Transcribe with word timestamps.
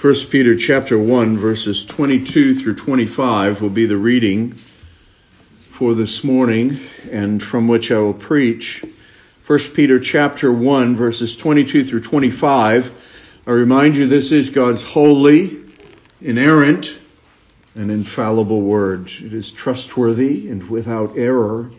1 0.00 0.14
Peter 0.30 0.54
chapter 0.54 0.96
1 0.96 1.38
verses 1.38 1.84
22 1.84 2.54
through 2.54 2.76
25 2.76 3.60
will 3.60 3.68
be 3.68 3.86
the 3.86 3.96
reading 3.96 4.52
for 5.72 5.92
this 5.92 6.22
morning 6.22 6.78
and 7.10 7.42
from 7.42 7.66
which 7.66 7.90
I 7.90 7.98
will 7.98 8.14
preach. 8.14 8.84
1 9.48 9.58
Peter 9.74 9.98
chapter 9.98 10.52
1 10.52 10.94
verses 10.94 11.34
22 11.34 11.82
through 11.82 12.02
25. 12.02 12.92
I 13.44 13.50
remind 13.50 13.96
you 13.96 14.06
this 14.06 14.30
is 14.30 14.50
God's 14.50 14.84
holy, 14.84 15.64
inerrant, 16.22 16.96
and 17.74 17.90
infallible 17.90 18.62
word. 18.62 19.08
It 19.08 19.32
is 19.32 19.50
trustworthy 19.50 20.48
and 20.48 20.70
without 20.70 21.18
error. 21.18 21.72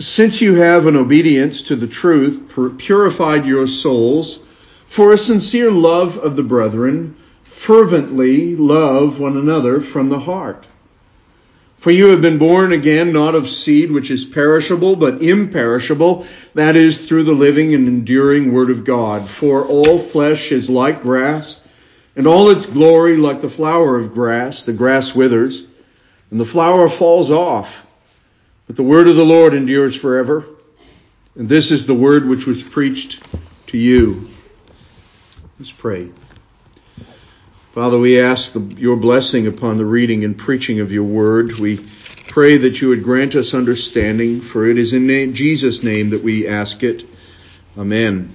Since 0.00 0.40
you 0.40 0.56
have 0.56 0.88
in 0.88 0.96
obedience 0.96 1.62
to 1.62 1.76
the 1.76 1.86
truth 1.86 2.52
purified 2.78 3.46
your 3.46 3.68
souls 3.68 4.40
for 4.94 5.12
a 5.12 5.18
sincere 5.18 5.72
love 5.72 6.18
of 6.18 6.36
the 6.36 6.42
brethren, 6.44 7.16
fervently 7.42 8.54
love 8.54 9.18
one 9.18 9.36
another 9.36 9.80
from 9.80 10.08
the 10.08 10.20
heart. 10.20 10.68
For 11.78 11.90
you 11.90 12.10
have 12.10 12.22
been 12.22 12.38
born 12.38 12.70
again, 12.70 13.12
not 13.12 13.34
of 13.34 13.48
seed 13.48 13.90
which 13.90 14.08
is 14.08 14.24
perishable, 14.24 14.94
but 14.94 15.20
imperishable, 15.20 16.28
that 16.54 16.76
is, 16.76 17.08
through 17.08 17.24
the 17.24 17.32
living 17.32 17.74
and 17.74 17.88
enduring 17.88 18.52
Word 18.52 18.70
of 18.70 18.84
God. 18.84 19.28
For 19.28 19.64
all 19.64 19.98
flesh 19.98 20.52
is 20.52 20.70
like 20.70 21.02
grass, 21.02 21.58
and 22.14 22.28
all 22.28 22.50
its 22.50 22.66
glory 22.66 23.16
like 23.16 23.40
the 23.40 23.50
flower 23.50 23.96
of 23.96 24.14
grass. 24.14 24.62
The 24.62 24.72
grass 24.72 25.12
withers, 25.12 25.66
and 26.30 26.38
the 26.38 26.46
flower 26.46 26.88
falls 26.88 27.32
off, 27.32 27.84
but 28.68 28.76
the 28.76 28.84
Word 28.84 29.08
of 29.08 29.16
the 29.16 29.24
Lord 29.24 29.54
endures 29.54 29.96
forever. 29.96 30.44
And 31.34 31.48
this 31.48 31.72
is 31.72 31.84
the 31.84 31.94
Word 31.94 32.28
which 32.28 32.46
was 32.46 32.62
preached 32.62 33.20
to 33.66 33.76
you. 33.76 34.30
Let's 35.58 35.70
pray. 35.70 36.10
Father, 37.74 37.96
we 37.96 38.18
ask 38.20 38.52
the, 38.52 38.60
your 38.60 38.96
blessing 38.96 39.46
upon 39.46 39.78
the 39.78 39.84
reading 39.84 40.24
and 40.24 40.36
preaching 40.36 40.80
of 40.80 40.90
your 40.90 41.04
word. 41.04 41.52
We 41.60 41.78
pray 42.26 42.56
that 42.56 42.80
you 42.80 42.88
would 42.88 43.04
grant 43.04 43.36
us 43.36 43.54
understanding, 43.54 44.40
for 44.40 44.68
it 44.68 44.78
is 44.78 44.92
in 44.92 45.06
name, 45.06 45.34
Jesus' 45.34 45.84
name 45.84 46.10
that 46.10 46.24
we 46.24 46.48
ask 46.48 46.82
it. 46.82 47.04
Amen. 47.78 48.34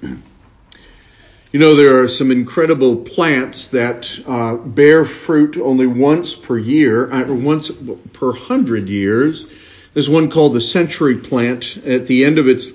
You 0.00 1.60
know, 1.60 1.74
there 1.74 2.00
are 2.00 2.08
some 2.08 2.30
incredible 2.30 2.96
plants 2.96 3.68
that 3.68 4.18
uh, 4.26 4.56
bear 4.56 5.04
fruit 5.04 5.58
only 5.58 5.86
once 5.86 6.34
per 6.34 6.56
year, 6.56 7.12
uh, 7.12 7.30
once 7.32 7.70
per 8.14 8.32
hundred 8.32 8.88
years. 8.88 9.46
There's 9.92 10.08
one 10.08 10.30
called 10.30 10.54
the 10.54 10.62
century 10.62 11.18
plant. 11.18 11.76
At 11.86 12.06
the 12.06 12.24
end 12.24 12.38
of 12.38 12.48
its 12.48 12.70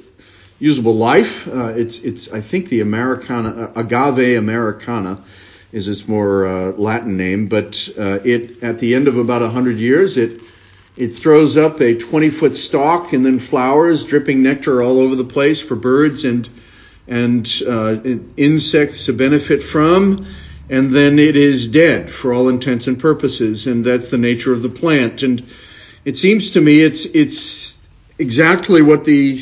usable 0.59 0.95
life. 0.95 1.47
Uh, 1.47 1.73
it's 1.75 1.99
it's 1.99 2.31
I 2.31 2.41
think 2.41 2.69
the 2.69 2.81
Americana 2.81 3.49
uh, 3.49 3.71
agave 3.75 4.37
americana 4.37 5.23
is 5.71 5.87
its 5.87 6.07
more 6.07 6.45
uh, 6.45 6.71
Latin 6.71 7.17
name, 7.17 7.47
but 7.47 7.89
uh, 7.97 8.19
it 8.23 8.61
at 8.63 8.79
the 8.79 8.95
end 8.95 9.07
of 9.07 9.17
about 9.17 9.41
hundred 9.51 9.77
years 9.77 10.17
it 10.17 10.41
it 10.97 11.13
throws 11.13 11.55
up 11.55 11.79
a 11.79 11.95
20 11.95 12.29
foot 12.29 12.55
stalk 12.57 13.13
and 13.13 13.25
then 13.25 13.39
flowers 13.39 14.03
dripping 14.03 14.43
nectar 14.43 14.83
all 14.83 14.99
over 14.99 15.15
the 15.15 15.23
place 15.23 15.61
for 15.61 15.75
birds 15.75 16.25
and 16.25 16.49
and 17.07 17.61
uh, 17.67 17.97
insects 18.37 19.05
to 19.05 19.13
benefit 19.13 19.63
from. 19.63 20.25
And 20.69 20.93
then 20.93 21.17
it 21.17 21.35
is 21.35 21.67
dead 21.67 22.11
for 22.11 22.31
all 22.31 22.47
intents 22.47 22.85
and 22.85 22.99
purposes, 22.99 23.65
and 23.65 23.83
that's 23.83 24.09
the 24.09 24.19
nature 24.19 24.53
of 24.53 24.61
the 24.61 24.69
plant. 24.69 25.23
And 25.23 25.47
it 26.05 26.15
seems 26.15 26.51
to 26.51 26.61
me 26.61 26.81
it's 26.81 27.05
it's 27.05 27.77
exactly 28.19 28.83
what 28.83 29.03
the 29.03 29.39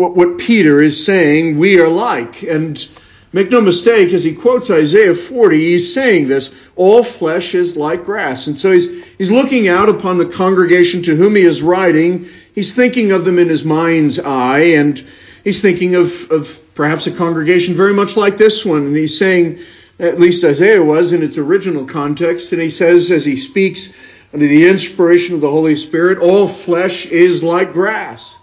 what, 0.00 0.16
what 0.16 0.38
Peter 0.38 0.80
is 0.80 1.04
saying 1.04 1.58
we 1.58 1.78
are 1.78 1.88
like. 1.88 2.42
And 2.42 2.88
make 3.32 3.50
no 3.50 3.60
mistake, 3.60 4.12
as 4.12 4.24
he 4.24 4.34
quotes 4.34 4.70
Isaiah 4.70 5.14
40, 5.14 5.58
he's 5.58 5.92
saying 5.92 6.26
this, 6.26 6.52
all 6.74 7.04
flesh 7.04 7.54
is 7.54 7.76
like 7.76 8.04
grass. 8.04 8.46
And 8.46 8.58
so 8.58 8.72
he's, 8.72 9.04
he's 9.16 9.30
looking 9.30 9.68
out 9.68 9.90
upon 9.90 10.16
the 10.16 10.26
congregation 10.26 11.02
to 11.02 11.14
whom 11.14 11.36
he 11.36 11.42
is 11.42 11.60
writing. 11.60 12.26
He's 12.54 12.74
thinking 12.74 13.12
of 13.12 13.24
them 13.26 13.38
in 13.38 13.48
his 13.48 13.62
mind's 13.62 14.18
eye, 14.18 14.72
and 14.80 15.04
he's 15.44 15.60
thinking 15.60 15.94
of, 15.94 16.30
of 16.30 16.74
perhaps 16.74 17.06
a 17.06 17.12
congregation 17.12 17.74
very 17.74 17.92
much 17.92 18.16
like 18.16 18.38
this 18.38 18.64
one. 18.64 18.86
And 18.86 18.96
he's 18.96 19.18
saying, 19.18 19.58
at 19.98 20.18
least 20.18 20.42
Isaiah 20.44 20.82
was 20.82 21.12
in 21.12 21.22
its 21.22 21.36
original 21.36 21.84
context, 21.84 22.52
and 22.52 22.62
he 22.62 22.70
says 22.70 23.10
as 23.10 23.24
he 23.24 23.36
speaks 23.36 23.92
under 24.32 24.46
the 24.46 24.66
inspiration 24.66 25.34
of 25.34 25.42
the 25.42 25.50
Holy 25.50 25.76
Spirit, 25.76 26.18
all 26.18 26.48
flesh 26.48 27.04
is 27.04 27.42
like 27.42 27.74
grass. 27.74 28.38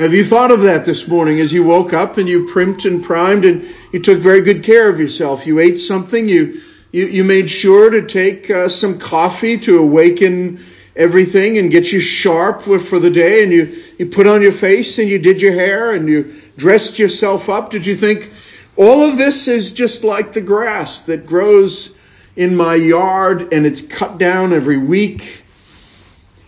Have 0.00 0.14
you 0.14 0.24
thought 0.24 0.50
of 0.50 0.62
that 0.62 0.86
this 0.86 1.06
morning 1.06 1.40
as 1.40 1.52
you 1.52 1.62
woke 1.62 1.92
up 1.92 2.16
and 2.16 2.26
you 2.26 2.46
primped 2.46 2.86
and 2.86 3.04
primed 3.04 3.44
and 3.44 3.68
you 3.92 4.00
took 4.00 4.18
very 4.18 4.40
good 4.40 4.64
care 4.64 4.88
of 4.88 4.98
yourself? 4.98 5.46
You 5.46 5.58
ate 5.58 5.78
something, 5.78 6.26
you, 6.26 6.62
you, 6.90 7.04
you 7.04 7.22
made 7.22 7.50
sure 7.50 7.90
to 7.90 8.06
take 8.06 8.48
uh, 8.50 8.70
some 8.70 8.98
coffee 8.98 9.58
to 9.58 9.78
awaken 9.78 10.64
everything 10.96 11.58
and 11.58 11.70
get 11.70 11.92
you 11.92 12.00
sharp 12.00 12.62
for 12.62 12.98
the 12.98 13.10
day 13.10 13.42
and 13.42 13.52
you, 13.52 13.76
you 13.98 14.06
put 14.06 14.26
on 14.26 14.40
your 14.40 14.52
face 14.52 14.98
and 14.98 15.06
you 15.06 15.18
did 15.18 15.42
your 15.42 15.52
hair 15.52 15.92
and 15.92 16.08
you 16.08 16.34
dressed 16.56 16.98
yourself 16.98 17.50
up. 17.50 17.68
Did 17.68 17.84
you 17.84 17.94
think 17.94 18.32
all 18.76 19.02
of 19.02 19.18
this 19.18 19.48
is 19.48 19.70
just 19.70 20.02
like 20.02 20.32
the 20.32 20.40
grass 20.40 21.00
that 21.00 21.26
grows 21.26 21.94
in 22.36 22.56
my 22.56 22.74
yard 22.74 23.52
and 23.52 23.66
it's 23.66 23.82
cut 23.82 24.16
down 24.16 24.54
every 24.54 24.78
week? 24.78 25.42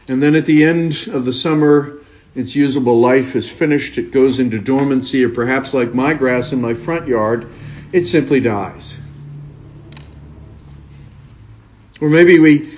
And 0.08 0.22
then 0.22 0.36
at 0.36 0.46
the 0.46 0.64
end 0.64 1.06
of 1.08 1.26
the 1.26 1.34
summer, 1.34 1.98
its 2.34 2.54
usable 2.54 2.98
life 2.98 3.36
is 3.36 3.48
finished, 3.48 3.98
it 3.98 4.10
goes 4.10 4.40
into 4.40 4.58
dormancy, 4.58 5.24
or 5.24 5.28
perhaps 5.28 5.74
like 5.74 5.94
my 5.94 6.14
grass 6.14 6.52
in 6.52 6.60
my 6.60 6.74
front 6.74 7.06
yard, 7.06 7.48
it 7.92 8.06
simply 8.06 8.40
dies. 8.40 8.96
Or 12.00 12.08
maybe 12.08 12.38
we 12.38 12.70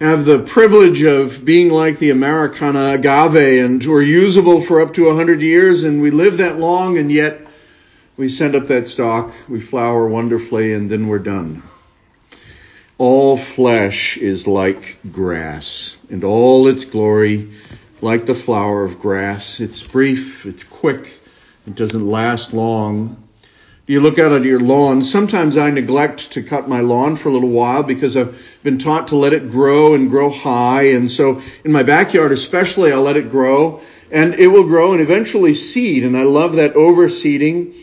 have 0.00 0.24
the 0.24 0.38
privilege 0.38 1.02
of 1.02 1.44
being 1.44 1.70
like 1.70 1.98
the 1.98 2.10
Americana 2.10 2.94
agave 2.94 3.64
and 3.64 3.84
we're 3.84 4.00
usable 4.02 4.60
for 4.60 4.80
up 4.80 4.94
to 4.94 5.06
100 5.06 5.42
years 5.42 5.84
and 5.84 6.00
we 6.00 6.10
live 6.10 6.38
that 6.38 6.58
long 6.58 6.96
and 6.96 7.10
yet 7.10 7.40
we 8.16 8.28
send 8.28 8.54
up 8.54 8.66
that 8.66 8.86
stalk, 8.86 9.32
we 9.48 9.60
flower 9.60 10.06
wonderfully, 10.06 10.74
and 10.74 10.90
then 10.90 11.08
we're 11.08 11.18
done. 11.18 11.62
All 12.98 13.38
flesh 13.38 14.18
is 14.18 14.46
like 14.46 14.98
grass, 15.10 15.96
and 16.10 16.22
all 16.22 16.68
its 16.68 16.84
glory 16.84 17.50
like 18.02 18.26
the 18.26 18.34
flower 18.34 18.84
of 18.84 19.00
grass. 19.00 19.60
It's 19.60 19.82
brief, 19.82 20.46
it's 20.46 20.64
quick, 20.64 21.18
it 21.66 21.74
doesn't 21.74 22.06
last 22.06 22.52
long. 22.52 23.28
You 23.86 24.00
look 24.00 24.20
out 24.20 24.30
at 24.30 24.44
your 24.44 24.60
lawn. 24.60 25.02
Sometimes 25.02 25.56
I 25.56 25.70
neglect 25.70 26.32
to 26.32 26.44
cut 26.44 26.68
my 26.68 26.78
lawn 26.78 27.16
for 27.16 27.28
a 27.28 27.32
little 27.32 27.48
while 27.48 27.82
because 27.82 28.16
I've 28.16 28.40
been 28.62 28.78
taught 28.78 29.08
to 29.08 29.16
let 29.16 29.32
it 29.32 29.50
grow 29.50 29.94
and 29.94 30.10
grow 30.10 30.30
high. 30.30 30.90
And 30.92 31.10
so 31.10 31.42
in 31.64 31.72
my 31.72 31.82
backyard 31.82 32.30
especially, 32.30 32.92
I 32.92 32.98
let 32.98 33.16
it 33.16 33.32
grow 33.32 33.80
and 34.12 34.34
it 34.34 34.46
will 34.46 34.62
grow 34.62 34.92
and 34.92 35.00
eventually 35.00 35.54
seed. 35.54 36.04
And 36.04 36.16
I 36.16 36.22
love 36.22 36.56
that 36.56 36.74
overseeding. 36.74 37.74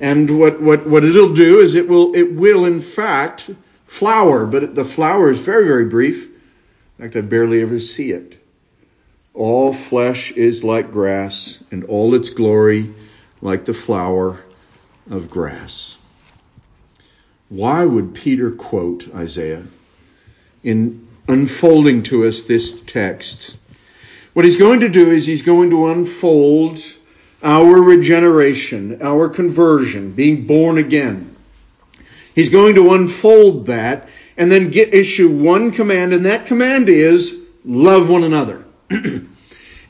And 0.00 0.38
what, 0.38 0.60
what, 0.60 0.86
what 0.86 1.02
it'll 1.02 1.34
do 1.34 1.60
is 1.60 1.74
it 1.74 1.88
will, 1.88 2.14
it 2.14 2.34
will 2.34 2.66
in 2.66 2.80
fact 2.80 3.48
flower, 3.86 4.44
but 4.44 4.74
the 4.74 4.84
flower 4.84 5.30
is 5.30 5.40
very, 5.40 5.66
very 5.66 5.86
brief. 5.86 6.24
In 6.24 7.04
fact, 7.04 7.16
I 7.16 7.22
barely 7.22 7.62
ever 7.62 7.80
see 7.80 8.10
it. 8.10 8.33
All 9.34 9.72
flesh 9.72 10.30
is 10.30 10.62
like 10.62 10.92
grass, 10.92 11.62
and 11.72 11.84
all 11.84 12.14
its 12.14 12.30
glory 12.30 12.94
like 13.42 13.64
the 13.64 13.74
flower 13.74 14.40
of 15.10 15.28
grass. 15.28 15.98
Why 17.48 17.84
would 17.84 18.14
Peter 18.14 18.52
quote 18.52 19.12
Isaiah 19.12 19.64
in 20.62 21.08
unfolding 21.26 22.04
to 22.04 22.26
us 22.26 22.42
this 22.42 22.80
text? 22.82 23.56
What 24.34 24.44
he's 24.44 24.56
going 24.56 24.80
to 24.80 24.88
do 24.88 25.10
is 25.10 25.26
he's 25.26 25.42
going 25.42 25.70
to 25.70 25.88
unfold 25.88 26.80
our 27.42 27.74
regeneration, 27.80 29.02
our 29.02 29.28
conversion, 29.28 30.12
being 30.12 30.46
born 30.46 30.78
again. 30.78 31.34
He's 32.34 32.48
going 32.48 32.76
to 32.76 32.94
unfold 32.94 33.66
that 33.66 34.08
and 34.36 34.50
then 34.50 34.70
get 34.70 34.94
issue 34.94 35.28
one 35.28 35.72
command, 35.72 36.12
and 36.12 36.24
that 36.24 36.46
command 36.46 36.88
is 36.88 37.40
love 37.64 38.08
one 38.08 38.24
another. 38.24 38.64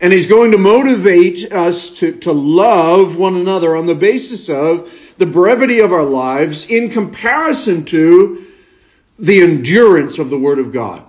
and 0.00 0.12
he's 0.12 0.26
going 0.26 0.52
to 0.52 0.58
motivate 0.58 1.52
us 1.52 1.90
to, 1.98 2.18
to 2.20 2.32
love 2.32 3.16
one 3.16 3.36
another 3.36 3.76
on 3.76 3.86
the 3.86 3.94
basis 3.94 4.48
of 4.48 4.92
the 5.18 5.26
brevity 5.26 5.80
of 5.80 5.92
our 5.92 6.02
lives 6.02 6.68
in 6.68 6.90
comparison 6.90 7.84
to 7.84 8.44
the 9.18 9.42
endurance 9.42 10.18
of 10.18 10.30
the 10.30 10.38
Word 10.38 10.58
of 10.58 10.72
God. 10.72 11.04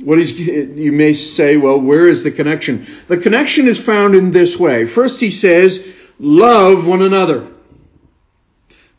What 0.00 0.18
is, 0.18 0.40
you 0.40 0.92
may 0.92 1.12
say, 1.12 1.56
well, 1.56 1.78
where 1.78 2.06
is 2.06 2.24
the 2.24 2.30
connection? 2.30 2.86
The 3.08 3.18
connection 3.18 3.66
is 3.66 3.80
found 3.80 4.14
in 4.14 4.30
this 4.30 4.58
way. 4.58 4.86
First, 4.86 5.20
he 5.20 5.30
says, 5.30 5.86
love 6.18 6.86
one 6.86 7.02
another. 7.02 7.48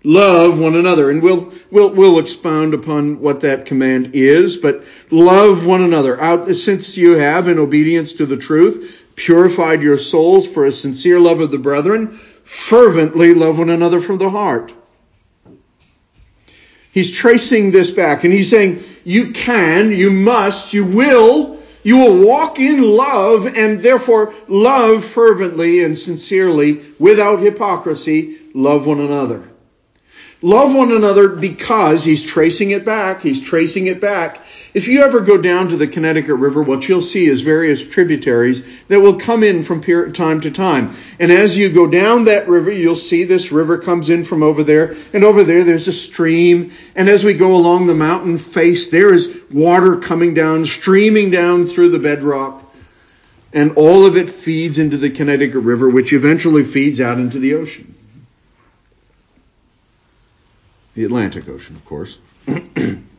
Love 0.03 0.59
one 0.59 0.75
another. 0.75 1.09
And 1.09 1.23
we'll, 1.23 1.51
we'll, 1.71 1.89
we'll 1.89 2.19
expound 2.19 2.73
upon 2.73 3.21
what 3.21 3.41
that 3.41 3.65
command 3.65 4.11
is, 4.13 4.57
but 4.57 4.83
love 5.09 5.65
one 5.65 5.81
another. 5.81 6.19
Out, 6.21 6.53
since 6.55 6.97
you 6.97 7.13
have, 7.13 7.47
in 7.47 7.57
obedience 7.57 8.13
to 8.13 8.25
the 8.25 8.37
truth, 8.37 9.02
purified 9.15 9.81
your 9.81 9.97
souls 9.97 10.47
for 10.47 10.65
a 10.65 10.71
sincere 10.71 11.19
love 11.19 11.39
of 11.39 11.51
the 11.51 11.57
brethren, 11.57 12.11
fervently 12.43 13.33
love 13.33 13.57
one 13.57 13.69
another 13.69 14.01
from 14.01 14.17
the 14.17 14.29
heart. 14.29 14.73
He's 16.91 17.09
tracing 17.09 17.71
this 17.71 17.89
back 17.89 18.23
and 18.23 18.31
he's 18.31 18.49
saying, 18.49 18.79
you 19.03 19.31
can, 19.31 19.91
you 19.91 20.11
must, 20.11 20.73
you 20.73 20.85
will, 20.85 21.59
you 21.81 21.97
will 21.97 22.25
walk 22.25 22.59
in 22.59 22.81
love 22.81 23.47
and 23.47 23.79
therefore 23.79 24.33
love 24.47 25.03
fervently 25.03 25.83
and 25.83 25.97
sincerely 25.97 26.81
without 26.99 27.39
hypocrisy, 27.39 28.37
love 28.53 28.85
one 28.85 28.99
another. 28.99 29.49
Love 30.43 30.75
one 30.75 30.91
another 30.91 31.29
because 31.29 32.03
he's 32.03 32.21
tracing 32.21 32.71
it 32.71 32.85
back, 32.85 33.21
he's 33.21 33.41
tracing 33.41 33.87
it 33.87 33.99
back 33.99 34.39
if 34.73 34.87
you 34.87 35.03
ever 35.03 35.19
go 35.19 35.37
down 35.37 35.69
to 35.69 35.77
the 35.77 35.87
Connecticut 35.87 36.35
River, 36.35 36.63
what 36.63 36.87
you'll 36.87 37.03
see 37.03 37.27
is 37.27 37.41
various 37.41 37.85
tributaries 37.85 38.65
that 38.87 38.99
will 38.99 39.19
come 39.19 39.43
in 39.43 39.61
from 39.61 39.81
time 40.13 40.41
to 40.41 40.49
time. 40.49 40.95
And 41.19 41.31
as 41.31 41.55
you 41.55 41.69
go 41.69 41.85
down 41.85 42.23
that 42.25 42.47
river, 42.47 42.71
you'll 42.71 42.95
see 42.95 43.23
this 43.23 43.51
river 43.51 43.77
comes 43.77 44.09
in 44.09 44.23
from 44.23 44.41
over 44.41 44.63
there, 44.63 44.95
and 45.13 45.23
over 45.23 45.43
there 45.43 45.63
there's 45.63 45.87
a 45.87 45.93
stream. 45.93 46.71
And 46.95 47.07
as 47.07 47.23
we 47.23 47.35
go 47.35 47.55
along 47.55 47.85
the 47.85 47.93
mountain 47.93 48.39
face, 48.39 48.89
there 48.89 49.13
is 49.13 49.29
water 49.51 49.97
coming 49.97 50.33
down, 50.33 50.65
streaming 50.65 51.29
down 51.29 51.67
through 51.67 51.89
the 51.89 51.99
bedrock. 51.99 52.63
And 53.53 53.73
all 53.77 54.07
of 54.07 54.17
it 54.17 54.31
feeds 54.31 54.79
into 54.79 54.97
the 54.97 55.11
Connecticut 55.11 55.61
River, 55.61 55.87
which 55.87 56.13
eventually 56.13 56.63
feeds 56.63 56.99
out 56.99 57.19
into 57.19 57.37
the 57.37 57.53
ocean. 57.53 57.93
The 60.95 61.03
Atlantic 61.03 61.47
Ocean, 61.47 61.75
of 61.75 61.85
course. 61.85 62.17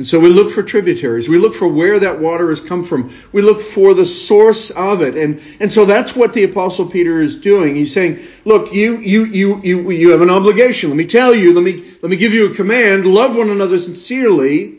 And 0.00 0.08
so 0.08 0.18
we 0.18 0.30
look 0.30 0.50
for 0.50 0.62
tributaries. 0.62 1.28
We 1.28 1.36
look 1.36 1.54
for 1.54 1.68
where 1.68 1.98
that 1.98 2.20
water 2.20 2.48
has 2.48 2.58
come 2.58 2.84
from. 2.84 3.12
We 3.32 3.42
look 3.42 3.60
for 3.60 3.92
the 3.92 4.06
source 4.06 4.70
of 4.70 5.02
it. 5.02 5.14
And, 5.14 5.42
and 5.60 5.70
so 5.70 5.84
that's 5.84 6.16
what 6.16 6.32
the 6.32 6.44
apostle 6.44 6.88
Peter 6.88 7.20
is 7.20 7.36
doing. 7.36 7.76
He's 7.76 7.92
saying, 7.92 8.20
look, 8.46 8.72
you, 8.72 8.96
you, 8.96 9.26
you, 9.26 9.60
you, 9.62 9.90
you 9.90 10.10
have 10.12 10.22
an 10.22 10.30
obligation. 10.30 10.88
Let 10.88 10.96
me 10.96 11.04
tell 11.04 11.34
you, 11.34 11.52
let 11.52 11.62
me, 11.62 11.84
let 12.00 12.08
me 12.08 12.16
give 12.16 12.32
you 12.32 12.50
a 12.50 12.54
command. 12.54 13.04
Love 13.04 13.36
one 13.36 13.50
another 13.50 13.78
sincerely 13.78 14.78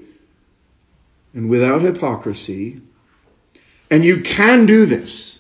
and 1.36 1.52
without 1.52 1.84
hypocrisy. 1.84 2.82
And 3.92 4.04
you 4.04 4.22
can 4.22 4.66
do 4.66 4.88
this. 4.88 5.38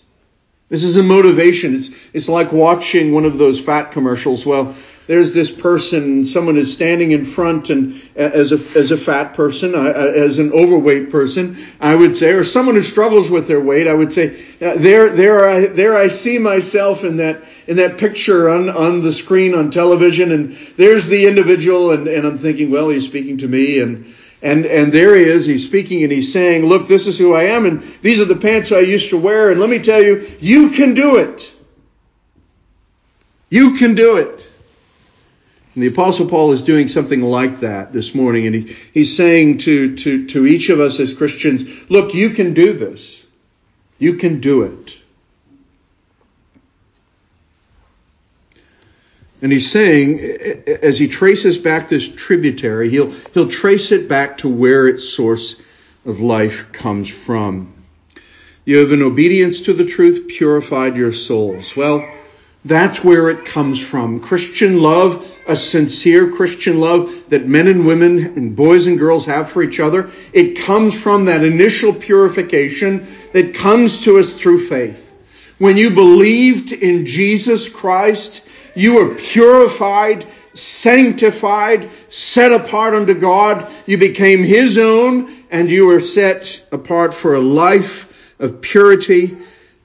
This 0.70 0.84
is 0.84 0.96
a 0.96 1.02
motivation. 1.02 1.74
It's, 1.74 1.90
it's 2.14 2.30
like 2.30 2.52
watching 2.52 3.14
one 3.14 3.26
of 3.26 3.40
those 3.40 3.60
fat 3.60 3.94
commercials. 3.94 4.46
Well, 4.46 4.76
there's 5.08 5.34
this 5.34 5.50
person, 5.50 6.24
someone 6.24 6.58
is 6.58 6.72
standing 6.72 7.12
in 7.12 7.26
front 7.26 7.70
and 7.70 8.02
as 8.16 8.52
a, 8.52 8.78
as 8.78 8.92
a 8.92 8.98
fat 8.98 9.34
person, 9.34 9.74
uh, 9.74 9.80
uh, 9.80 10.12
as 10.16 10.40
an 10.40 10.54
overweight 10.54 11.10
person, 11.10 11.58
I 11.80 11.96
would 11.96 12.16
say, 12.16 12.32
or 12.32 12.44
someone 12.44 12.76
who 12.76 12.84
struggles 12.84 13.30
with 13.30 13.48
their 13.48 13.60
weight, 13.60 13.88
I 13.88 13.94
would 13.94 14.14
say, 14.14 14.40
uh, 14.62 14.76
there, 14.78 15.10
there 15.10 15.50
I, 15.50 15.66
there 15.68 15.98
I 15.98 16.10
see 16.10 16.38
myself 16.38 17.04
in 17.04 17.18
that, 17.18 17.44
in 17.68 17.78
that 17.78 17.98
picture 17.98 18.50
on, 18.50 18.70
on 18.70 19.02
the 19.02 19.12
screen 19.12 19.56
on 19.56 19.72
television 19.72 20.32
and 20.32 20.54
there's 20.78 21.08
the 21.08 21.26
individual 21.26 21.92
and, 21.92 22.08
and 22.08 22.26
I'm 22.26 22.38
thinking, 22.38 22.70
well, 22.70 22.90
he's 22.90 23.08
speaking 23.08 23.40
to 23.40 23.48
me 23.48 23.80
and, 23.80 24.14
and, 24.44 24.66
and 24.66 24.94
there 24.94 25.16
he 25.16 25.24
is, 25.24 25.46
he's 25.46 25.66
speaking 25.66 26.04
and 26.04 26.12
he's 26.12 26.32
saying, 26.32 26.66
look, 26.66 26.88
this 26.88 27.08
is 27.08 27.18
who 27.18 27.34
I 27.34 27.44
am 27.44 27.66
and 27.66 27.82
these 28.02 28.20
are 28.20 28.26
the 28.26 28.36
pants 28.36 28.72
I 28.72 28.80
used 28.80 29.10
to 29.10 29.18
wear 29.18 29.50
and 29.50 29.60
let 29.60 29.70
me 29.70 29.80
tell 29.80 30.02
you, 30.02 30.28
you 30.40 30.70
can 30.70 30.94
do 30.94 31.18
it. 31.18 31.52
You 33.50 33.74
can 33.76 33.96
do 33.96 34.18
it. 34.18 34.48
And 35.74 35.84
the 35.84 35.88
Apostle 35.88 36.28
Paul 36.28 36.52
is 36.52 36.62
doing 36.62 36.88
something 36.88 37.22
like 37.22 37.62
that 37.62 37.94
this 37.94 38.14
morning, 38.14 38.46
and 38.46 38.56
he, 38.56 38.76
he's 38.94 39.16
saying 39.16 39.60
to, 39.60 39.96
to, 39.98 40.28
to 40.28 40.46
each 40.46 40.70
of 40.70 40.82
us 40.82 41.00
as 41.00 41.14
Christians, 41.14 41.64
look, 41.90 42.14
you 42.14 42.32
can 42.32 42.54
do 42.54 42.74
this. 42.74 43.26
You 43.98 44.16
can 44.16 44.42
do 44.42 44.64
it. 44.64 44.98
And 49.42 49.52
he's 49.52 49.72
saying, 49.72 50.20
as 50.20 51.00
he 51.00 51.08
traces 51.08 51.58
back 51.58 51.90
this 51.90 52.08
tributary, 52.08 52.90
he'll, 52.90 53.12
he'll 53.34 53.50
trace 53.50 53.92
it 53.92 54.08
back 54.08 54.40
to 54.40 54.50
where 54.50 54.88
its 54.88 55.10
source 55.10 55.60
of 56.06 56.20
life 56.20 56.72
comes 56.72 57.10
from. 57.10 57.74
You 58.66 58.78
have 58.78 58.92
in 58.92 59.02
obedience 59.02 59.62
to 59.62 59.74
the 59.74 59.86
truth 59.86 60.28
purified 60.28 60.96
your 60.96 61.14
souls. 61.14 61.76
Well, 61.76 62.08
that's 62.64 63.04
where 63.04 63.30
it 63.30 63.46
comes 63.46 63.84
from. 63.84 64.20
Christian 64.20 64.80
love, 64.80 65.28
a 65.52 65.56
sincere 65.56 66.32
Christian 66.32 66.80
love 66.80 67.30
that 67.30 67.46
men 67.46 67.68
and 67.68 67.86
women 67.86 68.18
and 68.20 68.56
boys 68.56 68.88
and 68.88 68.98
girls 68.98 69.26
have 69.26 69.50
for 69.50 69.62
each 69.62 69.82
other, 69.82 70.10
it 70.32 70.60
comes 70.60 71.00
from 71.00 71.26
that 71.26 71.44
initial 71.44 71.94
purification 71.94 73.06
that 73.34 73.54
comes 73.54 74.04
to 74.04 74.18
us 74.18 74.34
through 74.34 74.66
faith. 74.68 75.14
When 75.58 75.76
you 75.76 75.92
believed 75.92 76.72
in 76.72 77.06
Jesus 77.06 77.68
Christ, 77.68 78.48
you 78.76 78.96
were 78.96 79.16
purified, 79.16 80.26
sanctified, 80.54 81.90
set 82.10 82.54
apart 82.54 82.94
unto 82.94 83.14
God. 83.14 83.70
You 83.86 83.98
became 83.98 84.44
His 84.44 84.78
own 84.78 85.32
and 85.52 85.70
you 85.70 85.86
were 85.86 86.00
set 86.00 86.62
apart 86.72 87.14
for 87.14 87.36
a 87.36 87.42
life 87.42 88.36
of 88.40 88.62
purity 88.62 89.38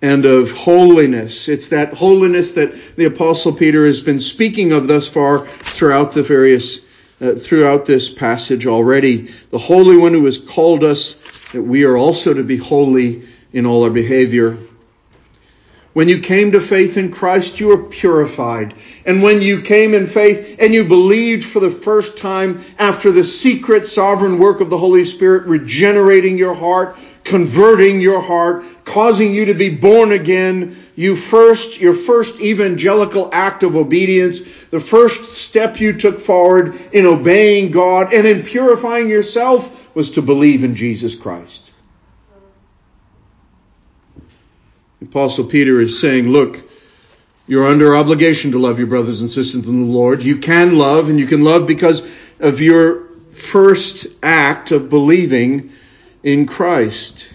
and 0.02 0.24
of 0.24 0.50
holiness. 0.50 1.48
It's 1.48 1.68
that 1.68 1.94
holiness 1.94 2.52
that 2.52 2.96
the 2.96 3.06
apostle 3.06 3.52
Peter 3.52 3.86
has 3.86 4.00
been 4.00 4.20
speaking 4.20 4.72
of 4.72 4.88
thus 4.88 5.08
far 5.08 5.46
throughout 5.46 6.12
the 6.12 6.22
various 6.22 6.84
uh, 7.20 7.32
throughout 7.32 7.86
this 7.86 8.10
passage 8.10 8.66
already. 8.66 9.28
The 9.50 9.58
Holy 9.58 9.96
One 9.96 10.12
who 10.12 10.26
has 10.26 10.38
called 10.38 10.84
us 10.84 11.14
that 11.52 11.62
we 11.62 11.84
are 11.84 11.96
also 11.96 12.34
to 12.34 12.44
be 12.44 12.58
holy 12.58 13.22
in 13.52 13.64
all 13.64 13.84
our 13.84 13.90
behavior. 13.90 14.58
When 15.94 16.10
you 16.10 16.20
came 16.20 16.52
to 16.52 16.60
faith 16.60 16.98
in 16.98 17.10
Christ, 17.10 17.58
you 17.58 17.68
were 17.68 17.84
purified. 17.84 18.74
And 19.06 19.22
when 19.22 19.40
you 19.40 19.62
came 19.62 19.94
in 19.94 20.06
faith 20.06 20.56
and 20.58 20.74
you 20.74 20.84
believed 20.84 21.42
for 21.42 21.58
the 21.58 21.70
first 21.70 22.18
time 22.18 22.60
after 22.78 23.10
the 23.10 23.24
secret 23.24 23.86
sovereign 23.86 24.38
work 24.38 24.60
of 24.60 24.68
the 24.68 24.76
Holy 24.76 25.06
Spirit 25.06 25.46
regenerating 25.46 26.36
your 26.36 26.52
heart, 26.52 26.98
converting 27.26 28.00
your 28.00 28.20
heart, 28.20 28.64
causing 28.84 29.34
you 29.34 29.46
to 29.46 29.54
be 29.54 29.68
born 29.68 30.12
again, 30.12 30.76
you 30.94 31.16
first, 31.16 31.80
your 31.80 31.92
first 31.92 32.40
evangelical 32.40 33.28
act 33.32 33.64
of 33.64 33.76
obedience, 33.76 34.40
the 34.70 34.80
first 34.80 35.24
step 35.34 35.80
you 35.80 35.92
took 35.92 36.20
forward 36.20 36.80
in 36.92 37.04
obeying 37.04 37.72
God 37.72 38.14
and 38.14 38.26
in 38.26 38.44
purifying 38.44 39.08
yourself 39.08 39.94
was 39.94 40.10
to 40.10 40.22
believe 40.22 40.62
in 40.62 40.76
Jesus 40.76 41.14
Christ. 41.14 41.72
Apostle 45.02 45.44
Peter 45.44 45.80
is 45.80 46.00
saying, 46.00 46.28
look, 46.28 46.62
you're 47.48 47.66
under 47.66 47.96
obligation 47.96 48.52
to 48.52 48.58
love 48.58 48.78
your 48.78 48.88
brothers 48.88 49.20
and 49.20 49.30
sisters 49.30 49.66
in 49.66 49.80
the 49.80 49.92
Lord. 49.92 50.22
You 50.22 50.38
can 50.38 50.78
love, 50.78 51.08
and 51.08 51.18
you 51.18 51.26
can 51.26 51.42
love 51.42 51.66
because 51.66 52.08
of 52.40 52.60
your 52.60 53.08
first 53.32 54.06
act 54.22 54.70
of 54.70 54.88
believing 54.88 55.70
in 56.26 56.44
Christ 56.44 57.32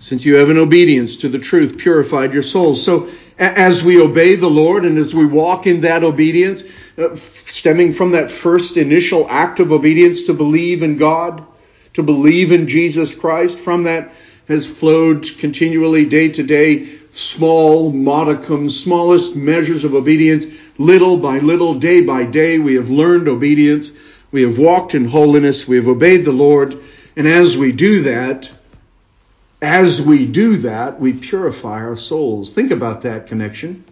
since 0.00 0.24
you 0.24 0.34
have 0.36 0.50
in 0.50 0.58
obedience 0.58 1.18
to 1.18 1.28
the 1.28 1.38
truth 1.38 1.78
purified 1.78 2.34
your 2.34 2.42
souls. 2.42 2.84
So 2.84 3.08
as 3.38 3.84
we 3.84 4.00
obey 4.00 4.34
the 4.34 4.50
Lord 4.50 4.84
and 4.84 4.98
as 4.98 5.14
we 5.14 5.24
walk 5.24 5.68
in 5.68 5.82
that 5.82 6.02
obedience, 6.02 6.64
uh, 6.98 7.14
stemming 7.14 7.92
from 7.92 8.10
that 8.10 8.28
first 8.28 8.76
initial 8.76 9.28
act 9.30 9.60
of 9.60 9.70
obedience 9.70 10.22
to 10.24 10.34
believe 10.34 10.82
in 10.82 10.96
God, 10.96 11.46
to 11.94 12.02
believe 12.02 12.50
in 12.50 12.66
Jesus 12.66 13.14
Christ, 13.14 13.56
from 13.56 13.84
that 13.84 14.12
has 14.48 14.66
flowed 14.66 15.28
continually 15.38 16.06
day 16.06 16.28
to 16.30 16.42
day 16.42 16.88
small 17.12 17.92
modicum, 17.92 18.68
smallest 18.68 19.36
measures 19.36 19.84
of 19.84 19.94
obedience, 19.94 20.46
little 20.76 21.18
by 21.18 21.38
little, 21.38 21.74
day 21.74 22.00
by 22.00 22.24
day. 22.24 22.58
We 22.58 22.74
have 22.74 22.90
learned 22.90 23.28
obedience. 23.28 23.92
We 24.32 24.42
have 24.42 24.58
walked 24.58 24.96
in 24.96 25.04
holiness. 25.04 25.68
We 25.68 25.76
have 25.76 25.86
obeyed 25.86 26.24
the 26.24 26.32
Lord. 26.32 26.82
And 27.16 27.26
as 27.26 27.56
we 27.56 27.72
do 27.72 28.02
that, 28.02 28.50
as 29.62 30.02
we 30.02 30.26
do 30.26 30.58
that, 30.58 31.00
we 31.00 31.14
purify 31.14 31.82
our 31.82 31.96
souls. 31.96 32.52
Think 32.52 32.70
about 32.70 33.02
that 33.02 33.26
connection. 33.26 33.84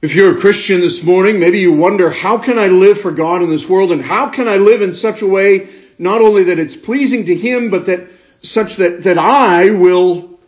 If 0.00 0.14
you're 0.14 0.38
a 0.38 0.40
Christian 0.40 0.80
this 0.80 1.04
morning, 1.04 1.38
maybe 1.38 1.58
you 1.58 1.74
wonder, 1.74 2.10
how 2.10 2.38
can 2.38 2.58
I 2.58 2.68
live 2.68 2.98
for 2.98 3.12
God 3.12 3.42
in 3.42 3.50
this 3.50 3.68
world 3.68 3.92
and 3.92 4.00
how 4.00 4.30
can 4.30 4.48
I 4.48 4.56
live 4.56 4.80
in 4.80 4.94
such 4.94 5.20
a 5.20 5.26
way, 5.26 5.68
not 5.98 6.22
only 6.22 6.44
that 6.44 6.58
it's 6.58 6.76
pleasing 6.76 7.26
to 7.26 7.36
Him, 7.36 7.68
but 7.68 7.84
that 7.86 8.08
such 8.40 8.76
that, 8.76 9.02
that 9.02 9.18
I 9.18 9.72
will 9.72 10.40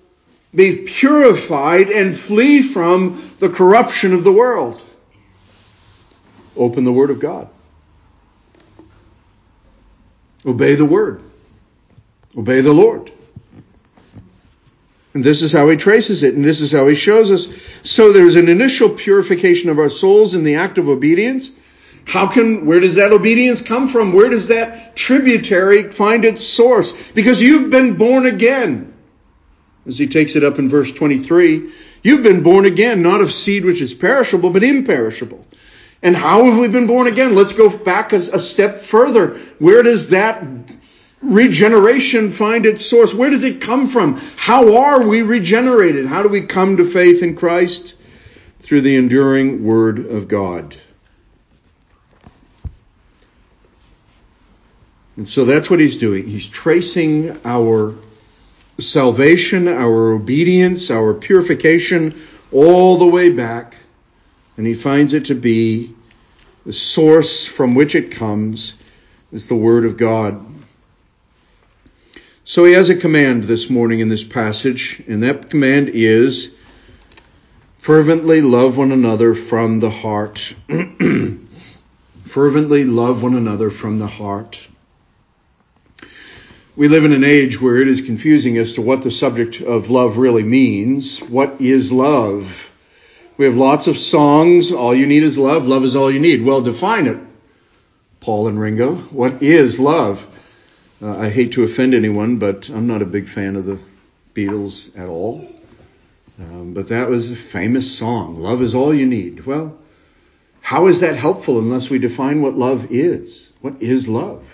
be 0.54 0.78
purified 0.78 1.90
and 1.90 2.16
flee 2.16 2.62
from 2.62 3.23
the 3.40 3.50
corruption 3.50 4.14
of 4.14 4.25
the 4.25 4.32
world? 4.32 4.80
Open 6.56 6.85
the 6.85 6.92
Word 6.92 7.11
of 7.11 7.21
God. 7.21 7.49
Obey 10.44 10.75
the 10.75 10.84
Word. 10.84 11.22
Obey 12.37 12.61
the 12.61 12.72
Lord. 12.72 13.12
And 15.14 15.22
this 15.22 15.42
is 15.42 15.52
how 15.52 15.68
he 15.68 15.76
traces 15.76 16.22
it, 16.22 16.34
and 16.34 16.44
this 16.44 16.61
is 16.61 16.72
how 16.72 16.88
he 16.88 16.94
shows 16.94 17.30
us. 17.30 17.46
So 17.82 18.12
there's 18.12 18.37
an 18.37 18.49
initial 18.49 18.88
purification 18.88 19.68
of 19.68 19.78
our 19.78 19.90
souls 19.90 20.34
in 20.34 20.42
the 20.42 20.54
act 20.54 20.78
of 20.78 20.88
obedience. 20.88 21.50
How 22.06 22.26
can, 22.26 22.66
where 22.66 22.80
does 22.80 22.94
that 22.94 23.12
obedience 23.12 23.61
come 23.61 23.88
from? 23.88 24.12
Where 24.12 24.30
does 24.30 24.49
that 24.49 24.96
tributary 24.96 25.92
find 25.92 26.25
its 26.25 26.44
source? 26.44 26.92
Because 27.12 27.40
you've 27.42 27.70
been 27.70 27.96
born 27.96 28.26
again. 28.26 28.94
as 29.87 29.99
he 29.99 30.06
takes 30.06 30.34
it 30.34 30.44
up 30.44 30.58
in 30.58 30.68
verse 30.68 30.90
23. 30.90 31.70
You've 32.02 32.22
been 32.22 32.42
born 32.42 32.64
again, 32.64 33.02
not 33.02 33.20
of 33.20 33.32
seed 33.32 33.64
which 33.64 33.80
is 33.80 33.94
perishable, 33.94 34.50
but 34.50 34.64
imperishable. 34.64 35.46
And 36.02 36.16
how 36.16 36.44
have 36.47 36.59
we 36.59 36.68
been 36.68 36.88
born 36.88 37.06
again? 37.06 37.35
Let's 37.35 37.52
go 37.52 37.76
back 37.76 38.12
a, 38.12 38.16
a 38.16 38.40
step 38.40 38.80
further. 38.80 39.38
Where 39.59 39.82
does 39.82 40.11
that 40.11 40.44
regeneration 41.21 42.30
find 42.30 42.66
its 42.66 42.85
source? 42.85 43.14
Where 43.14 43.30
does 43.30 43.44
it 43.44 43.61
come 43.61 43.87
from? 43.87 44.21
How 44.37 44.78
are 44.78 45.06
we 45.06 45.23
regenerated? 45.23 46.06
How 46.06 46.23
do 46.23 46.28
we 46.28 46.42
come 46.42 46.78
to 46.78 46.85
faith 46.85 47.23
in 47.23 47.37
Christ? 47.37 47.94
Through 48.59 48.82
the 48.82 48.97
enduring 48.97 49.64
Word 49.64 50.06
of 50.06 50.28
God. 50.28 50.76
And 55.16 55.28
so 55.28 55.44
that's 55.44 55.68
what 55.68 55.78
he's 55.78 55.97
doing. 55.97 56.26
He's 56.26 56.49
tracing 56.49 57.38
our 57.44 57.94
salvation, 58.78 59.68
our 59.68 60.12
obedience, 60.12 60.90
our 60.90 61.12
purification 61.12 62.21
all 62.50 62.99
the 62.99 63.06
way 63.06 63.30
back. 63.30 63.76
And 64.56 64.66
he 64.66 64.75
finds 64.75 65.14
it 65.14 65.26
to 65.26 65.35
be 65.35 65.94
the 66.64 66.73
source 66.73 67.47
from 67.47 67.75
which 67.75 67.94
it 67.94 68.12
comes 68.12 68.75
is 69.32 69.49
the 69.49 69.54
Word 69.54 69.85
of 69.85 69.97
God. 69.97 70.44
So 72.44 72.64
he 72.64 72.73
has 72.73 72.90
a 72.90 72.97
command 72.97 73.44
this 73.44 73.71
morning 73.71 74.00
in 74.00 74.09
this 74.09 74.25
passage, 74.25 75.02
and 75.09 75.23
that 75.23 75.49
command 75.49 75.90
is 75.90 76.54
fervently 77.78 78.42
love 78.42 78.76
one 78.76 78.92
another 78.92 79.35
from 79.35 79.80
the 79.80 79.90
heart. 79.90 80.54
fervently 82.25 82.85
love 82.85 83.23
one 83.23 83.35
another 83.35 83.71
from 83.71 83.99
the 83.99 84.06
heart. 84.06 84.66
We 86.75 86.88
live 86.88 87.04
in 87.04 87.12
an 87.12 87.25
age 87.25 87.61
where 87.61 87.80
it 87.80 87.88
is 87.88 88.00
confusing 88.00 88.56
as 88.56 88.73
to 88.75 88.82
what 88.82 89.02
the 89.02 89.11
subject 89.11 89.61
of 89.61 89.90
love 89.90 90.16
really 90.16 90.42
means. 90.42 91.21
What 91.21 91.61
is 91.61 91.92
love? 91.92 92.71
We 93.36 93.46
have 93.46 93.56
lots 93.56 93.86
of 93.86 93.96
songs. 93.98 94.72
All 94.72 94.94
you 94.94 95.06
need 95.06 95.22
is 95.22 95.38
love. 95.38 95.66
Love 95.66 95.84
is 95.84 95.96
all 95.96 96.10
you 96.10 96.20
need. 96.20 96.44
Well, 96.44 96.60
define 96.60 97.06
it, 97.06 97.18
Paul 98.20 98.48
and 98.48 98.60
Ringo. 98.60 98.94
What 98.94 99.42
is 99.42 99.78
love? 99.78 100.26
Uh, 101.00 101.16
I 101.16 101.30
hate 101.30 101.52
to 101.52 101.64
offend 101.64 101.94
anyone, 101.94 102.36
but 102.36 102.68
I'm 102.68 102.86
not 102.86 103.02
a 103.02 103.06
big 103.06 103.28
fan 103.28 103.56
of 103.56 103.64
the 103.64 103.78
Beatles 104.34 104.96
at 104.98 105.08
all. 105.08 105.48
Um, 106.38 106.74
but 106.74 106.88
that 106.88 107.08
was 107.08 107.30
a 107.30 107.36
famous 107.36 107.96
song. 107.96 108.40
Love 108.40 108.62
is 108.62 108.74
all 108.74 108.94
you 108.94 109.06
need. 109.06 109.44
Well, 109.44 109.78
how 110.60 110.86
is 110.86 111.00
that 111.00 111.16
helpful 111.16 111.58
unless 111.58 111.90
we 111.90 111.98
define 111.98 112.42
what 112.42 112.54
love 112.54 112.88
is? 112.90 113.52
What 113.60 113.82
is 113.82 114.08
love? 114.08 114.44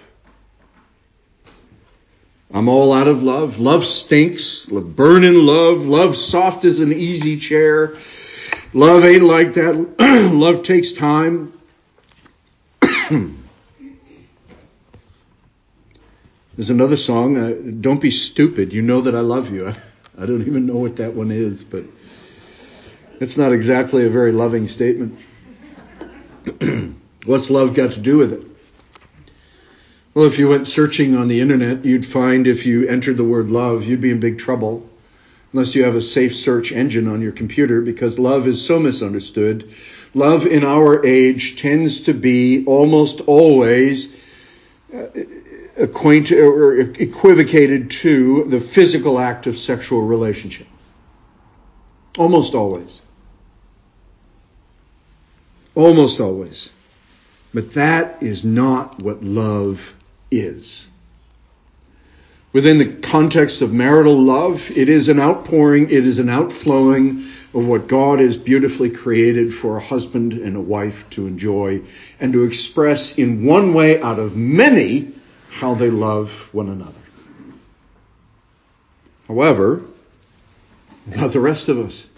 I'm 2.53 2.69
all 2.69 2.93
out 2.93 3.09
of 3.09 3.23
love. 3.23 3.59
Love 3.59 3.85
stinks. 3.85 4.67
Burn 4.67 5.23
in 5.23 5.45
love. 5.45 5.87
Love 5.87 6.17
soft 6.17 6.65
as 6.65 6.81
an 6.81 6.93
easy 6.93 7.39
chair. 7.39 7.97
Love 8.75 9.05
ain't 9.05 9.25
like 9.25 9.55
that. 9.55 9.75
love 10.35 10.63
takes 10.63 10.93
time. 10.93 11.55
There's 16.57 16.71
another 16.71 16.97
song, 16.97 17.39
uh, 17.39 17.55
Don't 17.81 18.01
Be 18.01 18.11
Stupid. 18.11 18.75
You 18.75 18.83
know 18.83 19.01
that 19.03 19.15
I 19.15 19.21
love 19.21 19.51
you. 19.51 19.69
I 20.19 20.27
don't 20.27 20.43
even 20.43 20.67
know 20.67 20.77
what 20.77 20.97
that 20.97 21.15
one 21.15 21.31
is, 21.31 21.65
but 21.65 21.85
it's 23.21 23.39
not 23.39 23.53
exactly 23.53 24.05
a 24.05 24.11
very 24.11 24.33
loving 24.33 24.69
statement. 24.69 25.19
What's 27.25 27.49
love 27.51 27.75
got 27.75 27.93
to 27.93 28.01
do 28.01 28.19
with 28.19 28.33
it? 28.35 28.43
Well, 30.13 30.27
if 30.27 30.39
you 30.39 30.49
went 30.49 30.67
searching 30.67 31.17
on 31.17 31.29
the 31.29 31.41
internet, 31.41 31.85
you'd 31.85 32.05
find 32.05 32.47
if 32.47 32.67
you 32.67 32.87
entered 32.89 33.17
the 33.17 33.25
word 33.25 33.49
love, 33.49 33.85
you'd 33.85 34.01
be 34.01 34.11
in 34.11 34.21
big 34.21 34.39
trouble. 34.39 34.89
Unless 35.53 35.75
you 35.75 35.85
have 35.85 35.95
a 35.95 36.03
safe 36.03 36.37
search 36.37 36.73
engine 36.73 37.09
on 37.09 37.23
your 37.23 37.33
computer, 37.33 37.81
because 37.81 38.19
love 38.19 38.47
is 38.47 38.65
so 38.65 38.79
misunderstood. 38.79 39.73
Love 40.15 40.47
in 40.47 40.65
our 40.65 41.05
age 41.07 41.61
tends 41.61 42.03
to 42.03 42.15
be 42.15 42.65
almost 42.67 43.23
always 43.23 44.15
uh, 44.95 45.07
acquainted 45.79 46.39
or 46.39 46.81
equivocated 46.81 47.91
to 47.91 48.45
the 48.45 48.61
physical 48.61 49.19
act 49.19 49.47
of 49.47 49.59
sexual 49.59 50.03
relationship. 50.03 50.67
Almost 52.19 52.55
always. 52.55 53.01
Almost 55.75 56.21
always. 56.21 56.71
But 57.55 57.75
that 57.75 58.23
is 58.23 58.45
not 58.45 59.03
what 59.03 59.23
love 59.23 59.95
is. 60.31 60.89
Within 62.53 62.79
the 62.79 62.87
context 62.87 63.61
of 63.61 63.73
marital 63.73 64.19
love, 64.19 64.71
it 64.71 64.89
is 64.89 65.09
an 65.09 65.21
outpouring, 65.21 65.91
it 65.91 66.07
is 66.07 66.19
an 66.19 66.31
outflowing 66.31 67.25
of 67.53 67.67
what 67.67 67.89
God 67.89 68.21
has 68.21 68.39
beautifully 68.39 68.91
created 68.91 69.53
for 69.53 69.77
a 69.77 69.81
husband 69.81 70.33
and 70.33 70.57
a 70.57 70.61
wife 70.61 71.09
to 71.11 71.27
enjoy 71.27 71.83
and 72.21 72.33
to 72.33 72.45
express 72.45 73.19
in 73.19 73.45
one 73.45 73.75
way 73.75 74.01
out 74.01 74.19
of 74.19 74.37
many 74.37 75.13
how 75.51 75.75
they 75.75 75.91
love 75.91 76.31
one 76.53 76.69
another. 76.69 76.93
However, 79.27 79.83
about 81.13 81.33
the 81.33 81.41
rest 81.41 81.69
of 81.69 81.79
us, 81.79 82.09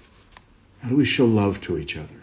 how 0.80 0.90
do 0.90 0.96
we 0.96 1.04
show 1.04 1.26
love 1.26 1.60
to 1.62 1.76
each 1.76 1.96
other? 1.96 2.19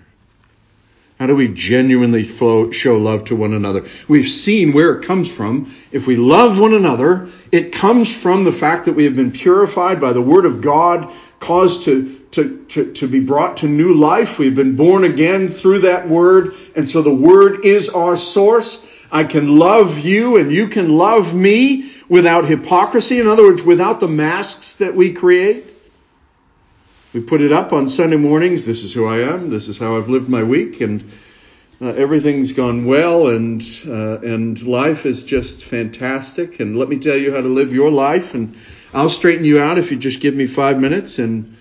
How 1.19 1.25
do 1.25 1.35
we 1.35 1.47
genuinely 1.47 2.23
flow, 2.23 2.69
show 2.69 2.97
love 2.97 3.25
to 3.25 3.35
one 3.35 3.53
another? 3.53 3.85
We've 4.07 4.27
seen 4.27 4.71
where 4.71 4.93
it 4.93 5.05
comes 5.05 5.33
from. 5.33 5.73
If 5.91 6.05
we 6.05 6.15
love 6.15 6.59
one 6.59 6.75
another, 6.75 7.29
it 7.51 7.71
comes 7.71 8.15
from 8.15 8.43
the 8.43 8.51
fact 8.51 8.85
that 8.85 8.93
we 8.93 9.05
have 9.05 9.15
been 9.15 9.31
purified 9.31 9.99
by 9.99 10.13
the 10.13 10.21
Word 10.21 10.45
of 10.45 10.61
God, 10.61 11.11
caused 11.39 11.85
to, 11.85 12.19
to, 12.31 12.65
to, 12.69 12.93
to 12.93 13.07
be 13.07 13.19
brought 13.19 13.57
to 13.57 13.67
new 13.67 13.93
life. 13.93 14.37
We've 14.37 14.53
been 14.53 14.75
born 14.75 15.03
again 15.03 15.47
through 15.47 15.79
that 15.79 16.07
Word, 16.07 16.53
and 16.75 16.87
so 16.87 17.01
the 17.01 17.13
Word 17.13 17.65
is 17.65 17.89
our 17.89 18.15
source. 18.15 18.85
I 19.11 19.23
can 19.23 19.57
love 19.57 19.97
you 19.97 20.37
and 20.37 20.53
you 20.53 20.67
can 20.67 20.97
love 20.97 21.33
me 21.33 21.91
without 22.07 22.45
hypocrisy. 22.45 23.19
In 23.19 23.27
other 23.27 23.43
words, 23.43 23.63
without 23.63 23.99
the 23.99 24.07
masks 24.07 24.75
that 24.75 24.95
we 24.95 25.13
create. 25.13 25.65
We 27.13 27.21
put 27.21 27.39
it 27.39 27.53
up 27.53 27.71
on 27.71 27.87
Sunday 27.87 28.17
mornings. 28.17 28.65
This 28.65 28.83
is 28.83 28.93
who 28.93 29.05
I 29.05 29.19
am. 29.19 29.49
This 29.49 29.69
is 29.69 29.77
how 29.77 29.97
I've 29.97 30.09
lived 30.09 30.27
my 30.27 30.43
week, 30.43 30.81
and 30.81 31.09
uh, 31.81 31.87
everything's 31.87 32.51
gone 32.51 32.85
well, 32.85 33.27
and 33.27 33.61
uh, 33.87 34.19
and 34.19 34.61
life 34.63 35.05
is 35.05 35.23
just 35.23 35.63
fantastic. 35.63 36.59
And 36.59 36.75
let 36.75 36.89
me 36.89 36.99
tell 36.99 37.15
you 37.15 37.33
how 37.33 37.39
to 37.39 37.47
live 37.47 37.71
your 37.71 37.89
life, 37.89 38.33
and 38.33 38.57
I'll 38.93 39.09
straighten 39.09 39.45
you 39.45 39.61
out 39.61 39.77
if 39.77 39.89
you 39.89 39.97
just 39.97 40.19
give 40.19 40.35
me 40.35 40.47
five 40.47 40.79
minutes. 40.79 41.17
And 41.17 41.55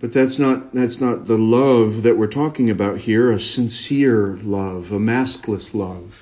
but 0.00 0.12
that's 0.12 0.40
not 0.40 0.74
that's 0.74 1.00
not 1.00 1.26
the 1.28 1.38
love 1.38 2.02
that 2.02 2.18
we're 2.18 2.26
talking 2.26 2.68
about 2.70 2.98
here. 2.98 3.30
A 3.30 3.40
sincere 3.40 4.38
love, 4.42 4.90
a 4.90 4.98
maskless 4.98 5.72
love. 5.72 6.20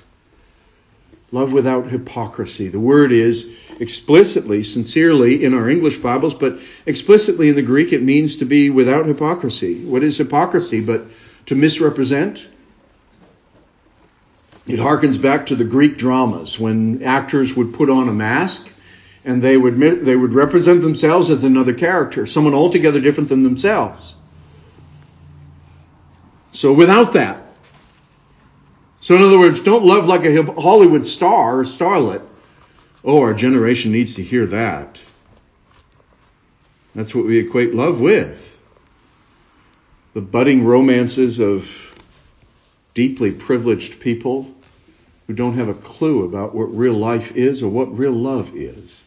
Love 1.33 1.53
without 1.53 1.87
hypocrisy. 1.89 2.67
The 2.67 2.79
word 2.79 3.13
is 3.13 3.49
explicitly, 3.79 4.63
sincerely 4.63 5.43
in 5.45 5.53
our 5.53 5.69
English 5.69 5.97
Bibles, 5.97 6.33
but 6.33 6.59
explicitly 6.85 7.47
in 7.47 7.55
the 7.55 7.61
Greek 7.61 7.93
it 7.93 8.03
means 8.03 8.37
to 8.37 8.45
be 8.45 8.69
without 8.69 9.05
hypocrisy. 9.05 9.85
What 9.85 10.03
is 10.03 10.17
hypocrisy 10.17 10.81
but 10.81 11.05
to 11.45 11.55
misrepresent? 11.55 12.45
It 14.67 14.79
harkens 14.79 15.21
back 15.21 15.47
to 15.47 15.55
the 15.55 15.63
Greek 15.63 15.97
dramas 15.97 16.59
when 16.59 17.01
actors 17.03 17.55
would 17.55 17.73
put 17.73 17.89
on 17.89 18.09
a 18.09 18.13
mask 18.13 18.71
and 19.23 19.41
they 19.41 19.55
would 19.55 19.79
they 20.03 20.15
would 20.15 20.33
represent 20.33 20.81
themselves 20.81 21.29
as 21.29 21.43
another 21.43 21.73
character, 21.73 22.25
someone 22.25 22.53
altogether 22.53 22.99
different 22.99 23.29
than 23.29 23.43
themselves. 23.43 24.13
So 26.51 26.73
without 26.73 27.13
that, 27.13 27.40
so, 29.11 29.17
in 29.17 29.23
other 29.23 29.39
words, 29.39 29.59
don't 29.59 29.83
love 29.83 30.07
like 30.07 30.23
a 30.23 30.41
Hollywood 30.53 31.05
star 31.05 31.59
or 31.59 31.63
starlet. 31.65 32.25
Oh, 33.03 33.19
our 33.19 33.33
generation 33.33 33.91
needs 33.91 34.15
to 34.15 34.23
hear 34.23 34.45
that. 34.45 35.01
That's 36.95 37.13
what 37.13 37.25
we 37.25 37.37
equate 37.39 37.73
love 37.73 37.99
with. 37.99 38.57
The 40.13 40.21
budding 40.21 40.63
romances 40.63 41.39
of 41.39 41.69
deeply 42.93 43.33
privileged 43.33 43.99
people 43.99 44.49
who 45.27 45.33
don't 45.33 45.55
have 45.55 45.67
a 45.67 45.73
clue 45.73 46.23
about 46.23 46.55
what 46.55 46.73
real 46.73 46.93
life 46.93 47.33
is 47.35 47.61
or 47.61 47.67
what 47.67 47.97
real 47.97 48.13
love 48.13 48.55
is. 48.55 49.01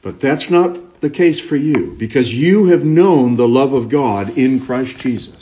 But 0.00 0.20
that's 0.20 0.48
not 0.48 1.02
the 1.02 1.10
case 1.10 1.38
for 1.38 1.56
you 1.56 1.94
because 1.98 2.32
you 2.32 2.68
have 2.68 2.82
known 2.82 3.36
the 3.36 3.46
love 3.46 3.74
of 3.74 3.90
God 3.90 4.38
in 4.38 4.58
Christ 4.58 4.96
Jesus. 4.96 5.41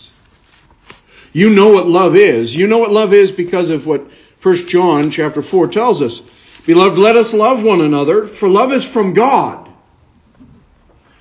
You 1.32 1.50
know 1.50 1.68
what 1.68 1.86
love 1.86 2.16
is. 2.16 2.54
You 2.54 2.66
know 2.66 2.78
what 2.78 2.90
love 2.90 3.12
is 3.12 3.30
because 3.30 3.70
of 3.70 3.86
what 3.86 4.06
1 4.42 4.66
John 4.66 5.10
chapter 5.10 5.42
4 5.42 5.68
tells 5.68 6.02
us. 6.02 6.22
Beloved, 6.66 6.98
let 6.98 7.16
us 7.16 7.32
love 7.32 7.62
one 7.62 7.80
another, 7.80 8.26
for 8.26 8.48
love 8.48 8.72
is 8.72 8.86
from 8.86 9.12
God. 9.12 9.68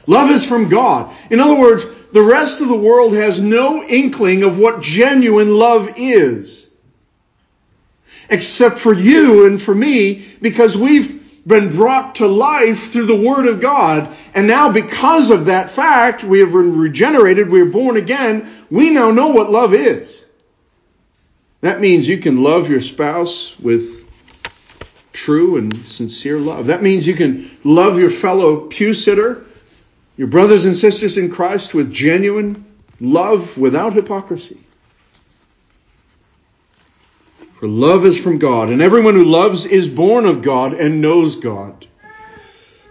Love 0.07 0.31
is 0.31 0.45
from 0.45 0.69
God. 0.69 1.13
In 1.29 1.39
other 1.39 1.55
words, 1.55 1.85
the 2.11 2.21
rest 2.21 2.61
of 2.61 2.67
the 2.67 2.75
world 2.75 3.13
has 3.13 3.39
no 3.39 3.83
inkling 3.83 4.43
of 4.43 4.57
what 4.57 4.81
genuine 4.81 5.55
love 5.55 5.93
is. 5.97 6.67
Except 8.29 8.79
for 8.79 8.93
you 8.93 9.45
and 9.45 9.61
for 9.61 9.73
me, 9.73 10.25
because 10.41 10.75
we've 10.75 11.19
been 11.47 11.75
brought 11.75 12.15
to 12.15 12.27
life 12.27 12.91
through 12.91 13.05
the 13.05 13.15
Word 13.15 13.47
of 13.47 13.59
God. 13.59 14.15
And 14.33 14.47
now 14.47 14.71
because 14.71 15.31
of 15.31 15.45
that 15.45 15.69
fact, 15.69 16.23
we 16.23 16.39
have 16.39 16.51
been 16.51 16.77
regenerated, 16.77 17.49
we 17.49 17.61
are 17.61 17.65
born 17.65 17.97
again, 17.97 18.49
we 18.69 18.89
now 18.89 19.11
know 19.11 19.27
what 19.27 19.51
love 19.51 19.73
is. 19.73 20.23
That 21.61 21.81
means 21.81 22.07
you 22.07 22.19
can 22.19 22.41
love 22.41 22.69
your 22.69 22.81
spouse 22.81 23.57
with 23.59 24.07
true 25.11 25.57
and 25.57 25.85
sincere 25.85 26.37
love. 26.37 26.67
That 26.67 26.81
means 26.81 27.05
you 27.05 27.15
can 27.15 27.51
love 27.63 27.99
your 27.99 28.09
fellow 28.09 28.67
pew 28.67 28.93
sitter, 28.93 29.43
your 30.15 30.27
brothers 30.27 30.65
and 30.65 30.75
sisters 30.75 31.17
in 31.17 31.31
Christ 31.31 31.73
with 31.73 31.91
genuine 31.91 32.65
love 32.99 33.57
without 33.57 33.93
hypocrisy. 33.93 34.57
For 37.59 37.67
love 37.67 38.05
is 38.05 38.21
from 38.21 38.39
God, 38.39 38.69
and 38.69 38.81
everyone 38.81 39.15
who 39.15 39.25
loves 39.25 39.65
is 39.65 39.89
born 39.89 40.25
of 40.25 40.41
God 40.41 40.73
and 40.73 41.01
knows 41.01 41.35
God. 41.35 41.85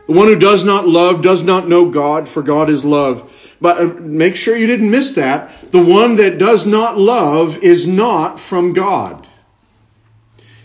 The 0.06 0.12
one 0.12 0.28
who 0.28 0.38
does 0.38 0.64
not 0.64 0.86
love 0.86 1.22
does 1.22 1.42
not 1.42 1.68
know 1.68 1.90
God, 1.90 2.28
for 2.28 2.42
God 2.42 2.68
is 2.68 2.84
love. 2.84 3.32
But 3.60 3.80
uh, 3.80 3.86
make 4.00 4.36
sure 4.36 4.56
you 4.56 4.66
didn't 4.66 4.90
miss 4.90 5.14
that. 5.14 5.50
The 5.72 5.82
one 5.82 6.16
that 6.16 6.38
does 6.38 6.66
not 6.66 6.96
love 6.96 7.58
is 7.58 7.86
not 7.86 8.38
from 8.38 8.72
God. 8.72 9.26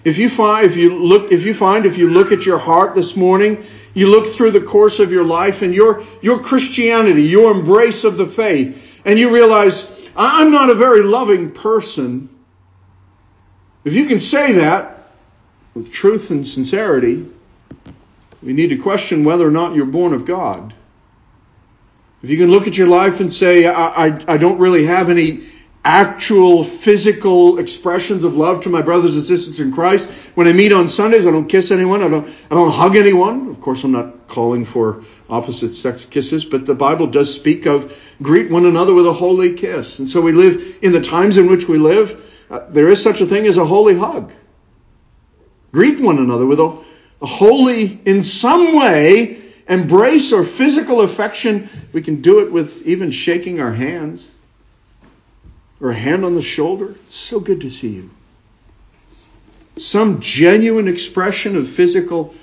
If 0.03 0.17
you 0.17 0.29
find, 0.29 0.65
if 0.65 0.75
you 0.75 0.93
look, 0.93 1.31
if 1.31 1.45
you 1.45 1.53
find, 1.53 1.85
if 1.85 1.97
you 1.97 2.09
look 2.09 2.31
at 2.31 2.45
your 2.45 2.57
heart 2.57 2.93
this 2.93 3.15
morning, 3.15 3.63
you 3.93 4.07
look 4.07 4.27
through 4.27 4.51
the 4.51 4.62
course 4.62 5.00
of 5.00 5.12
your 5.12 5.23
life 5.23 5.62
and 5.62 5.73
your, 5.73 6.03
your 6.21 6.39
Christianity, 6.39 7.23
your 7.23 7.51
embrace 7.51 8.03
of 8.03 8.17
the 8.17 8.25
faith, 8.25 9.01
and 9.05 9.17
you 9.17 9.33
realize, 9.33 10.09
I'm 10.15 10.51
not 10.51 10.69
a 10.69 10.75
very 10.75 11.01
loving 11.01 11.51
person. 11.51 12.29
If 13.85 13.93
you 13.93 14.05
can 14.05 14.19
say 14.19 14.53
that 14.53 15.09
with 15.73 15.91
truth 15.91 16.31
and 16.31 16.45
sincerity, 16.47 17.25
we 18.41 18.53
need 18.53 18.69
to 18.69 18.77
question 18.77 19.23
whether 19.23 19.47
or 19.47 19.51
not 19.51 19.75
you're 19.75 19.85
born 19.85 20.13
of 20.13 20.25
God. 20.25 20.73
If 22.24 22.30
you 22.30 22.38
can 22.38 22.50
look 22.50 22.68
at 22.68 22.77
your 22.77 22.88
life 22.88 23.20
and 23.20 23.32
say, 23.32 23.65
I, 23.65 24.08
I, 24.08 24.24
I, 24.30 24.38
don't 24.38 24.58
really 24.58 24.86
have 24.86 25.10
any 25.10 25.46
actual 25.84 26.63
physical 26.63 27.60
expressions 27.60 28.24
of 28.24 28.38
love 28.38 28.63
to 28.63 28.70
my 28.70 28.82
brothers 28.82 29.15
and 29.15 29.25
sisters 29.25 29.60
in 29.60 29.74
Christ. 29.74 30.08
When 30.34 30.48
I 30.48 30.53
meet 30.53 30.72
on 30.72 30.88
Sundays, 30.88 31.27
I 31.27 31.32
don't 31.32 31.50
kiss 31.50 31.70
anyone. 31.70 32.01
I 32.01 32.08
don't, 32.08 32.25
I 32.50 32.56
don't 32.56 32.72
hug 32.72 32.96
anyone. 32.96 33.50
Of 33.50 33.60
course, 33.60 33.84
I'm 33.84 33.92
not 33.92 34.30
calling 34.30 34.63
for 34.63 35.03
opposite 35.30 35.74
sex 35.74 36.06
kisses, 36.06 36.46
but 36.46 36.65
the 36.65 36.74
Bible 36.74 37.08
does 37.08 37.36
speak 37.36 37.65
of 37.65 37.94
greet 38.22 38.50
one 38.50 38.65
another 38.65 38.94
with 38.94 39.06
a 39.06 39.12
holy 39.12 39.56
kiss. 39.56 40.00
And 40.00 40.10
so 40.10 40.22
we 40.22 40.32
live 40.32 40.77
in 40.82 40.94
the 40.94 41.01
times 41.01 41.36
in 41.36 41.50
which 41.50 41.68
we 41.68 41.77
live. 41.77 42.24
Uh, 42.50 42.60
there 42.70 42.88
is 42.88 43.03
such 43.03 43.20
a 43.20 43.25
thing 43.25 43.48
as 43.48 43.58
a 43.58 43.65
holy 43.65 43.98
hug. 43.98 44.32
Greet 45.74 46.00
one 46.00 46.20
another 46.20 46.46
with 46.46 46.62
a, 46.62 46.77
a 47.22 47.25
holy, 47.25 48.00
in 48.06 48.24
some 48.24 48.77
way, 48.77 49.42
embrace 49.67 50.32
or 50.32 50.43
physical 50.43 51.01
affection. 51.01 51.70
We 51.91 52.01
can 52.01 52.22
do 52.22 52.39
it 52.39 52.51
with 52.51 52.86
even 52.86 53.12
shaking 53.12 53.60
our 53.60 53.74
hands 53.74 54.27
or 55.79 55.91
a 55.91 55.96
hand 55.96 56.25
on 56.25 56.36
the 56.36 56.41
shoulder. 56.41 56.96
It's 57.08 57.15
so 57.15 57.39
good 57.39 57.62
to 57.62 57.70
see 57.70 57.89
you. 57.89 58.10
Some 59.77 60.22
genuine 60.22 60.88
expression 60.88 61.58
of 61.58 61.70
physical 61.70 62.36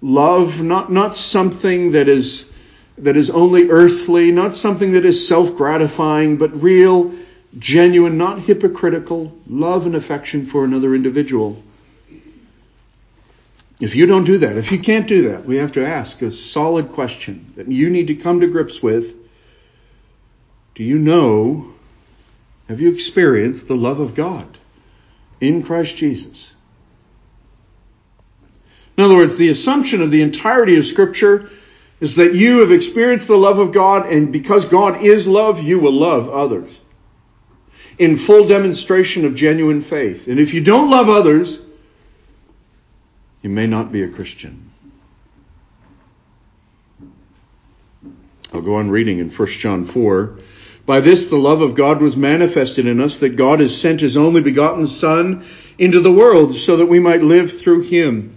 love, 0.00 0.62
not, 0.62 0.90
not 0.90 1.16
something 1.16 1.92
that 1.92 2.08
is, 2.08 2.50
that 2.98 3.16
is 3.16 3.30
only 3.30 3.70
earthly, 3.70 4.32
not 4.32 4.54
something 4.54 4.92
that 4.92 5.04
is 5.04 5.28
self-gratifying, 5.28 6.38
but 6.38 6.62
real, 6.62 7.14
genuine, 7.58 8.16
not 8.16 8.40
hypocritical 8.40 9.36
love 9.46 9.86
and 9.86 9.94
affection 9.94 10.46
for 10.46 10.64
another 10.64 10.94
individual. 10.94 11.62
If 13.80 13.96
you 13.96 14.04
don't 14.04 14.24
do 14.24 14.38
that, 14.38 14.58
if 14.58 14.70
you 14.72 14.78
can't 14.78 15.08
do 15.08 15.30
that, 15.30 15.46
we 15.46 15.56
have 15.56 15.72
to 15.72 15.86
ask 15.86 16.20
a 16.20 16.30
solid 16.30 16.92
question 16.92 17.54
that 17.56 17.66
you 17.66 17.88
need 17.88 18.08
to 18.08 18.14
come 18.14 18.40
to 18.40 18.46
grips 18.46 18.82
with. 18.82 19.16
Do 20.74 20.84
you 20.84 20.98
know, 20.98 21.72
have 22.68 22.80
you 22.80 22.92
experienced 22.92 23.68
the 23.68 23.76
love 23.76 23.98
of 23.98 24.14
God 24.14 24.58
in 25.40 25.62
Christ 25.62 25.96
Jesus? 25.96 26.52
In 28.98 29.04
other 29.04 29.16
words, 29.16 29.36
the 29.36 29.48
assumption 29.48 30.02
of 30.02 30.10
the 30.10 30.20
entirety 30.20 30.78
of 30.78 30.84
Scripture 30.84 31.48
is 32.00 32.16
that 32.16 32.34
you 32.34 32.60
have 32.60 32.72
experienced 32.72 33.28
the 33.28 33.36
love 33.36 33.58
of 33.58 33.72
God, 33.72 34.12
and 34.12 34.30
because 34.30 34.66
God 34.66 35.02
is 35.02 35.26
love, 35.26 35.62
you 35.62 35.78
will 35.78 35.92
love 35.92 36.28
others 36.28 36.78
in 37.98 38.16
full 38.18 38.46
demonstration 38.46 39.24
of 39.24 39.34
genuine 39.34 39.80
faith. 39.80 40.28
And 40.28 40.38
if 40.38 40.52
you 40.52 40.62
don't 40.62 40.90
love 40.90 41.08
others, 41.08 41.60
you 43.42 43.50
may 43.50 43.66
not 43.66 43.92
be 43.92 44.02
a 44.02 44.08
Christian. 44.08 44.70
I'll 48.52 48.62
go 48.62 48.76
on 48.76 48.90
reading 48.90 49.18
in 49.18 49.30
1 49.30 49.48
John 49.48 49.84
4. 49.84 50.38
By 50.86 51.00
this 51.00 51.26
the 51.26 51.36
love 51.36 51.62
of 51.62 51.74
God 51.74 52.02
was 52.02 52.16
manifested 52.16 52.86
in 52.86 53.00
us 53.00 53.18
that 53.18 53.36
God 53.36 53.60
has 53.60 53.78
sent 53.78 54.00
his 54.00 54.16
only 54.16 54.42
begotten 54.42 54.86
Son 54.86 55.44
into 55.78 56.00
the 56.00 56.12
world 56.12 56.56
so 56.56 56.76
that 56.78 56.86
we 56.86 56.98
might 56.98 57.22
live 57.22 57.60
through 57.60 57.82
him. 57.82 58.36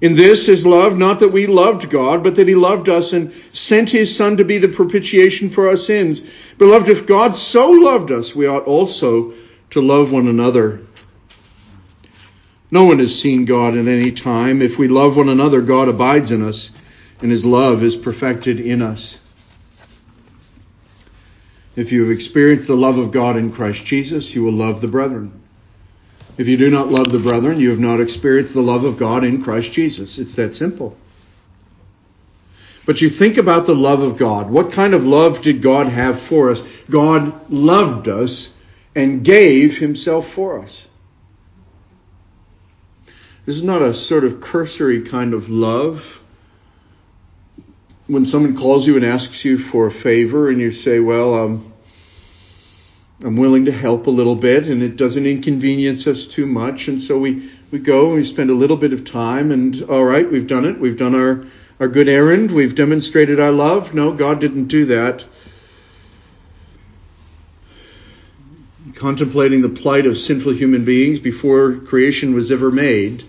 In 0.00 0.14
this 0.14 0.48
is 0.48 0.64
love, 0.64 0.96
not 0.96 1.20
that 1.20 1.32
we 1.32 1.48
loved 1.48 1.90
God, 1.90 2.22
but 2.22 2.36
that 2.36 2.46
He 2.46 2.54
loved 2.54 2.88
us 2.88 3.12
and 3.12 3.32
sent 3.52 3.90
His 3.90 4.14
Son 4.14 4.36
to 4.36 4.44
be 4.44 4.58
the 4.58 4.68
propitiation 4.68 5.48
for 5.48 5.68
our 5.68 5.76
sins. 5.76 6.22
Beloved, 6.56 6.88
if 6.88 7.06
God 7.06 7.34
so 7.34 7.70
loved 7.70 8.12
us, 8.12 8.34
we 8.34 8.46
ought 8.46 8.64
also 8.64 9.32
to 9.70 9.80
love 9.80 10.12
one 10.12 10.28
another. 10.28 10.80
No 12.70 12.84
one 12.84 12.98
has 12.98 13.18
seen 13.18 13.44
God 13.44 13.76
at 13.76 13.86
any 13.86 14.12
time. 14.12 14.60
If 14.60 14.78
we 14.78 14.88
love 14.88 15.16
one 15.16 15.28
another, 15.28 15.62
God 15.62 15.88
abides 15.88 16.30
in 16.30 16.42
us, 16.42 16.70
and 17.22 17.30
His 17.30 17.44
love 17.44 17.82
is 17.82 17.96
perfected 17.96 18.60
in 18.60 18.82
us. 18.82 19.18
If 21.76 21.92
you 21.92 22.02
have 22.02 22.10
experienced 22.10 22.66
the 22.66 22.76
love 22.76 22.98
of 22.98 23.12
God 23.12 23.36
in 23.36 23.52
Christ 23.52 23.84
Jesus, 23.84 24.34
you 24.34 24.42
will 24.42 24.52
love 24.52 24.80
the 24.80 24.88
brethren. 24.88 25.32
If 26.36 26.48
you 26.48 26.56
do 26.56 26.70
not 26.70 26.88
love 26.88 27.12
the 27.12 27.20
brethren, 27.20 27.60
you 27.60 27.70
have 27.70 27.78
not 27.78 28.00
experienced 28.00 28.52
the 28.52 28.60
love 28.60 28.84
of 28.84 28.98
God 28.98 29.22
in 29.24 29.42
Christ 29.44 29.72
Jesus. 29.72 30.18
It's 30.18 30.34
that 30.34 30.56
simple. 30.56 30.96
But 32.84 33.00
you 33.00 33.08
think 33.08 33.36
about 33.36 33.66
the 33.66 33.76
love 33.76 34.00
of 34.00 34.16
God. 34.16 34.50
What 34.50 34.72
kind 34.72 34.92
of 34.92 35.06
love 35.06 35.42
did 35.42 35.62
God 35.62 35.86
have 35.86 36.20
for 36.20 36.50
us? 36.50 36.60
God 36.90 37.48
loved 37.48 38.08
us 38.08 38.52
and 38.96 39.22
gave 39.22 39.78
himself 39.78 40.28
for 40.28 40.58
us. 40.58 40.87
This 43.48 43.56
is 43.56 43.62
not 43.62 43.80
a 43.80 43.94
sort 43.94 44.24
of 44.26 44.42
cursory 44.42 45.00
kind 45.00 45.32
of 45.32 45.48
love. 45.48 46.20
When 48.06 48.26
someone 48.26 48.54
calls 48.54 48.86
you 48.86 48.96
and 48.96 49.06
asks 49.06 49.42
you 49.42 49.56
for 49.56 49.86
a 49.86 49.90
favor 49.90 50.50
and 50.50 50.60
you 50.60 50.70
say, 50.70 51.00
well, 51.00 51.32
um, 51.34 51.72
I'm 53.24 53.38
willing 53.38 53.64
to 53.64 53.72
help 53.72 54.06
a 54.06 54.10
little 54.10 54.34
bit 54.34 54.66
and 54.66 54.82
it 54.82 54.96
doesn't 54.96 55.24
inconvenience 55.24 56.06
us 56.06 56.24
too 56.24 56.44
much. 56.44 56.88
And 56.88 57.00
so 57.00 57.18
we, 57.18 57.50
we 57.70 57.78
go 57.78 58.08
and 58.08 58.16
we 58.16 58.24
spend 58.24 58.50
a 58.50 58.52
little 58.52 58.76
bit 58.76 58.92
of 58.92 59.06
time 59.06 59.50
and 59.50 59.82
all 59.84 60.04
right, 60.04 60.30
we've 60.30 60.46
done 60.46 60.66
it. 60.66 60.78
We've 60.78 60.98
done 60.98 61.14
our, 61.14 61.46
our 61.80 61.88
good 61.88 62.10
errand. 62.10 62.50
We've 62.50 62.74
demonstrated 62.74 63.40
our 63.40 63.50
love. 63.50 63.94
No, 63.94 64.12
God 64.12 64.42
didn't 64.42 64.66
do 64.66 64.84
that. 64.84 65.24
Contemplating 68.96 69.62
the 69.62 69.70
plight 69.70 70.04
of 70.04 70.18
sinful 70.18 70.52
human 70.52 70.84
beings 70.84 71.18
before 71.18 71.76
creation 71.76 72.34
was 72.34 72.52
ever 72.52 72.70
made. 72.70 73.24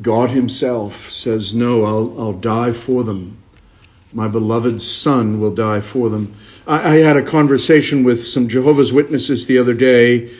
God 0.00 0.30
himself 0.30 1.10
says, 1.10 1.54
no, 1.54 1.84
I'll, 1.84 2.20
I'll 2.20 2.32
die 2.32 2.72
for 2.72 3.04
them. 3.04 3.38
My 4.12 4.28
beloved 4.28 4.80
son 4.80 5.40
will 5.40 5.54
die 5.54 5.80
for 5.80 6.08
them. 6.08 6.34
I, 6.66 6.94
I 6.94 6.96
had 6.96 7.16
a 7.16 7.22
conversation 7.22 8.04
with 8.04 8.26
some 8.26 8.48
Jehovah's 8.48 8.92
Witnesses 8.92 9.46
the 9.46 9.58
other 9.58 9.74
day. 9.74 10.28
I 10.28 10.32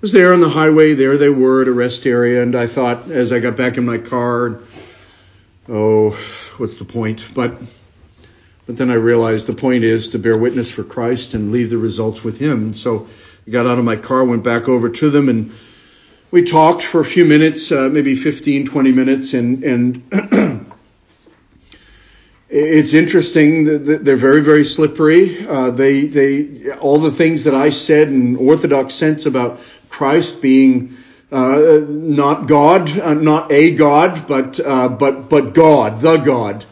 was 0.00 0.12
there 0.12 0.32
on 0.32 0.40
the 0.40 0.48
highway. 0.48 0.94
There 0.94 1.16
they 1.16 1.28
were 1.28 1.62
at 1.62 1.68
a 1.68 1.72
rest 1.72 2.06
area, 2.06 2.42
and 2.42 2.56
I 2.56 2.66
thought 2.66 3.10
as 3.10 3.32
I 3.32 3.40
got 3.40 3.56
back 3.56 3.76
in 3.76 3.84
my 3.84 3.98
car, 3.98 4.60
oh, 5.68 6.10
what's 6.56 6.78
the 6.78 6.84
point? 6.84 7.24
But 7.34 7.54
but 8.66 8.76
then 8.76 8.90
I 8.90 8.94
realized 8.94 9.46
the 9.46 9.54
point 9.54 9.84
is 9.84 10.10
to 10.10 10.18
bear 10.18 10.38
witness 10.38 10.70
for 10.70 10.84
Christ 10.84 11.34
and 11.34 11.52
leave 11.52 11.70
the 11.70 11.78
results 11.78 12.22
with 12.22 12.38
Him. 12.38 12.62
And 12.62 12.76
so 12.76 13.08
I 13.46 13.50
got 13.50 13.66
out 13.66 13.78
of 13.78 13.84
my 13.84 13.96
car, 13.96 14.24
went 14.24 14.44
back 14.44 14.68
over 14.68 14.88
to 14.88 15.10
them, 15.10 15.28
and 15.28 15.52
we 16.32 16.42
talked 16.42 16.82
for 16.82 17.00
a 17.00 17.04
few 17.04 17.26
minutes, 17.26 17.70
uh, 17.70 17.90
maybe 17.90 18.16
15, 18.16 18.66
20 18.66 18.92
minutes, 18.92 19.34
and 19.34 19.62
and 19.62 20.02
it's 22.48 22.94
interesting 22.94 23.84
that 23.84 24.04
they're 24.04 24.16
very, 24.16 24.42
very 24.42 24.64
slippery. 24.64 25.46
Uh, 25.46 25.70
they, 25.70 26.06
they, 26.06 26.72
all 26.72 26.98
the 26.98 27.10
things 27.10 27.44
that 27.44 27.54
I 27.54 27.68
said 27.68 28.08
in 28.08 28.36
Orthodox 28.36 28.94
sense 28.94 29.26
about 29.26 29.60
Christ 29.90 30.40
being 30.40 30.96
uh, 31.30 31.82
not 31.86 32.46
God, 32.46 32.98
uh, 32.98 33.12
not 33.12 33.52
a 33.52 33.74
God, 33.74 34.26
but 34.26 34.58
uh, 34.58 34.88
but 34.88 35.28
but 35.28 35.52
God, 35.52 36.00
the 36.00 36.16
God. 36.16 36.64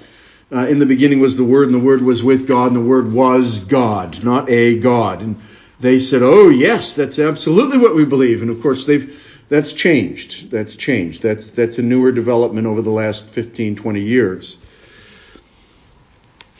Uh, 0.53 0.67
in 0.67 0.81
the 0.81 0.87
beginning 0.87 1.21
was 1.21 1.37
the 1.37 1.45
Word, 1.45 1.67
and 1.67 1.75
the 1.75 1.85
Word 1.85 2.01
was 2.01 2.23
with 2.23 2.49
God, 2.49 2.69
and 2.69 2.77
the 2.77 2.81
Word 2.89 3.13
was 3.13 3.61
God, 3.61 4.25
not 4.25 4.51
a 4.51 4.79
God. 4.79 5.21
And 5.21 5.37
they 5.81 5.99
said, 5.99 6.23
"Oh 6.23 6.49
yes, 6.49 6.95
that's 6.95 7.19
absolutely 7.19 7.77
what 7.77 7.95
we 7.95 8.07
believe." 8.07 8.41
And 8.41 8.51
of 8.51 8.63
course, 8.63 8.87
they've 8.87 9.19
That's 9.51 9.73
changed. 9.73 10.49
That's 10.53 10.77
changed. 10.77 11.23
That's, 11.23 11.51
that's 11.51 11.79
a 11.79 11.83
newer 11.83 12.13
development 12.13 12.69
over 12.69 12.83
the 12.83 12.91
last 12.91 13.25
15, 13.31 13.75
20 13.75 14.01
years. 14.01 14.57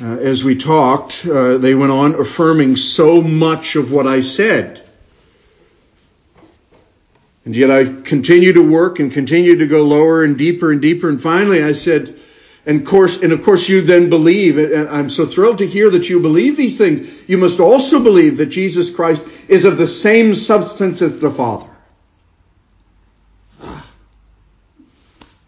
Uh, 0.03 0.17
as 0.17 0.43
we 0.43 0.57
talked, 0.57 1.25
uh, 1.25 1.59
they 1.59 1.77
went 1.77 1.93
on 1.93 2.17
affirming 2.17 2.75
so 2.75 3.23
much 3.23 3.77
of 3.77 3.93
what 3.93 4.09
I 4.09 4.23
said. 4.23 4.85
And 7.45 7.55
yet 7.55 7.71
I 7.71 7.85
continue 7.85 8.55
to 8.55 8.63
work 8.63 8.99
and 8.99 9.13
continue 9.13 9.59
to 9.59 9.67
go 9.69 9.85
lower 9.85 10.25
and 10.25 10.37
deeper 10.37 10.73
and 10.73 10.83
deeper. 10.83 11.09
And 11.09 11.23
finally 11.23 11.63
I 11.63 11.75
said, 11.75 12.19
and 12.67 12.85
course, 12.85 13.23
and 13.23 13.33
of 13.33 13.45
course 13.45 13.69
you 13.69 13.83
then 13.83 14.11
believe, 14.11 14.59
and 14.59 14.89
I'm 14.89 15.11
so 15.11 15.27
thrilled 15.27 15.59
to 15.59 15.67
hear 15.67 15.91
that 15.91 16.09
you 16.09 16.19
believe 16.19 16.57
these 16.57 16.77
things. 16.77 17.29
You 17.29 17.39
must 17.39 17.61
also 17.61 18.03
believe 18.03 18.39
that 18.39 18.47
Jesus 18.47 18.91
Christ 18.91 19.23
is 19.47 19.65
of 19.65 19.77
the 19.77 19.87
same 19.87 20.35
substance 20.35 21.03
as 21.03 21.21
the 21.21 21.31
Father. 21.31 21.71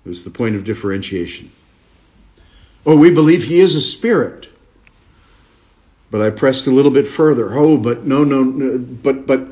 It 0.04 0.08
was 0.08 0.24
the 0.24 0.30
point 0.30 0.56
of 0.56 0.64
differentiation. 0.64 1.50
Oh, 2.84 2.96
we 2.96 3.10
believe 3.10 3.44
he 3.44 3.60
is 3.60 3.76
a 3.76 3.80
spirit. 3.80 4.48
But 6.10 6.20
I 6.20 6.30
pressed 6.30 6.66
a 6.66 6.70
little 6.70 6.90
bit 6.90 7.06
further. 7.06 7.54
Oh, 7.54 7.76
but 7.76 8.04
no, 8.04 8.24
no, 8.24 8.42
no 8.42 8.78
but, 8.78 9.26
but 9.26 9.46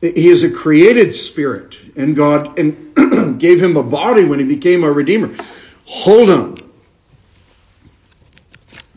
he 0.00 0.28
is 0.28 0.44
a 0.44 0.50
created 0.50 1.14
spirit 1.14 1.76
and 1.96 2.14
God 2.14 2.58
and 2.58 3.38
gave 3.40 3.62
him 3.62 3.76
a 3.76 3.82
body 3.82 4.24
when 4.24 4.38
he 4.38 4.44
became 4.44 4.84
our 4.84 4.92
redeemer. 4.92 5.34
Hold 5.86 6.30
on. 6.30 6.56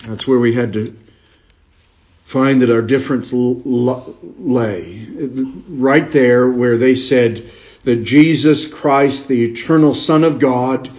That's 0.04 0.28
where 0.28 0.40
we 0.40 0.54
had 0.54 0.74
to 0.74 0.96
find 2.26 2.62
that 2.62 2.70
our 2.70 2.82
difference 2.82 3.32
lay. 3.34 5.08
Right 5.68 6.12
there 6.12 6.50
where 6.50 6.78
they 6.78 6.96
said 6.96 7.50
that 7.84 8.04
Jesus 8.04 8.67
Christ, 8.67 9.28
the 9.28 9.44
eternal 9.46 9.96
Son 9.96 10.24
of 10.24 10.39
God, 10.39 10.89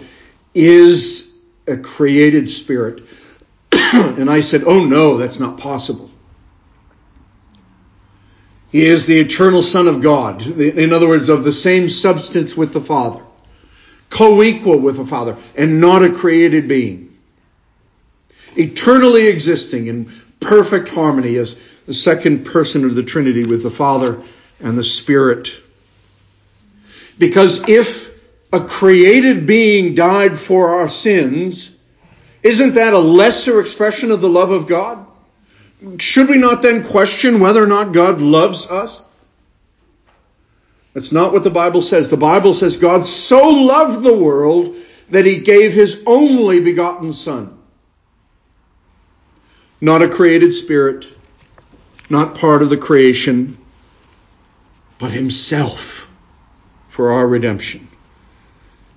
is 0.53 1.33
a 1.67 1.77
created 1.77 2.49
spirit. 2.49 3.03
and 3.71 4.29
I 4.29 4.41
said, 4.41 4.63
oh 4.65 4.85
no, 4.85 5.17
that's 5.17 5.39
not 5.39 5.57
possible. 5.57 6.09
He 8.71 8.85
is 8.85 9.05
the 9.05 9.19
eternal 9.19 9.61
Son 9.61 9.87
of 9.87 10.01
God. 10.01 10.41
In 10.59 10.93
other 10.93 11.07
words, 11.07 11.29
of 11.29 11.43
the 11.43 11.53
same 11.53 11.89
substance 11.89 12.57
with 12.57 12.73
the 12.73 12.81
Father. 12.81 13.23
Co-equal 14.09 14.79
with 14.79 14.97
the 14.97 15.05
Father 15.05 15.37
and 15.55 15.79
not 15.79 16.03
a 16.03 16.11
created 16.11 16.67
being. 16.67 17.17
Eternally 18.55 19.27
existing 19.27 19.87
in 19.87 20.11
perfect 20.39 20.89
harmony 20.89 21.35
as 21.37 21.55
the 21.85 21.93
second 21.93 22.45
person 22.45 22.85
of 22.85 22.95
the 22.95 23.03
Trinity 23.03 23.45
with 23.45 23.63
the 23.63 23.71
Father 23.71 24.21
and 24.59 24.77
the 24.77 24.83
Spirit. 24.83 25.51
Because 27.17 27.67
if 27.67 28.11
a 28.51 28.61
created 28.61 29.45
being 29.47 29.95
died 29.95 30.37
for 30.37 30.79
our 30.79 30.89
sins, 30.89 31.75
isn't 32.41 32.75
that 32.75 32.93
a 32.93 32.99
lesser 32.99 33.59
expression 33.59 34.11
of 34.11 34.21
the 34.21 34.29
love 34.29 34.51
of 34.51 34.67
God? 34.67 35.05
Should 35.99 36.29
we 36.29 36.37
not 36.37 36.61
then 36.61 36.83
question 36.83 37.39
whether 37.39 37.63
or 37.63 37.67
not 37.67 37.93
God 37.93 38.21
loves 38.21 38.69
us? 38.69 39.01
That's 40.93 41.11
not 41.11 41.33
what 41.33 41.43
the 41.43 41.49
Bible 41.49 41.81
says. 41.81 42.09
The 42.09 42.17
Bible 42.17 42.53
says 42.53 42.77
God 42.77 43.05
so 43.05 43.49
loved 43.49 44.03
the 44.03 44.13
world 44.13 44.75
that 45.09 45.25
he 45.25 45.39
gave 45.39 45.73
his 45.73 46.01
only 46.05 46.59
begotten 46.59 47.13
Son. 47.13 47.57
Not 49.81 50.01
a 50.01 50.09
created 50.09 50.53
spirit, 50.53 51.07
not 52.09 52.35
part 52.35 52.61
of 52.61 52.69
the 52.69 52.77
creation, 52.77 53.57
but 54.99 55.11
himself 55.11 55.92
for 56.93 57.11
our 57.13 57.27
redemption. 57.27 57.87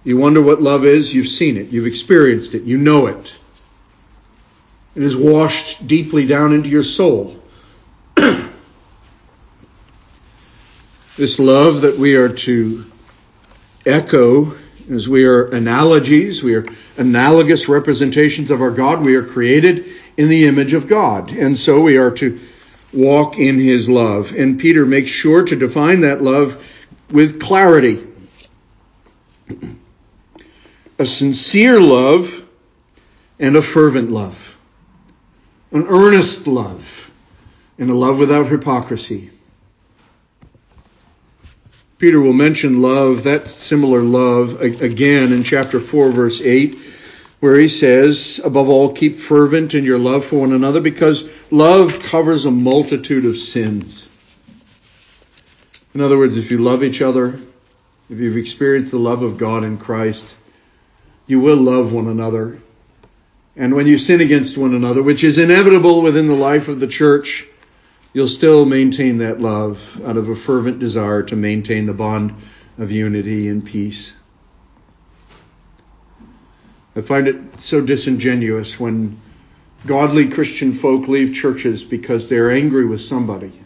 You 0.05 0.19
wonder 0.19 0.43
what 0.43 0.61
love 0.61 0.85
is? 0.85 1.15
You've 1.15 1.29
seen 1.29 1.57
it. 1.57 1.69
You've 1.69 1.87
experienced 1.87 2.55
it. 2.55 2.65
You 2.65 2.77
know 2.77 3.07
it. 3.07 3.33
It 4.95 5.03
is 5.03 5.17
washed 5.17 5.87
deeply 5.87 6.27
down 6.27 6.53
into 6.53 6.69
your 6.69 6.83
soul. 6.83 7.43
this 11.17 11.39
love 11.39 11.81
that 11.81 11.97
we 11.97 12.17
are 12.17 12.29
to 12.29 12.85
echo 13.87 14.55
as 14.91 15.09
we 15.09 15.25
are 15.25 15.47
analogies, 15.47 16.43
we 16.43 16.55
are 16.55 16.67
analogous 16.99 17.67
representations 17.67 18.51
of 18.51 18.61
our 18.61 18.71
God. 18.71 19.07
We 19.07 19.17
are 19.17 19.25
created 19.25 19.87
in 20.19 20.29
the 20.29 20.45
image 20.45 20.75
of 20.75 20.87
God. 20.87 21.33
And 21.33 21.57
so 21.57 21.81
we 21.81 21.97
are 21.97 22.11
to 22.13 22.39
walk 22.93 23.39
in 23.39 23.59
his 23.59 23.89
love. 23.89 24.35
And 24.37 24.61
Peter 24.61 24.85
makes 24.85 25.11
sure 25.11 25.45
to 25.45 25.57
define 25.57 26.03
that 26.03 26.21
love 26.23 26.63
with 27.11 27.41
clarity 27.41 28.07
a 30.99 31.07
sincere 31.07 31.81
love 31.81 32.45
and 33.39 33.57
a 33.57 33.63
fervent 33.63 34.11
love, 34.11 34.57
an 35.71 35.87
earnest 35.89 36.47
love, 36.47 37.11
and 37.79 37.91
a 37.91 37.95
love 37.95 38.19
without 38.19 38.47
hypocrisy. 38.47 39.31
Peter 41.99 42.21
will 42.21 42.33
mention 42.33 42.83
love, 42.83 43.25
that 43.25 43.49
similar 43.49 44.03
love, 44.03 44.61
again 44.61 45.33
in 45.33 45.43
chapter 45.43 45.81
4, 45.81 46.11
verse 46.11 46.41
8, 46.41 46.79
where 47.41 47.59
he 47.59 47.69
says, 47.69 48.41
above 48.45 48.69
all, 48.69 48.93
keep 48.93 49.17
fervent 49.17 49.75
in 49.75 49.85
your 49.85 49.99
love 49.99 50.25
for 50.25 50.41
one 50.41 50.53
another 50.53 50.81
because 50.81 51.31
love 51.51 52.01
covers 52.01 52.45
a 52.45 52.51
multitude 52.51 53.25
of 53.25 53.39
sins. 53.39 54.06
In 55.97 56.03
other 56.03 56.19
words, 56.19 56.37
if 56.37 56.51
you 56.51 56.59
love 56.59 56.85
each 56.85 57.01
other, 57.01 57.41
if 58.11 58.21
you've 58.21 58.37
experienced 58.37 58.91
the 58.91 58.99
love 58.99 59.23
of 59.23 59.39
God 59.39 59.65
in 59.65 59.79
Christ, 59.79 60.37
you 61.27 61.41
will 61.41 61.57
love 61.57 61.91
one 61.91 62.07
another. 62.07 62.61
And 63.57 63.75
when 63.75 63.87
you 63.87 63.97
sin 63.97 64.21
against 64.21 64.59
one 64.59 64.75
another, 64.75 65.03
which 65.03 65.25
is 65.25 65.39
inevitable 65.39 66.03
within 66.03 66.27
the 66.27 66.35
life 66.35 66.69
of 66.69 66.81
the 66.81 66.87
church, 66.87 67.47
you'll 68.13 68.29
still 68.29 68.67
maintain 68.67 69.17
that 69.19 69.41
love 69.41 69.81
out 70.05 70.19
of 70.19 70.29
a 70.29 70.37
fervent 70.37 70.81
desire 70.81 71.23
to 71.23 71.35
maintain 71.35 71.87
the 71.87 71.95
bond 71.95 72.35
of 72.77 72.93
unity 72.93 73.49
and 73.49 73.65
peace. 73.65 74.15
I 76.95 77.01
find 77.01 77.27
it 77.27 77.63
so 77.63 77.81
disingenuous 77.81 78.79
when 78.79 79.19
godly 79.87 80.29
Christian 80.29 80.75
folk 80.75 81.09
leave 81.09 81.33
churches 81.33 81.85
because 81.85 82.29
they're 82.29 82.51
angry 82.51 82.85
with 82.85 83.01
somebody. 83.01 83.63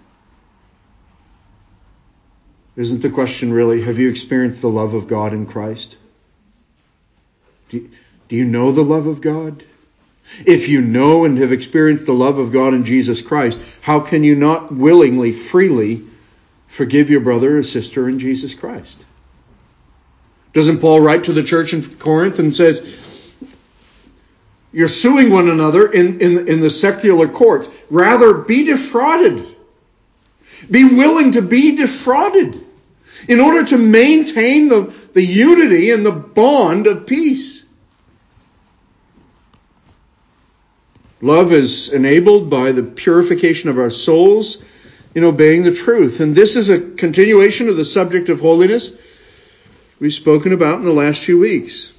Isn't 2.81 3.03
the 3.03 3.11
question 3.11 3.53
really, 3.53 3.83
have 3.83 3.99
you 3.99 4.09
experienced 4.09 4.63
the 4.63 4.71
love 4.71 4.95
of 4.95 5.07
God 5.07 5.35
in 5.35 5.45
Christ? 5.45 5.99
Do, 7.69 7.91
do 8.31 8.37
you 8.37 8.47
know 8.47 8.73
the 8.73 8.83
love 8.83 9.07
of 9.07 9.21
God? 9.21 9.63
If 10.47 10.71
you 10.71 10.81
know 10.81 11.27
and 11.27 11.37
have 11.37 11.53
experienced 11.53 12.07
the 12.07 12.15
love 12.15 12.39
of 12.39 12.53
God 12.53 12.73
in 12.73 12.87
Jesus 12.87 13.21
Christ, 13.21 13.61
how 13.83 14.01
can 14.01 14.25
you 14.25 14.35
not 14.35 14.73
willingly, 14.73 15.31
freely 15.31 16.07
forgive 16.69 17.11
your 17.11 17.21
brother 17.21 17.59
or 17.59 17.63
sister 17.65 18.09
in 18.09 18.19
Jesus 18.19 18.55
Christ? 18.55 18.97
Doesn't 20.55 20.81
Paul 20.81 21.03
write 21.03 21.25
to 21.25 21.35
the 21.35 21.43
church 21.43 21.75
in 21.75 21.83
Corinth 21.83 22.39
and 22.39 22.57
says, 22.57 22.97
you're 24.73 24.89
suing 24.89 25.29
one 25.29 25.51
another 25.51 25.87
in, 25.87 26.23
in, 26.23 26.49
in 26.49 26.61
the 26.61 26.71
secular 26.71 27.29
courts. 27.29 27.69
Rather, 27.91 28.33
be 28.33 28.65
defrauded. 28.65 29.55
Be 30.71 30.85
willing 30.85 31.33
to 31.33 31.43
be 31.43 31.77
defrauded 31.77 32.69
in 33.29 33.41
order 33.41 33.65
to 33.65 33.79
maintain 33.79 34.69
the, 34.69 34.95
the 35.13 35.25
unity 35.25 35.91
and 35.91 36.05
the 36.05 36.13
bond 36.13 36.87
of 36.87 37.07
peace. 37.07 37.65
Love 41.21 41.53
is 41.53 41.93
enabled 41.93 42.49
by 42.49 42.73
the 42.73 42.83
purification 42.83 43.69
of 43.69 43.79
our 43.79 43.91
souls 43.91 44.63
in 45.15 45.25
obeying 45.25 45.65
the 45.65 45.75
truth. 45.75 46.21
And 46.21 46.35
this 46.35 46.57
is 46.57 46.71
a 46.71 46.81
continuation 46.81 47.69
of 47.69 47.77
the 47.77 47.85
subject 47.85 48.29
of 48.31 48.41
holiness 48.41 48.91
we've 49.99 50.15
spoken 50.15 50.53
about 50.53 50.77
in 50.77 50.85
the 50.85 50.93
last 50.93 51.25
few 51.25 51.39
weeks. 51.39 51.93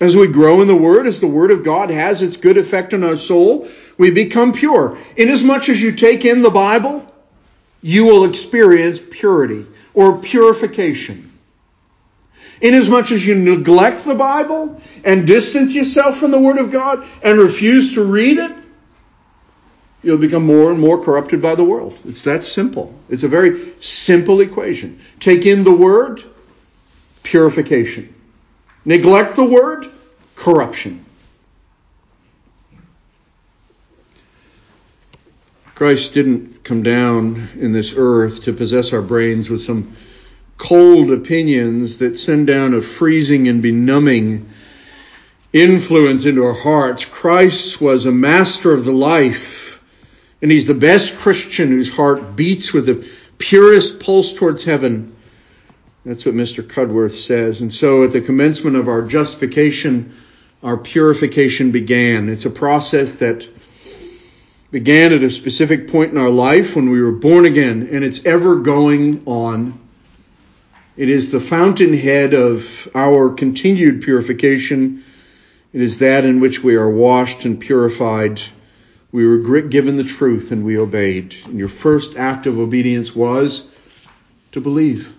As 0.00 0.16
we 0.16 0.26
grow 0.26 0.60
in 0.60 0.68
the 0.68 0.74
Word, 0.74 1.06
as 1.06 1.20
the 1.20 1.26
Word 1.26 1.52
of 1.52 1.64
God 1.64 1.88
has 1.88 2.20
its 2.20 2.36
good 2.36 2.58
effect 2.58 2.92
on 2.92 3.04
our 3.04 3.16
soul, 3.16 3.68
we 3.96 4.10
become 4.10 4.52
pure. 4.52 4.98
Inasmuch 5.16 5.68
as 5.68 5.80
you 5.80 5.92
take 5.92 6.24
in 6.24 6.42
the 6.42 6.50
Bible, 6.50 7.10
you 7.80 8.04
will 8.04 8.24
experience 8.24 8.98
purity 8.98 9.64
or 9.94 10.18
purification. 10.18 11.30
Inasmuch 12.60 13.10
as 13.12 13.24
you 13.24 13.34
neglect 13.34 14.04
the 14.04 14.14
Bible 14.14 14.80
and 15.04 15.26
distance 15.26 15.74
yourself 15.74 16.18
from 16.18 16.30
the 16.30 16.38
Word 16.38 16.58
of 16.58 16.70
God 16.70 17.06
and 17.22 17.38
refuse 17.38 17.94
to 17.94 18.04
read 18.04 18.38
it, 18.38 18.52
you'll 20.02 20.18
become 20.18 20.44
more 20.44 20.70
and 20.70 20.78
more 20.78 21.02
corrupted 21.02 21.40
by 21.40 21.54
the 21.54 21.64
world. 21.64 21.98
It's 22.04 22.22
that 22.22 22.44
simple. 22.44 22.94
It's 23.08 23.22
a 23.22 23.28
very 23.28 23.72
simple 23.80 24.40
equation. 24.40 25.00
Take 25.20 25.46
in 25.46 25.64
the 25.64 25.72
Word, 25.72 26.22
purification. 27.22 28.14
Neglect 28.84 29.36
the 29.36 29.44
Word, 29.44 29.86
corruption. 30.36 31.04
Christ 35.74 36.14
didn't 36.14 36.53
come 36.64 36.82
down 36.82 37.48
in 37.60 37.72
this 37.72 37.92
earth 37.94 38.44
to 38.44 38.52
possess 38.54 38.94
our 38.94 39.02
brains 39.02 39.50
with 39.50 39.60
some 39.60 39.94
cold 40.56 41.12
opinions 41.12 41.98
that 41.98 42.18
send 42.18 42.46
down 42.46 42.72
a 42.72 42.80
freezing 42.80 43.48
and 43.48 43.62
benumbing 43.62 44.48
influence 45.52 46.24
into 46.24 46.42
our 46.42 46.54
hearts. 46.54 47.04
Christ 47.04 47.80
was 47.82 48.06
a 48.06 48.12
master 48.12 48.72
of 48.72 48.86
the 48.86 48.92
life, 48.92 49.78
and 50.40 50.50
he's 50.50 50.64
the 50.64 50.74
best 50.74 51.18
Christian 51.18 51.68
whose 51.68 51.94
heart 51.94 52.34
beats 52.34 52.72
with 52.72 52.86
the 52.86 53.06
purest 53.36 54.00
pulse 54.00 54.32
towards 54.32 54.64
heaven. 54.64 55.14
That's 56.06 56.24
what 56.24 56.34
Mr. 56.34 56.66
Cudworth 56.66 57.12
says. 57.12 57.60
And 57.60 57.72
so 57.72 58.04
at 58.04 58.12
the 58.12 58.20
commencement 58.22 58.76
of 58.76 58.88
our 58.88 59.02
justification, 59.02 60.14
our 60.62 60.78
purification 60.78 61.72
began. 61.72 62.30
It's 62.30 62.46
a 62.46 62.50
process 62.50 63.16
that 63.16 63.46
began 64.74 65.12
at 65.12 65.22
a 65.22 65.30
specific 65.30 65.88
point 65.88 66.10
in 66.10 66.18
our 66.18 66.30
life 66.30 66.74
when 66.74 66.90
we 66.90 67.00
were 67.00 67.12
born 67.12 67.46
again, 67.46 67.88
and 67.92 68.02
it's 68.02 68.24
ever 68.24 68.56
going 68.56 69.22
on. 69.24 69.78
It 70.96 71.08
is 71.08 71.30
the 71.30 71.40
fountainhead 71.40 72.34
of 72.34 72.88
our 72.94 73.30
continued 73.30 74.02
purification 74.02 75.04
it 75.74 75.80
is 75.80 75.98
that 75.98 76.24
in 76.24 76.38
which 76.38 76.62
we 76.62 76.76
are 76.76 76.88
washed 76.88 77.44
and 77.44 77.58
purified. 77.58 78.40
We 79.10 79.26
were 79.26 79.60
given 79.62 79.96
the 79.96 80.04
truth 80.04 80.52
and 80.52 80.64
we 80.64 80.78
obeyed. 80.78 81.34
And 81.46 81.58
your 81.58 81.68
first 81.68 82.16
act 82.16 82.46
of 82.46 82.60
obedience 82.60 83.14
was 83.14 83.66
to 84.52 84.60
believe. 84.60 85.12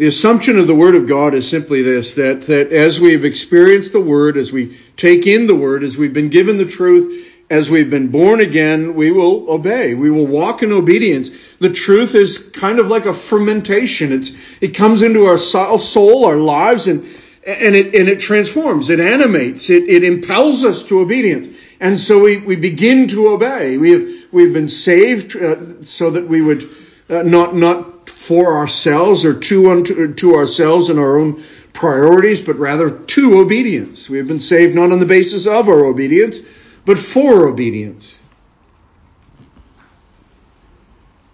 The 0.00 0.06
assumption 0.06 0.58
of 0.58 0.66
the 0.66 0.74
Word 0.74 0.94
of 0.94 1.06
God 1.06 1.34
is 1.34 1.46
simply 1.46 1.82
this 1.82 2.14
that, 2.14 2.40
that 2.44 2.72
as 2.72 2.98
we've 2.98 3.26
experienced 3.26 3.92
the 3.92 4.00
Word, 4.00 4.38
as 4.38 4.50
we 4.50 4.78
take 4.96 5.26
in 5.26 5.46
the 5.46 5.54
Word, 5.54 5.84
as 5.84 5.94
we've 5.94 6.14
been 6.14 6.30
given 6.30 6.56
the 6.56 6.64
truth, 6.64 7.30
as 7.50 7.68
we've 7.68 7.90
been 7.90 8.08
born 8.08 8.40
again, 8.40 8.94
we 8.94 9.12
will 9.12 9.50
obey. 9.50 9.92
We 9.92 10.10
will 10.10 10.26
walk 10.26 10.62
in 10.62 10.72
obedience. 10.72 11.28
The 11.58 11.68
truth 11.68 12.14
is 12.14 12.38
kind 12.38 12.78
of 12.78 12.88
like 12.88 13.04
a 13.04 13.12
fermentation. 13.12 14.10
It's, 14.12 14.32
it 14.62 14.68
comes 14.68 15.02
into 15.02 15.26
our 15.26 15.36
soul, 15.36 16.24
our 16.24 16.36
lives, 16.36 16.86
and, 16.86 17.02
and 17.46 17.76
it, 17.76 17.94
and 17.94 18.08
it 18.08 18.20
transforms. 18.20 18.88
It 18.88 19.00
animates. 19.00 19.68
It, 19.68 19.86
it 19.86 20.02
impels 20.02 20.64
us 20.64 20.82
to 20.84 21.00
obedience. 21.00 21.54
And 21.78 22.00
so 22.00 22.20
we, 22.22 22.38
we 22.38 22.56
begin 22.56 23.08
to 23.08 23.28
obey. 23.28 23.76
We 23.76 23.90
have, 23.90 24.32
we've 24.32 24.54
been 24.54 24.68
saved 24.68 25.36
uh, 25.36 25.82
so 25.82 26.12
that 26.12 26.26
we 26.26 26.40
would 26.40 26.70
uh, 27.10 27.22
not, 27.22 27.54
not 27.54 27.99
for 28.30 28.58
ourselves 28.58 29.24
or 29.24 29.34
to, 29.34 29.72
unto, 29.72 30.14
to 30.14 30.36
ourselves 30.36 30.88
and 30.88 31.00
our 31.00 31.18
own 31.18 31.42
priorities, 31.72 32.40
but 32.40 32.56
rather 32.60 32.88
to 32.88 33.40
obedience. 33.40 34.08
We 34.08 34.18
have 34.18 34.28
been 34.28 34.38
saved 34.38 34.72
not 34.72 34.92
on 34.92 35.00
the 35.00 35.04
basis 35.04 35.48
of 35.48 35.68
our 35.68 35.84
obedience, 35.84 36.38
but 36.84 36.96
for 36.96 37.48
obedience. 37.48 38.16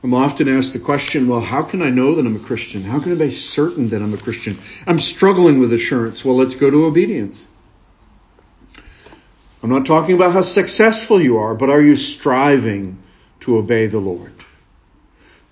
I'm 0.02 0.14
often 0.14 0.48
asked 0.48 0.72
the 0.72 0.78
question, 0.78 1.28
well, 1.28 1.42
how 1.42 1.60
can 1.60 1.82
I 1.82 1.90
know 1.90 2.14
that 2.14 2.24
I'm 2.24 2.36
a 2.36 2.38
Christian? 2.38 2.80
How 2.80 2.98
can 2.98 3.12
I 3.12 3.16
be 3.16 3.30
certain 3.30 3.90
that 3.90 4.00
I'm 4.00 4.14
a 4.14 4.16
Christian? 4.16 4.56
I'm 4.86 4.98
struggling 4.98 5.58
with 5.58 5.74
assurance. 5.74 6.24
Well, 6.24 6.36
let's 6.36 6.54
go 6.54 6.70
to 6.70 6.86
obedience. 6.86 7.44
I'm 9.62 9.68
not 9.68 9.84
talking 9.84 10.14
about 10.14 10.32
how 10.32 10.40
successful 10.40 11.20
you 11.20 11.36
are, 11.36 11.54
but 11.54 11.68
are 11.68 11.82
you 11.82 11.96
striving 11.96 12.96
to 13.40 13.58
obey 13.58 13.86
the 13.86 13.98
Lord? 13.98 14.32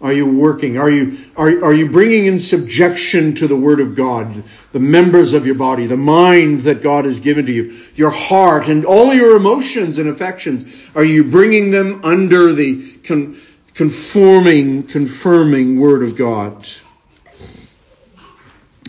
Are 0.00 0.12
you 0.12 0.26
working? 0.26 0.76
Are 0.76 0.90
you, 0.90 1.18
are, 1.37 1.64
are 1.64 1.72
you 1.72 1.88
bringing 1.88 2.26
in 2.26 2.38
subjection 2.38 3.35
to 3.37 3.48
the 3.48 3.57
Word 3.57 3.80
of 3.80 3.94
God, 3.94 4.42
the 4.72 4.80
members 4.80 5.33
of 5.33 5.46
your 5.46 5.54
body, 5.54 5.87
the 5.87 5.96
mind 5.96 6.62
that 6.62 6.83
God 6.83 7.04
has 7.07 7.20
given 7.20 7.46
to 7.46 7.52
you, 7.52 7.76
your 7.94 8.11
heart, 8.11 8.68
and 8.68 8.85
all 8.85 9.14
your 9.14 9.37
emotions 9.37 9.98
and 9.98 10.09
affections? 10.09 10.88
Are 10.94 11.04
you 11.04 11.24
bringing 11.24 11.70
them 11.70 12.04
under 12.04 12.52
the 12.52 12.98
con, 12.98 13.40
conforming, 13.72 14.83
confirming 14.83 15.80
Word 15.80 16.02
of 16.02 16.16
God? 16.16 16.66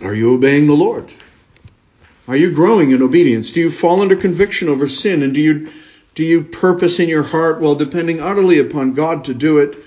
Are 0.02 0.14
you 0.14 0.34
obeying 0.34 0.66
the 0.66 0.74
Lord? 0.74 1.10
Are 2.28 2.36
you 2.36 2.50
growing 2.50 2.90
in 2.90 3.02
obedience? 3.02 3.52
Do 3.52 3.60
you 3.60 3.70
fall 3.70 4.02
under 4.02 4.16
conviction 4.16 4.68
over 4.68 4.88
sin? 4.88 5.22
And 5.22 5.32
do 5.32 5.40
you, 5.40 5.70
do 6.14 6.24
you 6.24 6.42
purpose 6.42 6.98
in 6.98 7.08
your 7.08 7.22
heart, 7.22 7.60
while 7.60 7.76
depending 7.76 8.20
utterly 8.20 8.58
upon 8.58 8.92
God 8.92 9.24
to 9.26 9.34
do 9.34 9.58
it, 9.58 9.78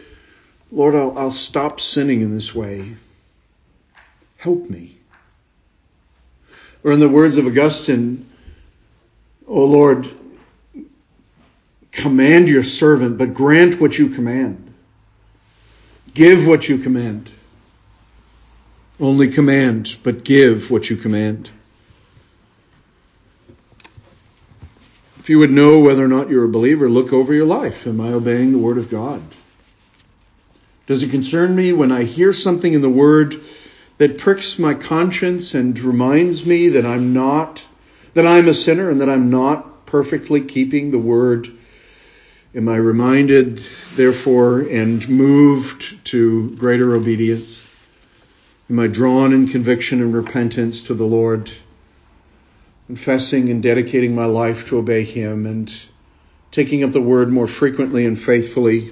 Lord, 0.71 0.95
I'll, 0.95 1.17
I'll 1.17 1.31
stop 1.31 1.79
sinning 1.79 2.21
in 2.21 2.33
this 2.33 2.53
way. 2.53 2.95
Help 4.37 4.69
me. 4.69 4.97
Or 6.83 6.91
in 6.91 6.99
the 6.99 7.09
words 7.09 7.37
of 7.37 7.45
Augustine, 7.45 8.29
O 9.47 9.65
Lord, 9.65 10.07
command 11.91 12.47
your 12.47 12.63
servant, 12.63 13.17
but 13.17 13.33
grant 13.33 13.81
what 13.81 13.97
you 13.97 14.09
command. 14.09 14.73
Give 16.13 16.47
what 16.47 16.69
you 16.69 16.77
command. 16.77 17.29
Only 18.99 19.29
command, 19.29 19.97
but 20.03 20.23
give 20.23 20.69
what 20.69 20.89
you 20.89 20.97
command. 20.97 21.49
If 25.19 25.29
you 25.29 25.39
would 25.39 25.51
know 25.51 25.79
whether 25.79 26.03
or 26.03 26.07
not 26.07 26.29
you're 26.29 26.45
a 26.45 26.49
believer, 26.49 26.89
look 26.89 27.13
over 27.13 27.33
your 27.33 27.45
life. 27.45 27.87
Am 27.87 28.01
I 28.01 28.13
obeying 28.13 28.51
the 28.51 28.57
Word 28.57 28.77
of 28.77 28.89
God? 28.89 29.21
Does 30.89 31.03
it 31.03 31.11
concern 31.11 31.55
me 31.55 31.71
when 31.71 31.91
I 31.91 32.03
hear 32.03 32.33
something 32.33 32.73
in 32.73 32.81
the 32.81 32.89
Word 32.89 33.41
that 33.99 34.17
pricks 34.17 34.57
my 34.57 34.73
conscience 34.73 35.53
and 35.53 35.77
reminds 35.77 36.47
me 36.47 36.69
that 36.69 36.83
I'm 36.83 37.13
not, 37.13 37.63
that 38.15 38.25
I'm 38.25 38.47
a 38.47 38.55
sinner 38.55 38.89
and 38.89 38.99
that 38.99 39.09
I'm 39.09 39.29
not 39.29 39.85
perfectly 39.85 40.41
keeping 40.41 40.89
the 40.89 40.97
Word? 40.97 41.47
Am 42.55 42.67
I 42.67 42.77
reminded, 42.77 43.61
therefore, 43.95 44.61
and 44.61 45.07
moved 45.07 46.03
to 46.05 46.55
greater 46.55 46.95
obedience? 46.95 47.71
Am 48.67 48.79
I 48.79 48.87
drawn 48.87 49.31
in 49.31 49.47
conviction 49.47 50.01
and 50.01 50.11
repentance 50.11 50.81
to 50.87 50.95
the 50.95 51.05
Lord, 51.05 51.51
confessing 52.87 53.51
and 53.51 53.61
dedicating 53.61 54.15
my 54.15 54.25
life 54.25 54.65
to 54.69 54.79
obey 54.79 55.03
Him 55.03 55.45
and 55.45 55.71
taking 56.49 56.83
up 56.83 56.93
the 56.93 56.99
Word 56.99 57.29
more 57.29 57.45
frequently 57.45 58.07
and 58.07 58.19
faithfully? 58.19 58.91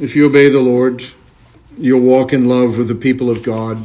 If 0.00 0.14
you 0.14 0.26
obey 0.26 0.48
the 0.48 0.60
Lord, 0.60 1.04
you'll 1.76 2.02
walk 2.02 2.32
in 2.32 2.46
love 2.46 2.78
with 2.78 2.86
the 2.86 2.94
people 2.94 3.30
of 3.30 3.42
God. 3.42 3.84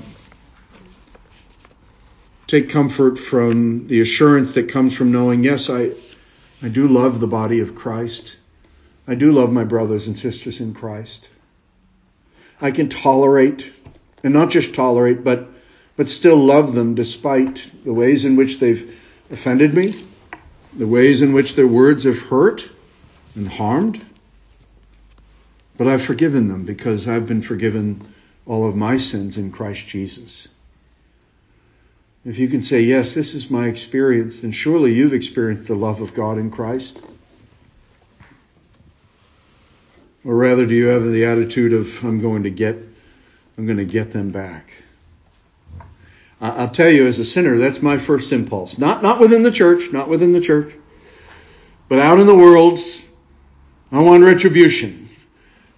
Take 2.46 2.70
comfort 2.70 3.18
from 3.18 3.88
the 3.88 4.00
assurance 4.00 4.52
that 4.52 4.70
comes 4.70 4.96
from 4.96 5.12
knowing, 5.12 5.44
yes, 5.44 5.72
I, 5.72 5.90
I 6.62 6.70
do 6.70 6.86
love 6.86 7.20
the 7.20 7.26
body 7.26 7.62
of 7.62 7.74
Christ. 7.74 8.38
I 9.08 9.16
do 9.16 9.32
love 9.32 9.52
my 9.52 9.64
brothers 9.64 10.06
and 10.06 10.16
sisters 10.16 10.62
in 10.62 10.76
Christ. 10.76 11.30
I 12.62 12.70
can 12.70 12.90
tolerate, 12.90 13.74
and 14.24 14.36
not 14.36 14.52
just 14.52 14.76
tolerate, 14.76 15.24
but, 15.24 15.50
but 15.98 16.10
still 16.10 16.38
love 16.38 16.76
them 16.76 16.94
despite 16.94 17.72
the 17.84 17.94
ways 17.94 18.24
in 18.24 18.36
which 18.36 18.60
they've 18.60 18.96
offended 19.32 19.74
me, 19.74 19.96
the 20.78 20.86
ways 20.86 21.24
in 21.24 21.34
which 21.34 21.56
their 21.56 21.66
words 21.66 22.04
have 22.04 22.20
hurt 22.20 22.70
and 23.34 23.48
harmed. 23.48 24.00
But 25.78 25.88
I've 25.88 26.04
forgiven 26.04 26.48
them 26.48 26.66
because 26.66 27.08
I've 27.08 27.28
been 27.28 27.42
forgiven 27.42 28.02
all 28.46 28.68
of 28.68 28.76
my 28.76 28.98
sins 28.98 29.38
in 29.38 29.52
Christ 29.52 29.88
Jesus. 29.88 30.48
If 32.26 32.40
you 32.40 32.48
can 32.48 32.62
say, 32.62 32.82
yes, 32.82 33.14
this 33.14 33.34
is 33.34 33.50
my 33.50 33.68
experience, 33.68 34.42
then 34.42 34.52
surely 34.52 34.94
you've 34.94 35.14
experienced 35.14 35.68
the 35.68 35.76
love 35.76 36.02
of 36.02 36.14
God 36.14 36.38
in 36.38 36.52
Christ. 36.52 37.02
Or 40.26 40.36
rather, 40.36 40.66
do 40.66 40.74
you 40.74 40.88
have 40.88 41.04
the 41.06 41.26
attitude 41.26 41.74
of, 41.74 42.04
I'm 42.04 42.22
going 42.22 42.44
to 42.44 42.50
get, 42.50 42.78
I'm 43.58 43.66
going 43.66 43.80
to 43.80 43.86
get 43.86 44.14
them 44.14 44.32
back? 44.32 44.74
I'll 46.40 46.70
tell 46.70 46.90
you, 46.90 47.08
as 47.08 47.20
a 47.20 47.26
sinner, 47.26 47.58
that's 47.58 47.82
my 47.82 47.98
first 47.98 48.32
impulse. 48.34 48.78
Not, 48.78 49.02
not 49.02 49.20
within 49.20 49.44
the 49.44 49.52
church, 49.52 49.92
not 49.92 50.10
within 50.10 50.34
the 50.34 50.42
church, 50.42 50.74
but 51.88 52.00
out 52.00 52.20
in 52.20 52.28
the 52.28 52.36
world, 52.36 52.80
I 53.92 54.00
want 54.00 54.24
retribution. 54.24 55.03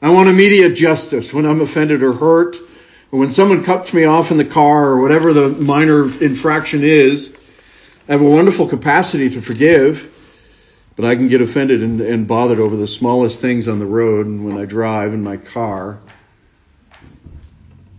I 0.02 0.10
want 0.12 0.30
immediate 0.30 0.76
justice 0.76 1.34
when 1.34 1.46
I'm 1.46 1.62
offended 1.62 2.04
or 2.04 2.14
hurt, 2.14 2.58
or 3.12 3.20
when 3.20 3.32
someone 3.32 3.64
cuts 3.64 3.94
me 3.94 4.04
off 4.04 4.32
in 4.32 4.38
the 4.38 4.46
car, 4.46 4.90
or 4.90 5.02
whatever 5.02 5.34
the 5.34 5.50
minor 5.50 6.04
infraction 6.22 6.84
is. 6.84 7.36
I 8.08 8.12
have 8.12 8.22
a 8.22 8.26
wonderful 8.26 8.68
capacity 8.68 9.30
to 9.32 9.42
forgive, 9.42 10.12
but 10.96 11.06
I 11.06 11.16
can 11.16 11.28
get 11.28 11.42
offended 11.42 11.82
and, 11.82 12.02
and 12.02 12.28
bothered 12.28 12.60
over 12.60 12.76
the 12.76 12.88
smallest 12.88 13.42
things 13.42 13.68
on 13.68 13.80
the 13.80 13.86
road 13.86 14.28
and 14.28 14.46
when 14.46 14.58
I 14.58 14.66
drive 14.66 15.14
in 15.14 15.24
my 15.24 15.38
car. 15.38 16.00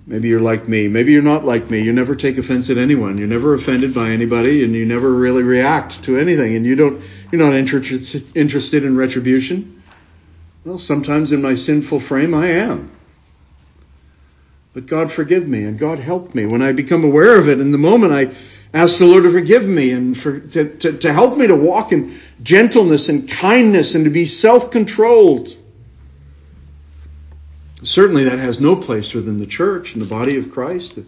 Maybe 0.07 0.29
you're 0.29 0.41
like 0.41 0.69
me. 0.69 0.87
Maybe 0.87 1.11
you're 1.11 1.23
not 1.23 1.45
like 1.45 1.69
me. 1.69 1.83
You 1.83 1.93
never 1.93 2.15
take 2.15 2.39
offense 2.39 2.71
at 2.71 2.79
anyone. 2.79 3.19
You're 3.19 3.27
never 3.27 3.55
offended 3.55 3.93
by 3.93 4.11
anybody 4.11 4.63
and 4.63 4.73
you 4.73 4.85
never 4.85 5.13
really 5.13 5.43
react 5.43 6.05
to 6.05 6.17
anything 6.17 6.55
and 6.55 6.65
you 6.65 6.77
don't, 6.77 7.03
you're 7.33 7.43
not 7.43 7.55
interested 7.55 8.25
interested 8.37 8.85
in 8.85 8.97
retribution. 8.97 9.76
Well, 10.67 10.81
sometimes 10.81 11.31
in 11.31 11.43
my 11.43 11.55
sinful 11.55 12.01
frame 12.01 12.35
I 12.35 12.49
am. 12.49 12.91
But 14.75 14.87
God 14.87 15.13
forgive 15.13 15.47
me 15.47 15.63
and 15.63 15.79
God 15.79 16.01
help 16.01 16.35
me 16.35 16.45
when 16.45 16.61
I 16.61 16.73
become 16.73 17.05
aware 17.05 17.39
of 17.39 17.49
it. 17.49 17.61
In 17.61 17.71
the 17.71 17.79
moment 17.79 18.13
I 18.13 18.35
ask 18.75 18.99
the 18.99 19.07
Lord 19.07 19.23
to 19.23 19.31
forgive 19.31 19.65
me 19.65 19.93
and 19.93 20.19
for, 20.19 20.41
to, 20.41 20.77
to, 20.79 20.99
to 20.99 21.13
help 21.13 21.39
me 21.39 21.47
to 21.47 21.55
walk 21.55 21.93
in 21.93 22.19
gentleness 22.43 23.09
and 23.09 23.31
kindness 23.31 23.95
and 23.95 24.07
to 24.07 24.11
be 24.11 24.25
self 24.25 24.73
controlled. 24.73 25.57
Certainly, 27.85 28.25
that 28.25 28.41
has 28.41 28.61
no 28.61 28.75
place 28.75 29.15
within 29.15 29.39
the 29.39 29.47
church 29.47 29.93
and 29.93 30.03
the 30.03 30.07
body 30.07 30.37
of 30.37 30.51
Christ. 30.51 30.99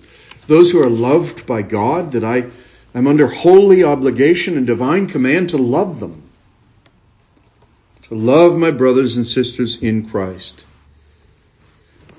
Those 0.46 0.70
who 0.70 0.80
are 0.80 0.88
loved 0.88 1.46
by 1.46 1.62
God, 1.62 2.12
that 2.12 2.22
I 2.22 2.46
am 2.94 3.08
under 3.08 3.26
holy 3.26 3.82
obligation 3.82 4.56
and 4.56 4.68
divine 4.68 5.08
command 5.08 5.48
to 5.48 5.56
love 5.56 5.98
them. 5.98 6.27
To 8.08 8.14
love 8.14 8.56
my 8.56 8.70
brothers 8.70 9.16
and 9.16 9.26
sisters 9.26 9.82
in 9.82 10.08
Christ. 10.08 10.64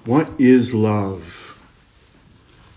What 0.05 0.29
is 0.39 0.73
love? 0.73 1.23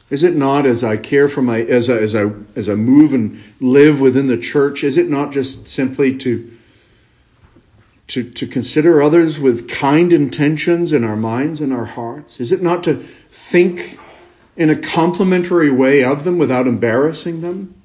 Is 0.08 0.22
it 0.22 0.34
not 0.34 0.66
as 0.66 0.82
I 0.84 0.96
care 0.96 1.28
for 1.28 1.42
my, 1.42 1.60
as 1.60 1.88
I, 1.88 1.96
as 1.96 2.14
I, 2.14 2.30
as 2.56 2.68
I 2.68 2.74
move 2.74 3.14
and 3.14 3.40
live 3.60 4.00
within 4.00 4.26
the 4.26 4.36
church, 4.38 4.84
is 4.84 4.98
it 4.98 5.08
not 5.08 5.32
just 5.32 5.66
simply 5.66 6.18
to, 6.18 6.52
to, 8.08 8.30
to 8.30 8.46
consider 8.46 9.02
others 9.02 9.38
with 9.38 9.68
kind 9.68 10.12
intentions 10.12 10.92
in 10.92 11.04
our 11.04 11.16
minds 11.16 11.60
and 11.60 11.72
our 11.72 11.86
hearts? 11.86 12.40
Is 12.40 12.52
it 12.52 12.62
not 12.62 12.84
to 12.84 12.96
think 12.96 13.98
in 14.56 14.70
a 14.70 14.76
complimentary 14.76 15.70
way 15.70 16.04
of 16.04 16.24
them 16.24 16.38
without 16.38 16.66
embarrassing 16.66 17.40
them? 17.40 17.81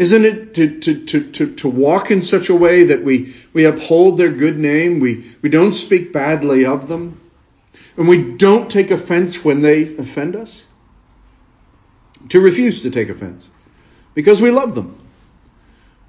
Isn't 0.00 0.24
it 0.24 0.54
to, 0.54 0.80
to, 0.80 1.04
to, 1.06 1.30
to, 1.32 1.54
to 1.56 1.68
walk 1.68 2.10
in 2.10 2.22
such 2.22 2.48
a 2.48 2.54
way 2.54 2.84
that 2.84 3.04
we, 3.04 3.34
we 3.52 3.66
uphold 3.66 4.18
their 4.18 4.30
good 4.30 4.58
name, 4.58 4.98
we, 4.98 5.24
we 5.42 5.48
don't 5.48 5.74
speak 5.74 6.12
badly 6.12 6.64
of 6.64 6.88
them, 6.88 7.20
and 7.96 8.08
we 8.08 8.36
don't 8.36 8.70
take 8.70 8.90
offense 8.90 9.44
when 9.44 9.60
they 9.60 9.96
offend 9.96 10.36
us? 10.36 10.64
to 12.28 12.40
refuse 12.40 12.82
to 12.82 12.90
take 12.90 13.08
offense 13.08 13.48
because 14.14 14.40
we 14.40 14.50
love 14.50 14.74
them. 14.74 14.96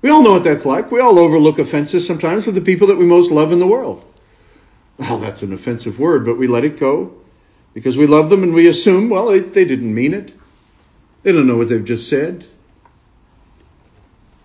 We 0.01 0.09
all 0.09 0.23
know 0.23 0.33
what 0.33 0.43
that's 0.43 0.65
like. 0.65 0.91
We 0.91 0.99
all 0.99 1.19
overlook 1.19 1.59
offenses 1.59 2.05
sometimes 2.07 2.45
with 2.45 2.55
the 2.55 2.61
people 2.61 2.87
that 2.87 2.97
we 2.97 3.05
most 3.05 3.31
love 3.31 3.51
in 3.51 3.59
the 3.59 3.67
world. 3.67 4.03
Well, 4.97 5.19
that's 5.19 5.41
an 5.41 5.53
offensive 5.53 5.99
word, 5.99 6.25
but 6.25 6.37
we 6.37 6.47
let 6.47 6.63
it 6.63 6.79
go 6.79 7.13
because 7.73 7.97
we 7.97 8.07
love 8.07 8.29
them 8.29 8.43
and 8.43 8.53
we 8.53 8.67
assume, 8.67 9.09
well, 9.09 9.27
they, 9.27 9.39
they 9.39 9.65
didn't 9.65 9.93
mean 9.93 10.13
it. 10.13 10.33
They 11.23 11.31
don't 11.31 11.47
know 11.47 11.57
what 11.57 11.69
they've 11.69 11.85
just 11.85 12.09
said. 12.09 12.45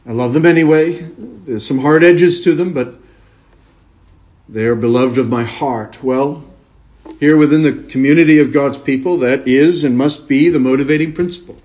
I 0.09 0.13
love 0.13 0.35
them 0.35 0.47
anyway. 0.47 0.93
There's 1.01 1.67
some 1.67 1.79
hard 1.79 2.05
edges 2.05 2.43
to 2.45 2.55
them, 2.55 2.73
but 2.73 2.95
they 4.49 4.67
are 4.67 4.77
beloved 4.77 5.19
of 5.19 5.29
my 5.29 5.43
heart. 5.43 6.03
Well, 6.03 6.45
here 7.19 7.37
within 7.37 7.63
the 7.63 7.91
community 7.91 8.39
of 8.39 8.53
God's 8.53 8.79
people, 8.79 9.19
that 9.19 9.49
is 9.49 9.83
and 9.83 9.99
must 9.99 10.29
be 10.29 10.49
the 10.49 10.61
motivating 10.61 11.13
principle. 11.13 11.57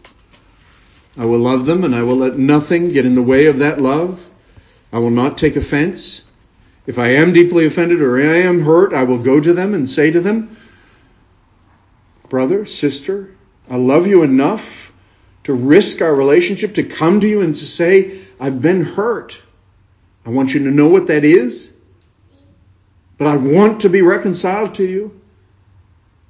I 1.18 1.26
will 1.26 1.40
love 1.40 1.66
them 1.66 1.84
and 1.84 1.94
I 1.94 2.02
will 2.02 2.16
let 2.16 2.38
nothing 2.38 2.90
get 2.90 3.06
in 3.06 3.16
the 3.16 3.22
way 3.22 3.46
of 3.46 3.60
that 3.60 3.80
love. 3.80 4.20
I 4.92 5.00
will 5.00 5.12
not 5.12 5.38
take 5.38 5.56
offense. 5.56 6.24
If 6.88 6.98
I 6.98 7.10
am 7.10 7.34
deeply 7.34 7.66
offended 7.68 8.02
or 8.02 8.20
I 8.20 8.38
am 8.38 8.64
hurt, 8.64 8.94
I 8.94 9.04
will 9.04 9.20
go 9.20 9.40
to 9.40 9.54
them 9.54 9.76
and 9.76 9.88
say 9.88 10.10
to 10.10 10.20
them, 10.20 10.58
Brother, 12.30 12.66
sister, 12.66 13.36
I 13.70 13.76
love 13.76 14.08
you 14.08 14.24
enough 14.24 14.92
to 15.44 15.54
risk 15.54 16.02
our 16.02 16.14
relationship, 16.14 16.76
to 16.76 16.84
come 16.84 17.20
to 17.22 17.28
you 17.28 17.42
and 17.42 17.54
to 17.56 17.66
say, 17.66 18.20
I've 18.42 18.60
been 18.60 18.84
hurt. 18.84 19.40
I 20.26 20.32
want 20.32 20.56
you 20.56 20.64
to 20.64 20.72
know 20.72 20.90
what 20.90 21.08
that 21.08 21.24
is. 21.24 21.70
But 23.20 23.28
I 23.28 23.38
want 23.38 23.82
to 23.82 23.90
be 23.90 24.02
reconciled 24.02 24.76
to 24.76 24.84
you 24.84 25.22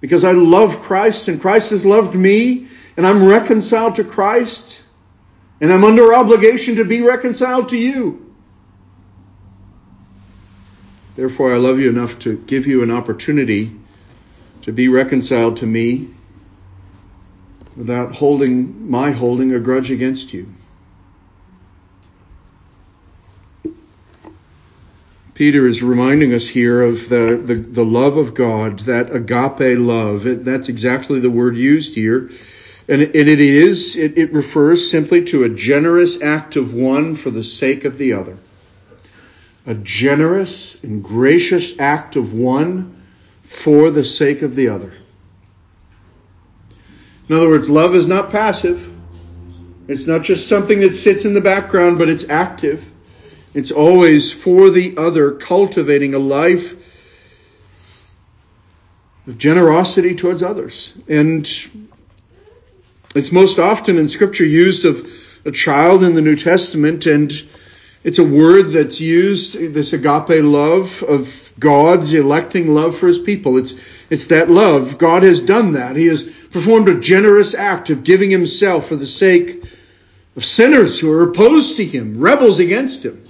because 0.02 0.26
I 0.26 0.34
love 0.34 0.82
Christ 0.82 1.30
and 1.30 1.40
Christ 1.40 1.70
has 1.70 1.86
loved 1.86 2.14
me 2.14 2.68
and 2.98 3.08
I'm 3.08 3.26
reconciled 3.26 3.96
to 3.96 4.04
Christ 4.04 4.82
and 5.62 5.72
I'm 5.72 5.86
under 5.86 6.14
obligation 6.14 6.76
to 6.76 6.84
be 6.84 7.02
reconciled 7.02 7.70
to 7.70 7.78
you. 7.78 8.36
Therefore, 11.16 11.54
I 11.54 11.58
love 11.58 11.80
you 11.80 11.90
enough 11.90 12.20
to 12.20 12.36
give 12.36 12.68
you 12.68 12.84
an 12.84 12.92
opportunity 12.92 13.72
to 14.64 14.74
be 14.74 14.90
reconciled 14.90 15.58
to 15.58 15.66
me 15.66 16.10
without 17.78 18.16
holding 18.16 18.90
my 18.90 19.12
holding 19.12 19.54
a 19.54 19.60
grudge 19.60 19.92
against 19.92 20.34
you. 20.34 20.54
Peter 25.34 25.66
is 25.66 25.82
reminding 25.82 26.34
us 26.34 26.48
here 26.48 26.82
of 26.82 27.08
the, 27.08 27.42
the, 27.44 27.56
the 27.56 27.86
love 27.86 28.18
of 28.18 28.34
God, 28.34 28.80
that 28.82 29.16
agape 29.16 29.78
love. 29.80 30.24
That's 30.44 30.70
exactly 30.70 31.20
the 31.20 31.32
word 31.32 31.56
used 31.56 31.96
here. 31.96 32.30
And 32.88 33.02
it, 33.02 33.16
it 33.16 33.40
is, 33.40 33.96
it, 33.96 34.18
it 34.18 34.34
refers 34.34 34.90
simply 34.90 35.24
to 35.26 35.44
a 35.44 35.50
generous 35.50 36.22
act 36.22 36.58
of 36.58 36.74
one 36.74 37.16
for 37.16 37.30
the 37.30 37.44
sake 37.44 37.86
of 37.86 37.98
the 37.98 38.14
other. 38.14 38.38
A 39.66 39.76
generous 39.76 40.84
and 40.84 41.04
gracious 41.04 41.80
act 41.80 42.16
of 42.16 42.34
one 42.34 43.02
for 43.44 43.92
the 43.92 44.04
sake 44.04 44.42
of 44.42 44.56
the 44.56 44.70
other. 44.70 44.94
In 47.30 47.36
other 47.36 47.48
words, 47.48 47.70
love 47.70 47.96
is 47.96 48.08
not 48.08 48.32
passive. 48.32 48.92
It's 49.88 50.08
not 50.08 50.24
just 50.24 50.50
something 50.50 50.82
that 50.82 50.96
sits 50.96 51.24
in 51.24 51.34
the 51.34 51.42
background, 51.42 51.98
but 51.98 52.10
it's 52.10 52.26
active. 52.28 52.92
It's 53.54 53.72
always 53.72 54.32
for 54.32 54.70
the 54.70 54.96
other, 54.98 55.32
cultivating 55.32 56.14
a 56.14 56.20
life 56.20 56.76
of 59.28 59.38
generosity 59.38 60.16
towards 60.16 60.42
others. 60.42 60.94
And 61.10 61.50
it's 63.14 63.32
most 63.32 63.60
often 63.60 63.98
in 63.98 64.08
Scripture 64.08 64.46
used 64.46 64.86
of 64.86 65.06
a 65.44 65.52
child 65.52 66.04
in 66.04 66.16
the 66.16 66.22
New 66.22 66.38
Testament, 66.38 67.06
and 67.08 67.32
it's 68.04 68.20
a 68.20 68.24
word 68.24 68.72
that's 68.72 69.02
used, 69.02 69.60
this 69.74 69.94
agape 69.94 70.44
love 70.44 71.04
of 71.04 71.52
God's 71.60 72.14
electing 72.14 72.74
love 72.74 72.98
for 72.98 73.08
his 73.08 73.20
people. 73.20 73.58
It's, 73.58 73.74
it's 74.10 74.28
that 74.28 74.50
love. 74.50 74.98
God 74.98 75.24
has 75.24 75.42
done 75.42 75.74
that. 75.74 75.96
He 75.96 76.08
has 76.08 76.24
performed 76.24 76.88
a 76.88 77.00
generous 77.00 77.54
act 77.54 77.90
of 77.90 78.04
giving 78.04 78.32
himself 78.32 78.88
for 78.88 78.96
the 78.96 79.06
sake 79.06 79.64
of 80.36 80.46
sinners 80.46 81.00
who 81.00 81.12
are 81.12 81.24
opposed 81.24 81.76
to 81.76 81.86
him, 81.86 82.20
rebels 82.20 82.60
against 82.60 83.04
him. 83.04 83.28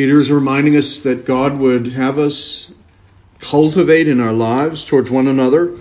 Peter 0.00 0.18
is 0.18 0.30
reminding 0.30 0.78
us 0.78 1.00
that 1.00 1.26
God 1.26 1.58
would 1.58 1.88
have 1.88 2.18
us 2.18 2.72
cultivate 3.38 4.08
in 4.08 4.18
our 4.18 4.32
lives 4.32 4.82
towards 4.82 5.10
one 5.10 5.26
another 5.26 5.74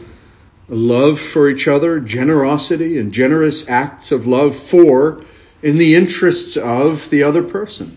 a 0.67 0.75
love 0.75 1.21
for 1.21 1.47
each 1.47 1.69
other, 1.69 2.01
generosity, 2.01 2.97
and 2.97 3.13
generous 3.13 3.69
acts 3.69 4.11
of 4.11 4.27
love 4.27 4.57
for 4.57 5.23
in 5.63 5.77
the 5.77 5.95
interests 5.95 6.57
of 6.57 7.09
the 7.09 7.23
other 7.23 7.43
person. 7.43 7.95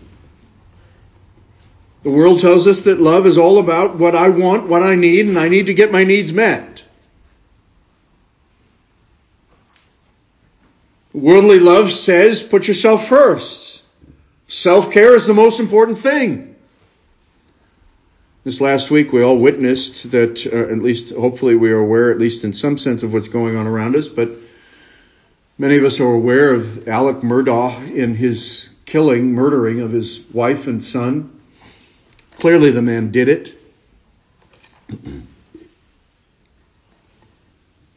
The 2.03 2.11
world 2.11 2.39
tells 2.39 2.67
us 2.67 2.83
that 2.83 3.01
love 3.01 3.27
is 3.27 3.37
all 3.37 3.59
about 3.59 3.97
what 3.97 4.15
I 4.15 4.29
want, 4.29 4.69
what 4.69 4.81
I 4.81 4.95
need, 4.95 5.27
and 5.27 5.37
I 5.37 5.49
need 5.49 5.65
to 5.65 5.73
get 5.73 5.91
my 5.91 6.05
needs 6.05 6.31
met. 6.31 6.83
Worldly 11.11 11.59
love 11.59 11.91
says 11.91 12.41
put 12.43 12.69
yourself 12.69 13.09
first. 13.09 13.72
Self 14.53 14.91
care 14.91 15.15
is 15.15 15.25
the 15.25 15.33
most 15.33 15.59
important 15.59 15.97
thing. 15.97 16.55
This 18.43 18.61
last 18.61 18.91
week, 18.91 19.11
we 19.11 19.23
all 19.23 19.39
witnessed 19.39 20.11
that, 20.11 20.45
uh, 20.45 20.71
at 20.71 20.77
least 20.77 21.11
hopefully 21.11 21.55
we 21.55 21.71
are 21.71 21.79
aware, 21.79 22.11
at 22.11 22.19
least 22.19 22.43
in 22.43 22.53
some 22.53 22.77
sense, 22.77 23.01
of 23.01 23.11
what's 23.11 23.29
going 23.29 23.55
on 23.55 23.65
around 23.65 23.95
us, 23.95 24.07
but 24.07 24.29
many 25.57 25.77
of 25.77 25.83
us 25.83 25.99
are 25.99 26.13
aware 26.13 26.53
of 26.53 26.87
Alex 26.87 27.21
Murdaugh 27.23 27.95
in 27.95 28.13
his 28.13 28.69
killing, 28.85 29.33
murdering 29.33 29.81
of 29.81 29.91
his 29.91 30.19
wife 30.31 30.67
and 30.67 30.83
son. 30.83 31.41
Clearly, 32.37 32.69
the 32.69 32.83
man 32.83 33.11
did 33.11 33.29
it. 33.29 33.57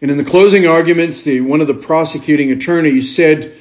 And 0.01 0.11
in 0.11 0.17
the 0.17 0.25
closing 0.25 0.67
arguments, 0.67 1.21
the, 1.21 1.43
one 1.43 1.61
of 1.61 1.67
the 1.67 1.75
prosecuting 1.75 2.51
attorneys 2.51 3.15
said, 3.15 3.55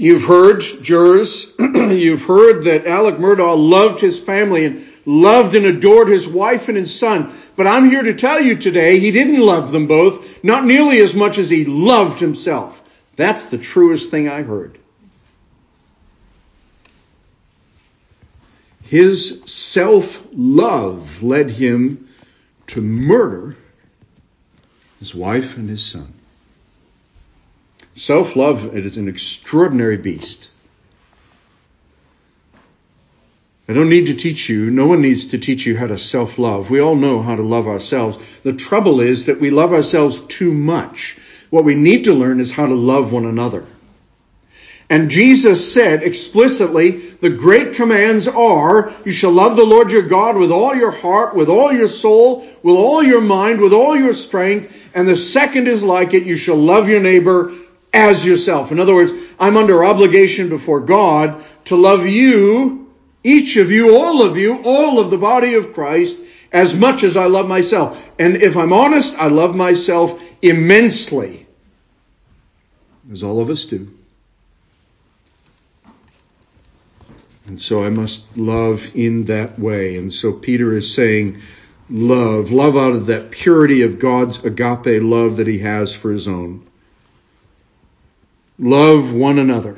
You've 0.00 0.22
heard, 0.22 0.60
jurors, 0.60 1.52
you've 1.58 2.22
heard 2.22 2.62
that 2.64 2.86
Alex 2.86 3.18
Murdaugh 3.18 3.56
loved 3.56 4.00
his 4.00 4.18
family 4.18 4.64
and 4.64 4.86
loved 5.04 5.56
and 5.56 5.66
adored 5.66 6.06
his 6.06 6.28
wife 6.28 6.68
and 6.68 6.76
his 6.76 6.96
son. 6.96 7.32
But 7.56 7.66
I'm 7.66 7.90
here 7.90 8.04
to 8.04 8.14
tell 8.14 8.40
you 8.40 8.54
today 8.54 9.00
he 9.00 9.10
didn't 9.10 9.40
love 9.40 9.72
them 9.72 9.88
both, 9.88 10.44
not 10.44 10.64
nearly 10.64 11.00
as 11.00 11.14
much 11.14 11.36
as 11.36 11.50
he 11.50 11.64
loved 11.64 12.20
himself. 12.20 12.80
That's 13.16 13.46
the 13.46 13.58
truest 13.58 14.12
thing 14.12 14.28
I 14.28 14.42
heard. 14.42 14.78
His 18.84 19.42
self 19.46 20.24
love 20.32 21.24
led 21.24 21.50
him 21.50 22.08
to 22.68 22.80
murder 22.80 23.56
his 25.00 25.12
wife 25.12 25.56
and 25.56 25.68
his 25.68 25.84
son. 25.84 26.14
Self 27.98 28.36
love 28.36 28.76
is 28.76 28.96
an 28.96 29.08
extraordinary 29.08 29.96
beast. 29.96 30.50
I 33.68 33.72
don't 33.72 33.88
need 33.88 34.06
to 34.06 34.14
teach 34.14 34.48
you, 34.48 34.70
no 34.70 34.86
one 34.86 35.02
needs 35.02 35.26
to 35.26 35.38
teach 35.38 35.66
you 35.66 35.76
how 35.76 35.88
to 35.88 35.98
self 35.98 36.38
love. 36.38 36.70
We 36.70 36.78
all 36.78 36.94
know 36.94 37.20
how 37.22 37.34
to 37.34 37.42
love 37.42 37.66
ourselves. 37.66 38.24
The 38.44 38.52
trouble 38.52 39.00
is 39.00 39.26
that 39.26 39.40
we 39.40 39.50
love 39.50 39.72
ourselves 39.72 40.20
too 40.20 40.52
much. 40.52 41.18
What 41.50 41.64
we 41.64 41.74
need 41.74 42.04
to 42.04 42.14
learn 42.14 42.38
is 42.38 42.52
how 42.52 42.66
to 42.66 42.74
love 42.74 43.12
one 43.12 43.26
another. 43.26 43.66
And 44.88 45.10
Jesus 45.10 45.72
said 45.72 46.04
explicitly, 46.04 46.90
the 46.90 47.30
great 47.30 47.74
commands 47.74 48.28
are, 48.28 48.92
you 49.04 49.10
shall 49.10 49.32
love 49.32 49.56
the 49.56 49.64
Lord 49.64 49.90
your 49.90 50.02
God 50.02 50.36
with 50.36 50.52
all 50.52 50.74
your 50.74 50.92
heart, 50.92 51.34
with 51.34 51.48
all 51.48 51.72
your 51.72 51.88
soul, 51.88 52.46
with 52.62 52.76
all 52.76 53.02
your 53.02 53.20
mind, 53.20 53.60
with 53.60 53.72
all 53.72 53.96
your 53.96 54.14
strength. 54.14 54.72
And 54.94 55.06
the 55.06 55.16
second 55.16 55.66
is 55.66 55.82
like 55.82 56.14
it, 56.14 56.22
you 56.22 56.36
shall 56.36 56.56
love 56.56 56.88
your 56.88 57.00
neighbor 57.00 57.52
as 57.98 58.24
yourself. 58.24 58.70
In 58.70 58.78
other 58.78 58.94
words, 58.94 59.12
I'm 59.40 59.56
under 59.56 59.84
obligation 59.84 60.48
before 60.48 60.80
God 60.80 61.44
to 61.64 61.74
love 61.74 62.06
you, 62.06 62.94
each 63.24 63.56
of 63.56 63.72
you, 63.72 63.96
all 63.96 64.22
of 64.22 64.36
you, 64.36 64.62
all 64.64 65.00
of 65.00 65.10
the 65.10 65.18
body 65.18 65.54
of 65.54 65.72
Christ, 65.72 66.16
as 66.52 66.76
much 66.76 67.02
as 67.02 67.16
I 67.16 67.26
love 67.26 67.48
myself. 67.48 68.10
And 68.18 68.36
if 68.36 68.56
I'm 68.56 68.72
honest, 68.72 69.18
I 69.18 69.26
love 69.26 69.56
myself 69.56 70.22
immensely. 70.40 71.46
As 73.12 73.24
all 73.24 73.40
of 73.40 73.50
us 73.50 73.64
do. 73.64 73.92
And 77.46 77.60
so 77.60 77.82
I 77.82 77.88
must 77.88 78.36
love 78.36 78.94
in 78.94 79.24
that 79.24 79.58
way. 79.58 79.96
And 79.96 80.12
so 80.12 80.32
Peter 80.32 80.72
is 80.76 80.94
saying, 80.94 81.40
love, 81.90 82.52
love 82.52 82.76
out 82.76 82.92
of 82.92 83.06
that 83.06 83.30
purity 83.32 83.82
of 83.82 83.98
God's 83.98 84.44
agape 84.44 85.02
love 85.02 85.38
that 85.38 85.46
he 85.48 85.58
has 85.58 85.96
for 85.96 86.10
his 86.12 86.28
own. 86.28 86.64
Love 88.58 89.12
one 89.12 89.38
another 89.38 89.76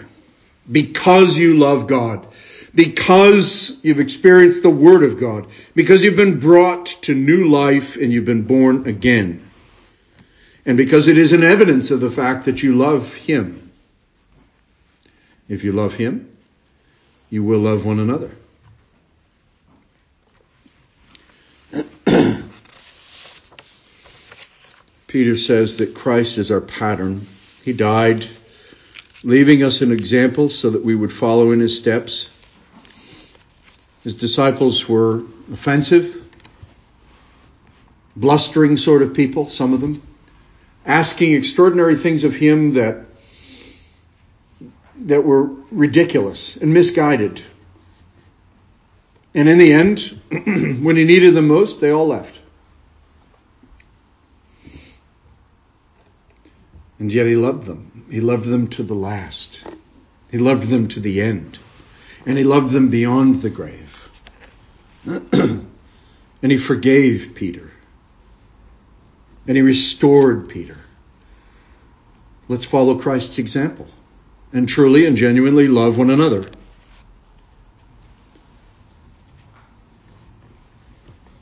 because 0.71 1.39
you 1.39 1.55
love 1.55 1.87
God, 1.87 2.27
because 2.75 3.79
you've 3.83 4.01
experienced 4.01 4.63
the 4.63 4.71
Word 4.71 5.03
of 5.03 5.19
God, 5.19 5.47
because 5.75 6.05
you've 6.05 6.17
been 6.17 6.39
brought 6.39 6.87
to 7.03 7.15
new 7.15 7.49
life 7.49 7.97
and 7.97 8.13
you've 8.13 8.25
been 8.25 8.45
born 8.45 8.87
again, 8.89 9.47
and 10.65 10.77
because 10.77 11.09
it 11.09 11.19
is 11.19 11.33
an 11.33 11.43
evidence 11.43 11.91
of 11.91 12.01
the 12.01 12.11
fact 12.11 12.45
that 12.45 12.63
you 12.63 12.75
love 12.77 13.13
Him. 13.15 13.73
If 15.49 15.65
you 15.65 15.73
love 15.73 15.95
Him, 15.95 16.31
you 17.29 17.43
will 17.43 17.61
love 17.61 17.85
one 17.85 17.99
another. 17.99 18.31
Peter 25.09 25.37
says 25.37 25.79
that 25.79 25.95
Christ 25.95 26.39
is 26.39 26.53
our 26.53 26.61
pattern. 26.61 27.27
He 27.65 27.73
died, 27.73 28.29
leaving 29.23 29.63
us 29.63 29.83
an 29.83 29.93
example 29.93 30.49
so 30.49 30.71
that 30.71 30.85
we 30.85 30.95
would 30.95 31.13
follow 31.13 31.53
in 31.53 31.61
his 31.61 31.77
steps. 31.77 32.31
His 34.03 34.15
disciples 34.15 34.89
were 34.89 35.23
offensive, 35.53 36.25
blustering 38.17 38.77
sort 38.77 39.03
of 39.03 39.15
people, 39.15 39.47
some 39.47 39.75
of 39.75 39.81
them, 39.81 40.03
asking 40.87 41.35
extraordinary 41.35 41.97
things 41.97 42.25
of 42.25 42.35
him 42.35 42.75
that 42.75 43.07
that 45.03 45.25
were 45.25 45.45
ridiculous 45.71 46.57
and 46.57 46.75
misguided. 46.75 47.43
And 49.35 49.49
in 49.49 49.59
the 49.59 49.73
end, 49.73 50.01
when 50.83 50.97
he 50.97 51.05
needed 51.05 51.35
them 51.35 51.49
most, 51.49 51.81
they 51.81 51.91
all 51.91 52.07
left. 52.07 52.39
And 56.99 57.11
yet 57.11 57.27
he 57.27 57.37
loved 57.37 57.65
them. 57.67 57.90
He 58.11 58.21
loved 58.21 58.45
them 58.45 58.69
to 58.69 58.83
the 58.83 58.95
last. 58.95 59.61
He 60.31 60.39
loved 60.39 60.65
them 60.65 60.89
to 60.89 61.01
the 61.01 61.21
end. 61.21 61.59
And 62.27 62.37
he 62.37 62.45
loved 62.45 62.73
them 62.73 62.89
beyond 62.89 63.43
the 63.43 63.51
grave. 63.51 64.11
and 65.07 65.63
he 66.43 66.59
forgave 66.59 67.33
Peter. 67.35 67.71
And 69.47 69.57
he 69.57 69.63
restored 69.63 70.49
Peter. 70.49 70.77
Let's 72.49 72.67
follow 72.67 72.99
Christ's 72.99 73.39
example 73.39 73.89
and 74.53 74.69
truly 74.69 75.07
and 75.07 75.17
genuinely 75.17 75.69
love 75.69 75.97
one 75.97 76.11
another. 76.11 76.45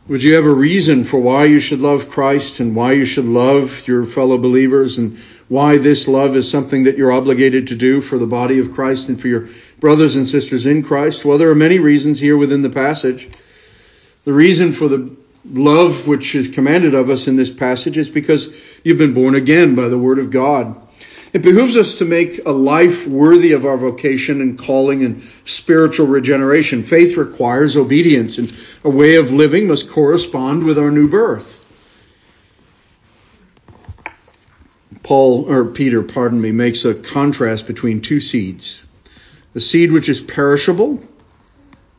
Would 0.09 0.23
you 0.23 0.37
have 0.37 0.47
a 0.47 0.55
reason 0.55 1.05
for 1.05 1.21
why 1.21 1.45
you 1.45 1.61
should 1.61 1.83
love 1.83 2.09
Christ 2.09 2.61
and 2.61 2.75
why 2.75 2.93
you 2.93 3.05
should 3.05 3.27
love 3.27 3.87
your 3.87 4.07
fellow 4.07 4.39
believers 4.39 4.97
and 4.97 5.19
why 5.49 5.77
this 5.77 6.09
love 6.09 6.35
is 6.35 6.51
something 6.51 6.85
that 6.85 6.97
you're 6.97 7.13
obligated 7.13 7.67
to 7.69 7.75
do 7.75 8.01
for 8.01 8.17
the 8.17 8.27
body 8.27 8.59
of 8.59 8.73
Christ 8.73 9.11
and 9.11 9.21
for 9.21 9.29
your 9.29 9.49
brothers 9.81 10.17
and 10.17 10.27
sisters 10.27 10.65
in 10.65 10.83
Christ? 10.83 11.27
Well, 11.27 11.37
there 11.37 11.51
are 11.51 11.55
many 11.55 11.79
reasons 11.79 12.19
here 12.19 12.39
within 12.39 12.63
the 12.63 12.71
passage. 12.71 13.29
The 14.25 14.33
reason 14.33 14.73
for 14.73 14.89
the 14.89 15.15
love 15.45 16.07
which 16.07 16.35
is 16.35 16.49
commanded 16.49 16.95
of 16.95 17.11
us 17.11 17.29
in 17.29 17.37
this 17.37 17.51
passage 17.51 17.99
is 17.99 18.09
because 18.09 18.51
you've 18.85 18.97
been 18.97 19.13
born 19.13 19.35
again 19.35 19.75
by 19.75 19.89
the 19.89 19.99
Word 19.99 20.19
of 20.19 20.31
God. 20.31 20.88
It 21.33 21.43
behooves 21.43 21.77
us 21.77 21.99
to 21.99 22.05
make 22.05 22.41
a 22.47 22.53
life 22.53 23.07
worthy 23.07 23.53
of 23.53 23.67
our 23.67 23.77
vocation 23.77 24.41
and 24.41 24.59
calling 24.59 25.05
and 25.05 25.23
spiritual 25.45 26.07
regeneration. 26.07 26.83
Faith 26.83 27.17
requires 27.17 27.77
obedience, 27.77 28.39
and 28.39 28.53
a 28.83 28.91
way 28.91 29.17
of 29.17 29.33
living 29.33 29.67
must 29.67 29.91
correspond 29.91 30.65
with 30.65 30.79
our 30.79 30.91
new 30.91 31.09
birth. 31.09 31.65
Paul, 35.03 35.51
or 35.51 35.67
Peter, 35.67 36.03
pardon 36.03 36.41
me, 36.41 36.53
makes 36.53 36.85
a 36.85 36.95
contrast 36.95 37.67
between 37.67 38.01
two 38.01 38.21
seeds 38.21 38.83
a 39.55 39.61
seed 39.61 39.91
which 39.91 40.09
is 40.09 40.21
perishable 40.21 41.03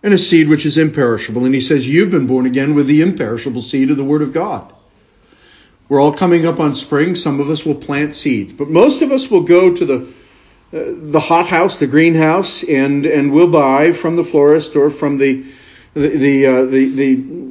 and 0.03 0.13
a 0.13 0.17
seed 0.17 0.47
which 0.47 0.65
is 0.65 0.77
imperishable. 0.77 1.45
And 1.45 1.53
he 1.53 1.61
says, 1.61 1.87
You've 1.87 2.11
been 2.11 2.27
born 2.27 2.45
again 2.45 2.73
with 2.73 2.87
the 2.87 3.01
imperishable 3.01 3.61
seed 3.61 3.91
of 3.91 3.97
the 3.97 4.03
Word 4.03 4.21
of 4.21 4.31
God. 4.31 4.71
We're 5.89 5.99
all 5.99 6.13
coming 6.13 6.45
up 6.45 6.59
on 6.59 6.75
spring. 6.75 7.15
Some 7.15 7.39
of 7.39 7.49
us 7.49 7.65
will 7.65 7.73
plant 7.73 8.13
seeds, 8.13 8.53
but 8.53 8.69
most 8.69 9.01
of 9.01 9.11
us 9.11 9.31
will 9.31 9.41
go 9.41 9.73
to 9.73 9.85
the 9.85 9.95
uh, 10.71 10.93
the 11.11 11.19
hothouse, 11.19 11.79
the 11.79 11.87
greenhouse, 11.87 12.63
and 12.63 13.07
and 13.07 13.33
we'll 13.33 13.49
buy 13.49 13.91
from 13.91 14.15
the 14.15 14.23
florist 14.23 14.75
or 14.75 14.91
from 14.91 15.17
the 15.17 15.43
the 15.95 16.09
the, 16.09 16.45
uh, 16.45 16.65
the, 16.65 16.89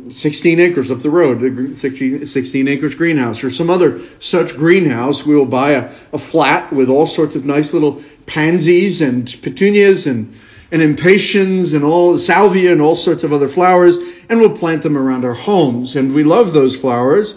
the 0.05 0.11
16 0.13 0.61
acres 0.61 0.93
up 0.93 1.01
the 1.01 1.11
road, 1.11 1.41
the 1.41 1.75
16, 1.75 2.27
16 2.27 2.69
acres 2.69 2.95
greenhouse, 2.95 3.43
or 3.43 3.51
some 3.51 3.71
other 3.71 4.03
such 4.21 4.57
greenhouse. 4.57 5.27
We 5.27 5.35
will 5.35 5.45
buy 5.45 5.73
a, 5.73 5.93
a 6.13 6.19
flat 6.19 6.73
with 6.73 6.89
all 6.89 7.09
sorts 7.09 7.35
of 7.35 7.45
nice 7.45 7.73
little 7.73 8.01
pansies 8.27 9.01
and 9.01 9.27
petunias 9.43 10.07
and 10.07 10.33
and 10.71 10.81
impatiens 10.81 11.73
and 11.73 11.83
all 11.83 12.17
salvia 12.17 12.71
and 12.71 12.81
all 12.81 12.95
sorts 12.95 13.25
of 13.25 13.33
other 13.33 13.49
flowers, 13.49 13.97
and 14.29 14.39
we'll 14.39 14.57
plant 14.57 14.85
them 14.85 14.97
around 14.97 15.25
our 15.25 15.35
homes. 15.35 15.97
And 15.97 16.15
we 16.15 16.23
love 16.23 16.53
those 16.53 16.77
flowers 16.77 17.35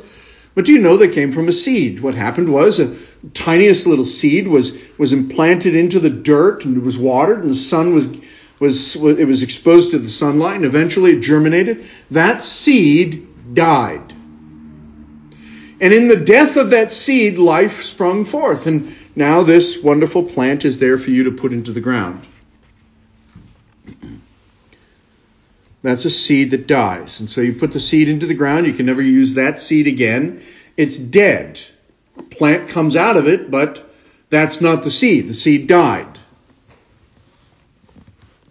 but 0.54 0.66
do 0.66 0.74
you 0.74 0.80
know 0.80 0.97
they 0.97 1.10
came 1.10 1.32
from 1.32 1.47
a 1.47 1.54
seed? 1.54 2.02
What 2.02 2.14
happened 2.14 2.52
was 2.52 2.80
a 2.80 2.95
tiniest 3.34 3.88
little 3.88 4.06
seed 4.06 4.47
was, 4.47 4.74
was 4.97 5.14
implanted 5.14 5.76
into 5.76 5.99
the 5.99 6.10
dirt 6.10 6.66
and 6.66 6.78
it 6.78 6.84
was 6.84 6.97
watered 6.97 7.41
and 7.43 7.52
the 7.52 7.56
sun 7.56 7.93
was, 7.93 8.08
was, 8.60 8.95
it 8.95 9.28
was 9.28 9.43
exposed 9.43 9.91
to 9.91 9.99
the 9.99 10.10
sunlight 10.10 10.58
and 10.58 10.66
eventually 10.66 11.12
it 11.14 11.22
germinated. 11.22 11.86
That 12.12 12.43
seed 12.43 13.54
died. 13.54 14.14
And 15.82 15.93
in 15.93 16.08
the 16.08 16.18
death 16.18 16.58
of 16.58 16.72
that 16.72 16.93
seed, 16.93 17.39
life 17.39 17.84
sprung 17.84 18.26
forth. 18.26 18.68
And 18.68 18.95
now 19.16 19.41
this 19.43 19.82
wonderful 19.82 20.24
plant 20.24 20.64
is 20.64 20.78
there 20.78 20.97
for 20.97 21.10
you 21.10 21.24
to 21.24 21.32
put 21.32 21.54
into 21.54 21.72
the 21.72 21.82
ground. 21.82 22.28
That's 25.84 26.06
a 26.06 26.10
seed 26.10 26.52
that 26.52 26.68
dies. 26.68 27.20
And 27.20 27.30
so 27.30 27.42
you 27.42 27.54
put 27.54 27.72
the 27.72 27.80
seed 27.80 28.08
into 28.08 28.28
the 28.28 28.34
ground, 28.34 28.68
you 28.68 28.74
can 28.74 28.86
never 28.86 29.02
use 29.02 29.34
that 29.36 29.60
seed 29.60 29.88
again. 29.88 30.42
It's 30.78 30.98
dead. 30.98 31.60
A 32.18 32.24
plant 32.24 32.70
comes 32.70 32.96
out 32.96 33.18
of 33.18 33.28
it, 33.28 33.50
but 33.50 33.90
that's 34.30 34.62
not 34.62 34.84
the 34.84 34.92
seed. 34.92 35.28
The 35.28 35.34
seed 35.34 35.68
died. 35.68 36.20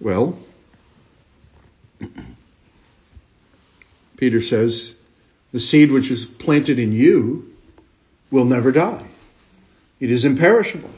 Well, 0.01 0.39
Peter 4.17 4.43
says, 4.43 4.97
the 5.53 5.61
seed 5.61 5.91
which 5.91 6.11
is 6.11 6.25
planted 6.25 6.79
in 6.79 6.93
you 6.93 7.55
will 8.31 8.45
never 8.45 8.73
die. 8.73 9.07
It 9.99 10.11
is 10.11 10.25
imperishable. 10.25 10.91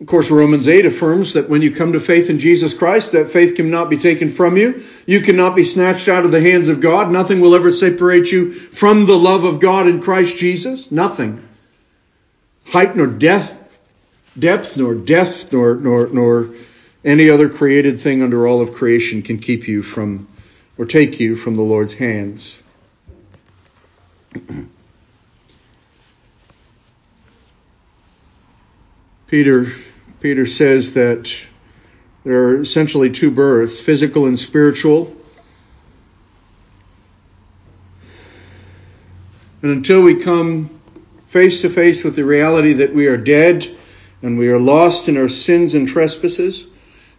Of 0.00 0.06
course, 0.08 0.30
Romans 0.30 0.68
8 0.68 0.84
affirms 0.84 1.32
that 1.32 1.48
when 1.48 1.62
you 1.62 1.74
come 1.74 1.94
to 1.94 2.00
faith 2.00 2.28
in 2.28 2.38
Jesus 2.38 2.74
Christ, 2.74 3.12
that 3.12 3.30
faith 3.30 3.54
cannot 3.54 3.88
be 3.88 3.96
taken 3.96 4.28
from 4.28 4.58
you. 4.58 4.84
You 5.06 5.22
cannot 5.22 5.56
be 5.56 5.64
snatched 5.64 6.08
out 6.08 6.26
of 6.26 6.32
the 6.32 6.40
hands 6.42 6.68
of 6.68 6.80
God. 6.80 7.10
Nothing 7.10 7.40
will 7.40 7.54
ever 7.54 7.72
separate 7.72 8.30
you 8.30 8.52
from 8.52 9.06
the 9.06 9.16
love 9.16 9.44
of 9.44 9.58
God 9.58 9.86
in 9.86 10.02
Christ 10.02 10.36
Jesus. 10.36 10.92
Nothing. 10.92 11.48
Height 12.66 12.94
nor 12.94 13.06
death, 13.06 13.58
depth 14.38 14.76
nor 14.76 14.94
death 14.94 15.50
nor, 15.50 15.76
nor, 15.76 16.08
nor 16.08 16.50
any 17.02 17.30
other 17.30 17.48
created 17.48 17.98
thing 17.98 18.22
under 18.22 18.46
all 18.46 18.60
of 18.60 18.74
creation 18.74 19.22
can 19.22 19.38
keep 19.38 19.66
you 19.66 19.82
from 19.82 20.28
or 20.76 20.84
take 20.84 21.20
you 21.20 21.36
from 21.36 21.56
the 21.56 21.62
Lord's 21.62 21.94
hands. 21.94 22.58
Peter 29.26 29.72
Peter 30.26 30.44
says 30.44 30.94
that 30.94 31.32
there 32.24 32.48
are 32.48 32.60
essentially 32.60 33.10
two 33.10 33.30
births, 33.30 33.78
physical 33.78 34.26
and 34.26 34.36
spiritual. 34.36 35.14
And 39.62 39.70
until 39.70 40.02
we 40.02 40.16
come 40.16 40.80
face 41.28 41.60
to 41.60 41.70
face 41.70 42.02
with 42.02 42.16
the 42.16 42.24
reality 42.24 42.72
that 42.72 42.92
we 42.92 43.06
are 43.06 43.16
dead 43.16 43.72
and 44.20 44.36
we 44.36 44.48
are 44.48 44.58
lost 44.58 45.08
in 45.08 45.16
our 45.16 45.28
sins 45.28 45.74
and 45.74 45.86
trespasses 45.86 46.66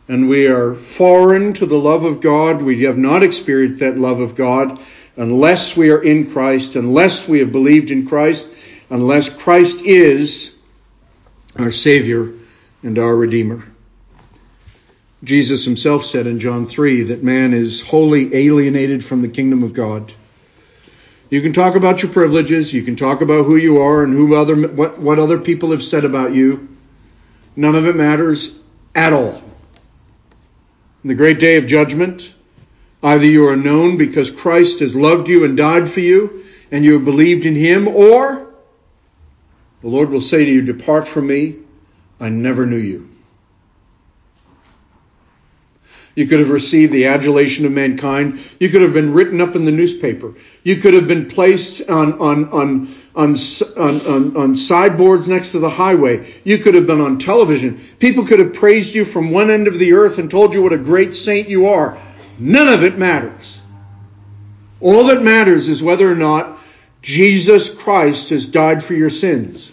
and 0.09 0.27
we 0.27 0.47
are 0.47 0.75
foreign 0.75 1.53
to 1.53 1.65
the 1.65 1.79
love 1.79 2.03
of 2.03 2.19
God. 2.19 2.61
We 2.61 2.83
have 2.83 2.97
not 2.97 3.23
experienced 3.23 3.79
that 3.79 3.97
love 3.97 4.19
of 4.19 4.35
God 4.35 4.81
unless 5.15 5.77
we 5.77 5.91
are 5.91 6.03
in 6.03 6.29
Christ, 6.29 6.75
unless 6.75 7.25
we 7.25 7.39
have 7.39 7.53
believed 7.53 7.89
in 7.89 8.05
Christ, 8.05 8.49
unless 8.89 9.29
Christ 9.29 9.85
is 9.85 10.57
our 11.57 11.71
Savior 11.71 12.33
and 12.87 12.97
our 12.97 13.13
Redeemer. 13.13 13.65
Jesus 15.21 15.65
himself 15.65 16.05
said 16.05 16.25
in 16.25 16.39
John 16.39 16.65
3 16.65 17.03
that 17.03 17.21
man 17.21 17.53
is 17.53 17.81
wholly 17.81 18.33
alienated 18.33 19.03
from 19.03 19.21
the 19.21 19.27
kingdom 19.27 19.61
of 19.61 19.73
God. 19.73 20.13
You 21.29 21.41
can 21.41 21.51
talk 21.51 21.75
about 21.75 22.01
your 22.01 22.13
privileges, 22.13 22.73
you 22.73 22.83
can 22.83 22.95
talk 22.95 23.19
about 23.19 23.45
who 23.45 23.57
you 23.57 23.81
are 23.81 24.03
and 24.03 24.13
who 24.13 24.35
other 24.35 24.55
what, 24.69 24.99
what 24.99 25.19
other 25.19 25.37
people 25.37 25.71
have 25.71 25.83
said 25.83 26.05
about 26.05 26.33
you. 26.33 26.77
None 27.57 27.75
of 27.75 27.85
it 27.85 27.97
matters 27.97 28.57
at 28.95 29.11
all. 29.11 29.43
In 31.03 31.09
the 31.09 31.15
great 31.15 31.39
day 31.39 31.57
of 31.57 31.67
judgment, 31.67 32.33
either 33.03 33.25
you 33.25 33.49
are 33.49 33.57
known 33.57 33.97
because 33.97 34.31
Christ 34.31 34.79
has 34.79 34.95
loved 34.95 35.27
you 35.27 35.43
and 35.43 35.57
died 35.57 35.89
for 35.89 35.99
you, 35.99 36.45
and 36.71 36.85
you 36.85 36.93
have 36.93 37.05
believed 37.05 37.45
in 37.45 37.55
him, 37.55 37.89
or 37.89 38.47
the 39.81 39.89
Lord 39.89 40.09
will 40.09 40.21
say 40.21 40.45
to 40.45 40.51
you, 40.51 40.61
Depart 40.61 41.05
from 41.05 41.27
me, 41.27 41.57
I 42.19 42.29
never 42.29 42.65
knew 42.65 42.77
you. 42.77 43.09
You 46.17 46.25
could 46.25 46.39
have 46.39 46.49
received 46.49 46.93
the 46.93 47.05
adulation 47.05 47.67
of 47.67 47.71
mankind. 47.71 48.39
You 48.59 48.69
could 48.69 48.81
have 48.81 48.91
been 48.91 49.13
written 49.13 49.39
up 49.39 49.55
in 49.55 49.65
the 49.65 49.71
newspaper. 49.71 50.33
You 50.63 50.77
could 50.77 50.95
have 50.95 51.07
been 51.07 51.27
placed 51.27 51.87
on, 51.87 52.13
on, 52.19 52.49
on, 52.49 52.95
on, 53.15 53.35
on, 53.77 54.35
on, 54.35 54.55
sideboards 54.55 55.27
next 55.27 55.51
to 55.51 55.59
the 55.59 55.69
highway. 55.69 56.27
You 56.43 56.57
could 56.57 56.73
have 56.73 56.87
been 56.87 57.01
on 57.01 57.19
television. 57.19 57.79
People 57.99 58.25
could 58.25 58.39
have 58.39 58.55
praised 58.55 58.95
you 58.95 59.05
from 59.05 59.29
one 59.29 59.51
end 59.51 59.67
of 59.67 59.77
the 59.77 59.93
earth 59.93 60.17
and 60.17 60.31
told 60.31 60.55
you 60.55 60.63
what 60.63 60.73
a 60.73 60.79
great 60.79 61.13
saint 61.13 61.49
you 61.49 61.67
are. 61.67 61.95
None 62.39 62.67
of 62.67 62.83
it 62.83 62.97
matters. 62.97 63.61
All 64.81 65.05
that 65.05 65.21
matters 65.21 65.69
is 65.69 65.83
whether 65.83 66.11
or 66.11 66.15
not 66.15 66.57
Jesus 67.03 67.71
Christ 67.71 68.31
has 68.31 68.47
died 68.47 68.83
for 68.83 68.95
your 68.95 69.11
sins. 69.11 69.71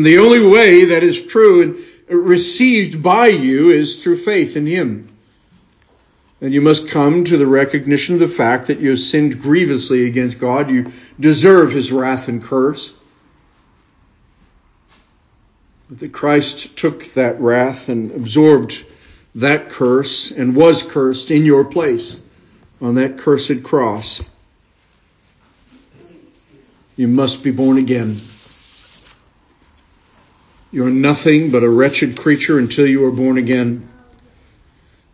And 0.00 0.06
the 0.06 0.16
only 0.16 0.40
way 0.40 0.86
that 0.86 1.02
is 1.02 1.20
true 1.20 1.60
and 1.60 1.76
received 2.08 3.02
by 3.02 3.26
you 3.26 3.68
is 3.68 4.02
through 4.02 4.16
faith 4.16 4.56
in 4.56 4.64
Him. 4.64 5.08
And 6.40 6.54
you 6.54 6.62
must 6.62 6.88
come 6.88 7.24
to 7.24 7.36
the 7.36 7.46
recognition 7.46 8.14
of 8.14 8.20
the 8.20 8.26
fact 8.26 8.68
that 8.68 8.80
you 8.80 8.88
have 8.88 8.98
sinned 8.98 9.42
grievously 9.42 10.06
against 10.06 10.38
God. 10.38 10.70
You 10.70 10.90
deserve 11.20 11.72
His 11.72 11.92
wrath 11.92 12.28
and 12.28 12.42
curse. 12.42 12.94
But 15.90 15.98
that 15.98 16.12
Christ 16.12 16.78
took 16.78 17.12
that 17.12 17.38
wrath 17.38 17.90
and 17.90 18.12
absorbed 18.12 18.82
that 19.34 19.68
curse 19.68 20.30
and 20.30 20.56
was 20.56 20.82
cursed 20.82 21.30
in 21.30 21.44
your 21.44 21.66
place 21.66 22.18
on 22.80 22.94
that 22.94 23.18
cursed 23.18 23.62
cross. 23.64 24.22
You 26.96 27.06
must 27.06 27.44
be 27.44 27.50
born 27.50 27.76
again. 27.76 28.18
You 30.72 30.86
are 30.86 30.90
nothing 30.90 31.50
but 31.50 31.64
a 31.64 31.68
wretched 31.68 32.18
creature 32.18 32.58
until 32.58 32.86
you 32.86 33.04
are 33.04 33.10
born 33.10 33.38
again. 33.38 33.88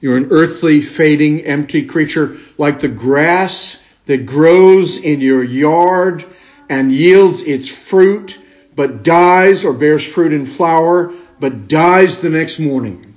You're 0.00 0.18
an 0.18 0.28
earthly, 0.30 0.82
fading, 0.82 1.44
empty 1.44 1.86
creature 1.86 2.36
like 2.58 2.80
the 2.80 2.88
grass 2.88 3.82
that 4.04 4.26
grows 4.26 4.98
in 4.98 5.20
your 5.20 5.42
yard 5.42 6.24
and 6.68 6.92
yields 6.92 7.42
its 7.42 7.70
fruit, 7.70 8.38
but 8.74 9.02
dies 9.02 9.64
or 9.64 9.72
bears 9.72 10.06
fruit 10.06 10.32
and 10.32 10.48
flower, 10.48 11.12
but 11.40 11.68
dies 11.68 12.20
the 12.20 12.30
next 12.30 12.58
morning. 12.58 13.16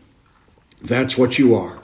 That's 0.81 1.17
what 1.17 1.37
you 1.37 1.55
are. 1.55 1.77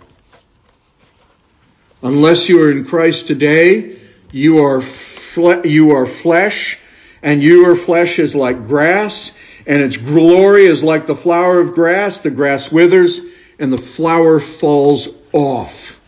Unless 2.02 2.48
you 2.48 2.62
are 2.62 2.72
in 2.72 2.86
Christ 2.86 3.28
today, 3.28 3.98
you 4.32 4.64
are, 4.64 4.82
fle- 4.82 5.66
you 5.66 5.92
are 5.92 6.06
flesh, 6.06 6.78
and 7.22 7.44
your 7.44 7.76
flesh 7.76 8.20
is 8.20 8.36
like 8.36 8.64
grass, 8.64 9.32
and 9.66 9.82
its 9.82 9.98
glory 9.98 10.66
is 10.66 10.84
like 10.84 11.08
the 11.08 11.16
flower 11.16 11.60
of 11.60 11.74
grass. 11.74 12.22
The 12.22 12.30
grass 12.30 12.72
withers 12.72 13.22
and 13.58 13.72
the 13.72 13.78
flower 13.78 14.40
falls 14.40 15.08
off. 15.34 16.00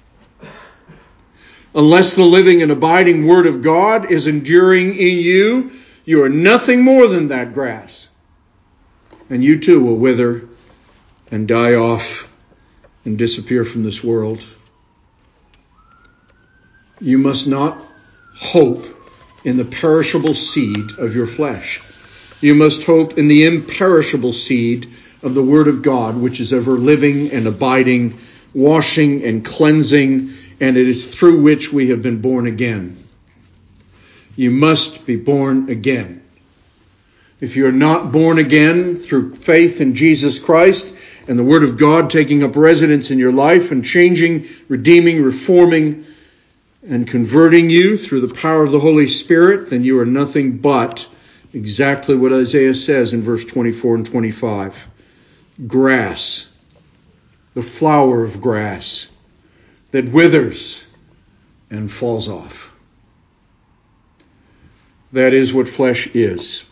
Unless 1.74 2.16
the 2.16 2.24
living 2.24 2.62
and 2.62 2.72
abiding 2.72 3.28
word 3.28 3.46
of 3.46 3.62
God 3.62 4.12
is 4.12 4.28
enduring 4.28 4.96
in 4.96 5.20
you, 5.20 5.72
you 6.06 6.24
are 6.24 6.30
nothing 6.30 6.82
more 6.82 7.08
than 7.08 7.28
that 7.30 7.54
grass. 7.54 8.10
And 9.30 9.44
you 9.44 9.60
too 9.60 9.82
will 9.82 9.98
wither 9.98 10.48
and 11.30 11.48
die 11.48 11.76
off 11.76 12.30
and 13.06 13.18
disappear 13.18 13.66
from 13.66 13.84
this 13.84 14.04
world. 14.04 14.46
You 17.00 17.18
must 17.18 17.48
not 17.48 17.78
hope 18.36 18.86
in 19.44 19.58
the 19.58 19.66
perishable 19.66 20.34
seed 20.34 20.98
of 20.98 21.16
your 21.16 21.28
flesh. 21.28 21.82
You 22.40 22.54
must 22.54 22.84
hope 22.84 23.18
in 23.18 23.28
the 23.28 23.46
imperishable 23.46 24.34
seed 24.34 24.90
of 25.24 25.34
the 25.34 25.44
Word 25.44 25.68
of 25.68 25.82
God, 25.82 26.18
which 26.18 26.40
is 26.40 26.54
ever 26.54 26.72
living 26.72 27.32
and 27.32 27.48
abiding, 27.48 28.20
washing 28.54 29.24
and 29.24 29.44
cleansing, 29.44 30.34
and 30.60 30.78
it 30.78 30.88
is 30.88 31.08
through 31.08 31.42
which 31.42 31.74
we 31.74 31.90
have 31.90 32.02
been 32.02 32.22
born 32.22 32.46
again. 32.46 33.04
You 34.36 34.52
must 34.52 35.06
be 35.06 35.16
born 35.16 35.70
again. 35.70 36.24
If 37.40 37.56
you're 37.56 37.72
not 37.72 38.12
born 38.12 38.38
again 38.38 38.96
through 38.96 39.36
faith 39.36 39.82
in 39.82 39.96
Jesus 39.96 40.38
Christ 40.38 40.96
and 41.28 41.38
the 41.38 41.44
Word 41.44 41.64
of 41.64 41.78
God 41.78 42.10
taking 42.10 42.44
up 42.44 42.56
residence 42.56 43.10
in 43.10 43.18
your 43.18 43.32
life 43.32 43.72
and 43.72 43.84
changing, 43.84 44.48
redeeming, 44.68 45.24
reforming, 45.24 46.06
and 46.88 47.08
converting 47.08 47.70
you 47.70 47.98
through 47.98 48.22
the 48.22 48.34
power 48.34 48.64
of 48.64 48.72
the 48.72 48.80
Holy 48.80 49.08
Spirit, 49.08 49.70
then 49.70 49.84
you 49.84 50.00
are 50.00 50.06
nothing 50.06 50.58
but 50.58 51.08
exactly 51.54 52.16
what 52.16 52.34
Isaiah 52.34 52.76
says 52.76 53.14
in 53.14 53.22
verse 53.22 53.46
24 53.46 53.96
and 53.96 54.06
25. 54.06 54.88
Grass, 55.66 56.48
the 57.54 57.64
flower 57.64 58.24
of 58.24 58.42
grass 58.42 59.10
that 59.92 60.12
withers 60.12 60.84
and 61.70 61.92
falls 61.92 62.28
off. 62.28 62.74
That 65.14 65.34
is 65.34 65.54
what 65.54 65.68
flesh 65.68 66.08
is. 66.08 66.64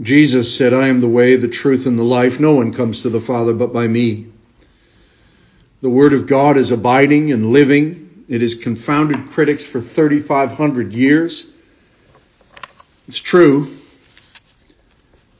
Jesus 0.00 0.56
said, 0.56 0.72
I 0.72 0.88
am 0.88 1.00
the 1.00 1.08
way, 1.08 1.36
the 1.36 1.48
truth, 1.48 1.86
and 1.86 1.98
the 1.98 2.02
life. 2.02 2.40
No 2.40 2.54
one 2.54 2.72
comes 2.72 3.02
to 3.02 3.10
the 3.10 3.20
Father 3.20 3.52
but 3.52 3.72
by 3.72 3.86
me. 3.86 4.26
The 5.82 5.90
Word 5.90 6.12
of 6.12 6.26
God 6.26 6.56
is 6.56 6.70
abiding 6.70 7.32
and 7.32 7.46
living. 7.46 8.24
It 8.28 8.40
has 8.40 8.54
confounded 8.54 9.30
critics 9.30 9.66
for 9.66 9.80
3,500 9.80 10.92
years. 10.92 11.46
It's 13.10 13.18
true. 13.18 13.76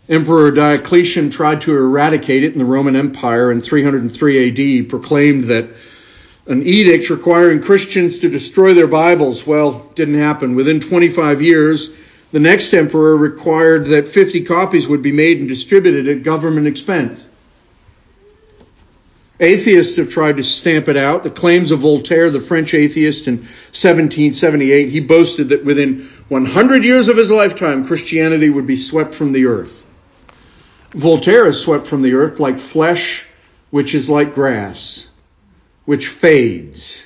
Emperor 0.08 0.50
Diocletian 0.50 1.30
tried 1.30 1.60
to 1.60 1.76
eradicate 1.76 2.42
it 2.42 2.52
in 2.52 2.58
the 2.58 2.64
Roman 2.64 2.96
Empire 2.96 3.52
in 3.52 3.60
303 3.60 4.48
AD. 4.48 4.58
He 4.58 4.82
proclaimed 4.82 5.44
that 5.44 5.68
an 6.48 6.64
edict 6.64 7.10
requiring 7.10 7.62
Christians 7.62 8.18
to 8.18 8.28
destroy 8.28 8.74
their 8.74 8.88
Bibles, 8.88 9.46
well, 9.46 9.88
didn't 9.94 10.18
happen. 10.18 10.56
Within 10.56 10.80
25 10.80 11.42
years, 11.42 11.92
the 12.32 12.40
next 12.40 12.74
emperor 12.74 13.16
required 13.16 13.86
that 13.86 14.08
50 14.08 14.42
copies 14.42 14.88
would 14.88 15.00
be 15.00 15.12
made 15.12 15.38
and 15.38 15.48
distributed 15.48 16.08
at 16.08 16.24
government 16.24 16.66
expense. 16.66 17.28
Atheists 19.41 19.97
have 19.97 20.11
tried 20.11 20.36
to 20.36 20.45
stamp 20.45 20.88
it 20.88 20.99
out. 20.99 21.22
The 21.22 21.30
claims 21.30 21.70
of 21.70 21.80
Voltaire, 21.80 22.30
the 22.30 22.41
French 22.41 22.74
atheist 22.74 23.26
in 23.26 23.38
1778, 23.38 24.91
he 24.91 25.01
boasted 25.01 25.49
that 25.49 25.64
within 25.64 26.03
100 26.28 26.84
years 26.84 27.09
of 27.09 27.16
his 27.16 27.30
lifetime, 27.30 27.86
Christianity 27.86 28.51
would 28.51 28.66
be 28.66 28.76
swept 28.76 29.14
from 29.14 29.32
the 29.32 29.47
earth. 29.47 29.86
Voltaire 30.91 31.47
is 31.47 31.59
swept 31.59 31.86
from 31.86 32.03
the 32.03 32.12
earth 32.14 32.38
like 32.38 32.59
flesh, 32.59 33.24
which 33.70 33.95
is 33.95 34.11
like 34.11 34.34
grass, 34.34 35.09
which 35.86 36.09
fades. 36.09 37.03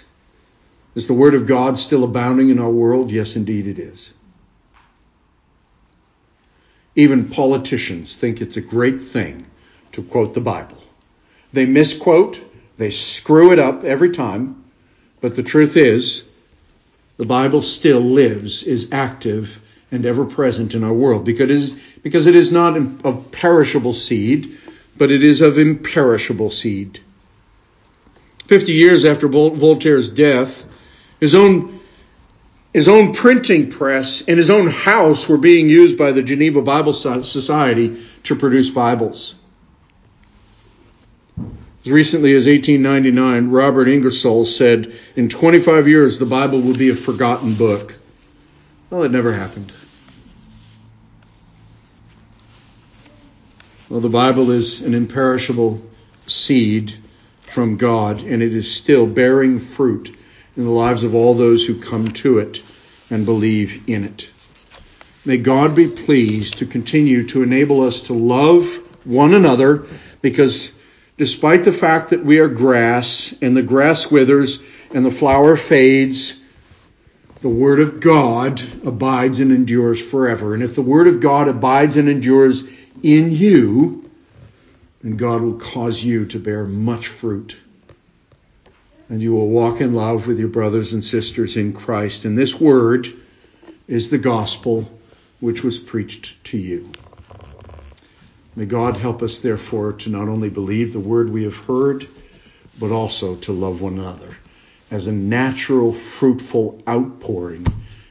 Is 0.96 1.06
the 1.06 1.14
word 1.14 1.34
of 1.34 1.46
God 1.46 1.78
still 1.78 2.02
abounding 2.02 2.50
in 2.50 2.58
our 2.58 2.70
world? 2.70 3.12
Yes, 3.12 3.36
indeed 3.36 3.68
it 3.68 3.78
is. 3.78 4.12
Even 6.96 7.28
politicians 7.28 8.16
think 8.16 8.40
it's 8.40 8.56
a 8.56 8.60
great 8.60 9.00
thing 9.00 9.46
to 9.92 10.02
quote 10.02 10.34
the 10.34 10.40
Bible. 10.40 10.83
They 11.54 11.66
misquote, 11.66 12.40
they 12.78 12.90
screw 12.90 13.52
it 13.52 13.60
up 13.60 13.84
every 13.84 14.10
time, 14.10 14.64
but 15.20 15.36
the 15.36 15.44
truth 15.44 15.76
is, 15.76 16.24
the 17.16 17.26
Bible 17.26 17.62
still 17.62 18.00
lives, 18.00 18.64
is 18.64 18.88
active, 18.90 19.60
and 19.92 20.04
ever 20.04 20.24
present 20.24 20.74
in 20.74 20.82
our 20.82 20.92
world 20.92 21.24
because 21.24 21.44
it 21.44 21.50
is, 21.52 21.74
because 22.02 22.26
it 22.26 22.34
is 22.34 22.50
not 22.50 22.76
of 23.04 23.30
perishable 23.30 23.94
seed, 23.94 24.58
but 24.98 25.12
it 25.12 25.22
is 25.22 25.42
of 25.42 25.56
imperishable 25.56 26.50
seed. 26.50 26.98
Fifty 28.48 28.72
years 28.72 29.04
after 29.04 29.28
Voltaire's 29.28 30.08
death, 30.08 30.66
his 31.20 31.36
own 31.36 31.78
his 32.72 32.88
own 32.88 33.14
printing 33.14 33.70
press 33.70 34.22
and 34.26 34.36
his 34.36 34.50
own 34.50 34.66
house 34.66 35.28
were 35.28 35.38
being 35.38 35.68
used 35.68 35.96
by 35.96 36.10
the 36.10 36.24
Geneva 36.24 36.60
Bible 36.62 36.94
Society 36.94 38.04
to 38.24 38.34
produce 38.34 38.70
Bibles. 38.70 39.36
As 41.84 41.90
recently 41.90 42.34
as 42.34 42.46
1899, 42.46 43.50
Robert 43.50 43.88
Ingersoll 43.88 44.46
said, 44.46 44.94
in 45.16 45.28
25 45.28 45.86
years, 45.86 46.18
the 46.18 46.24
Bible 46.24 46.62
will 46.62 46.76
be 46.76 46.88
a 46.88 46.94
forgotten 46.94 47.54
book. 47.54 47.98
Well, 48.88 49.02
it 49.02 49.10
never 49.10 49.34
happened. 49.34 49.70
Well, 53.90 54.00
the 54.00 54.08
Bible 54.08 54.50
is 54.50 54.80
an 54.80 54.94
imperishable 54.94 55.82
seed 56.26 56.94
from 57.42 57.76
God, 57.76 58.22
and 58.22 58.42
it 58.42 58.54
is 58.54 58.74
still 58.74 59.06
bearing 59.06 59.60
fruit 59.60 60.16
in 60.56 60.64
the 60.64 60.70
lives 60.70 61.02
of 61.02 61.14
all 61.14 61.34
those 61.34 61.66
who 61.66 61.78
come 61.78 62.08
to 62.08 62.38
it 62.38 62.62
and 63.10 63.26
believe 63.26 63.90
in 63.90 64.04
it. 64.04 64.30
May 65.26 65.36
God 65.36 65.76
be 65.76 65.88
pleased 65.88 66.58
to 66.58 66.66
continue 66.66 67.26
to 67.28 67.42
enable 67.42 67.82
us 67.82 68.00
to 68.04 68.14
love 68.14 68.64
one 69.04 69.34
another 69.34 69.84
because 70.22 70.72
despite 71.16 71.64
the 71.64 71.72
fact 71.72 72.10
that 72.10 72.24
we 72.24 72.38
are 72.38 72.48
grass 72.48 73.34
and 73.40 73.56
the 73.56 73.62
grass 73.62 74.10
withers 74.10 74.62
and 74.92 75.04
the 75.04 75.10
flower 75.10 75.56
fades, 75.56 76.42
the 77.40 77.48
Word 77.48 77.80
of 77.80 78.00
God 78.00 78.62
abides 78.84 79.40
and 79.40 79.52
endures 79.52 80.00
forever. 80.00 80.54
And 80.54 80.62
if 80.62 80.74
the 80.74 80.82
Word 80.82 81.08
of 81.08 81.20
God 81.20 81.48
abides 81.48 81.96
and 81.96 82.08
endures 82.08 82.62
in 83.02 83.30
you, 83.30 84.10
then 85.02 85.16
God 85.16 85.42
will 85.42 85.58
cause 85.58 86.02
you 86.02 86.24
to 86.26 86.38
bear 86.38 86.64
much 86.64 87.08
fruit. 87.08 87.56
And 89.10 89.20
you 89.20 89.34
will 89.34 89.48
walk 89.48 89.82
in 89.82 89.92
love 89.92 90.26
with 90.26 90.38
your 90.38 90.48
brothers 90.48 90.94
and 90.94 91.04
sisters 91.04 91.58
in 91.58 91.74
Christ. 91.74 92.24
And 92.24 92.38
this 92.38 92.58
Word 92.58 93.12
is 93.86 94.08
the 94.08 94.18
gospel 94.18 94.90
which 95.40 95.62
was 95.62 95.78
preached 95.78 96.42
to 96.44 96.56
you. 96.56 96.90
May 98.56 98.66
God 98.66 98.96
help 98.96 99.22
us, 99.22 99.38
therefore, 99.38 99.94
to 99.94 100.10
not 100.10 100.28
only 100.28 100.48
believe 100.48 100.92
the 100.92 101.00
Word 101.00 101.30
we 101.30 101.44
have 101.44 101.56
heard, 101.56 102.06
but 102.78 102.92
also 102.92 103.36
to 103.36 103.52
love 103.52 103.80
one 103.80 103.98
another 103.98 104.36
as 104.90 105.06
a 105.06 105.12
natural, 105.12 105.92
fruitful 105.92 106.80
outpouring 106.88 107.66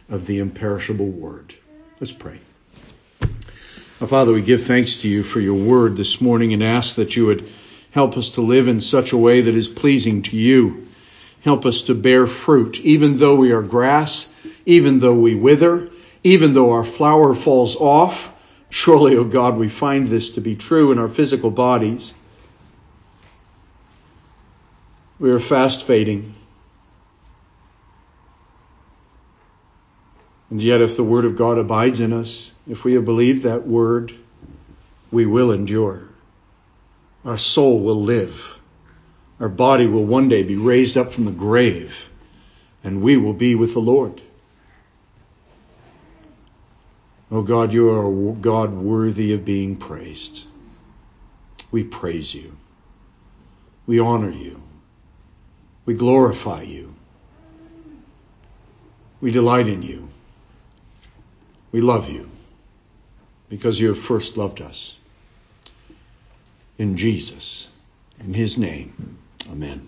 of 0.09 0.25
the 0.25 0.39
imperishable 0.39 1.07
word. 1.07 1.55
Let's 1.99 2.11
pray. 2.11 2.39
Our 4.01 4.07
Father, 4.07 4.33
we 4.33 4.41
give 4.41 4.63
thanks 4.63 4.97
to 5.01 5.07
you 5.07 5.23
for 5.23 5.39
your 5.39 5.53
word 5.53 5.95
this 5.95 6.19
morning 6.19 6.53
and 6.53 6.61
ask 6.61 6.95
that 6.95 7.15
you 7.15 7.27
would 7.27 7.49
help 7.91 8.17
us 8.17 8.31
to 8.31 8.41
live 8.41 8.67
in 8.67 8.81
such 8.81 9.13
a 9.13 9.17
way 9.17 9.41
that 9.41 9.55
is 9.55 9.67
pleasing 9.67 10.23
to 10.23 10.35
you. 10.35 10.87
Help 11.43 11.65
us 11.65 11.83
to 11.83 11.95
bear 11.95 12.27
fruit, 12.27 12.79
even 12.81 13.17
though 13.17 13.35
we 13.35 13.51
are 13.51 13.61
grass, 13.61 14.27
even 14.65 14.99
though 14.99 15.13
we 15.13 15.35
wither, 15.35 15.89
even 16.23 16.53
though 16.53 16.71
our 16.71 16.83
flower 16.83 17.33
falls 17.33 17.75
off. 17.75 18.32
Surely, 18.73 19.15
O 19.15 19.19
oh 19.19 19.23
God, 19.23 19.57
we 19.57 19.69
find 19.69 20.07
this 20.07 20.29
to 20.29 20.41
be 20.41 20.55
true 20.55 20.91
in 20.91 20.97
our 20.97 21.07
physical 21.07 21.51
bodies. 21.51 22.11
We 25.19 25.29
are 25.29 25.39
fast 25.39 25.85
fading. 25.85 26.33
And 30.49 30.59
yet, 30.59 30.81
if 30.81 30.97
the 30.97 31.03
Word 31.03 31.25
of 31.25 31.37
God 31.37 31.59
abides 31.59 31.99
in 31.99 32.13
us, 32.13 32.51
if 32.67 32.83
we 32.83 32.95
have 32.95 33.05
believed 33.05 33.43
that 33.43 33.67
Word, 33.67 34.11
we 35.11 35.27
will 35.27 35.51
endure. 35.51 36.07
Our 37.25 37.37
soul 37.37 37.79
will 37.79 38.01
live. 38.01 38.57
Our 39.39 39.49
body 39.49 39.85
will 39.85 40.05
one 40.05 40.29
day 40.29 40.41
be 40.41 40.55
raised 40.55 40.97
up 40.97 41.11
from 41.11 41.25
the 41.25 41.31
grave, 41.31 42.09
and 42.83 43.03
we 43.03 43.17
will 43.17 43.33
be 43.33 43.53
with 43.53 43.73
the 43.73 43.81
Lord. 43.81 44.19
Oh 47.31 47.41
God, 47.41 47.73
you 47.73 47.89
are 47.89 48.05
a 48.05 48.33
God 48.33 48.73
worthy 48.73 49.33
of 49.33 49.45
being 49.45 49.75
praised. 49.75 50.45
We 51.71 51.83
praise 51.83 52.33
you. 52.33 52.55
We 53.87 53.99
honor 53.99 54.29
you. 54.29 54.61
We 55.85 55.93
glorify 55.93 56.61
you. 56.61 56.93
We 59.19 59.31
delight 59.31 59.67
in 59.67 59.81
you. 59.81 60.09
We 61.71 61.81
love 61.81 62.09
you 62.09 62.29
because 63.49 63.79
you 63.79 63.89
have 63.89 63.99
first 63.99 64.37
loved 64.37 64.61
us. 64.61 64.97
In 66.77 66.97
Jesus, 66.97 67.69
in 68.19 68.33
his 68.33 68.57
name, 68.57 69.17
amen. 69.49 69.87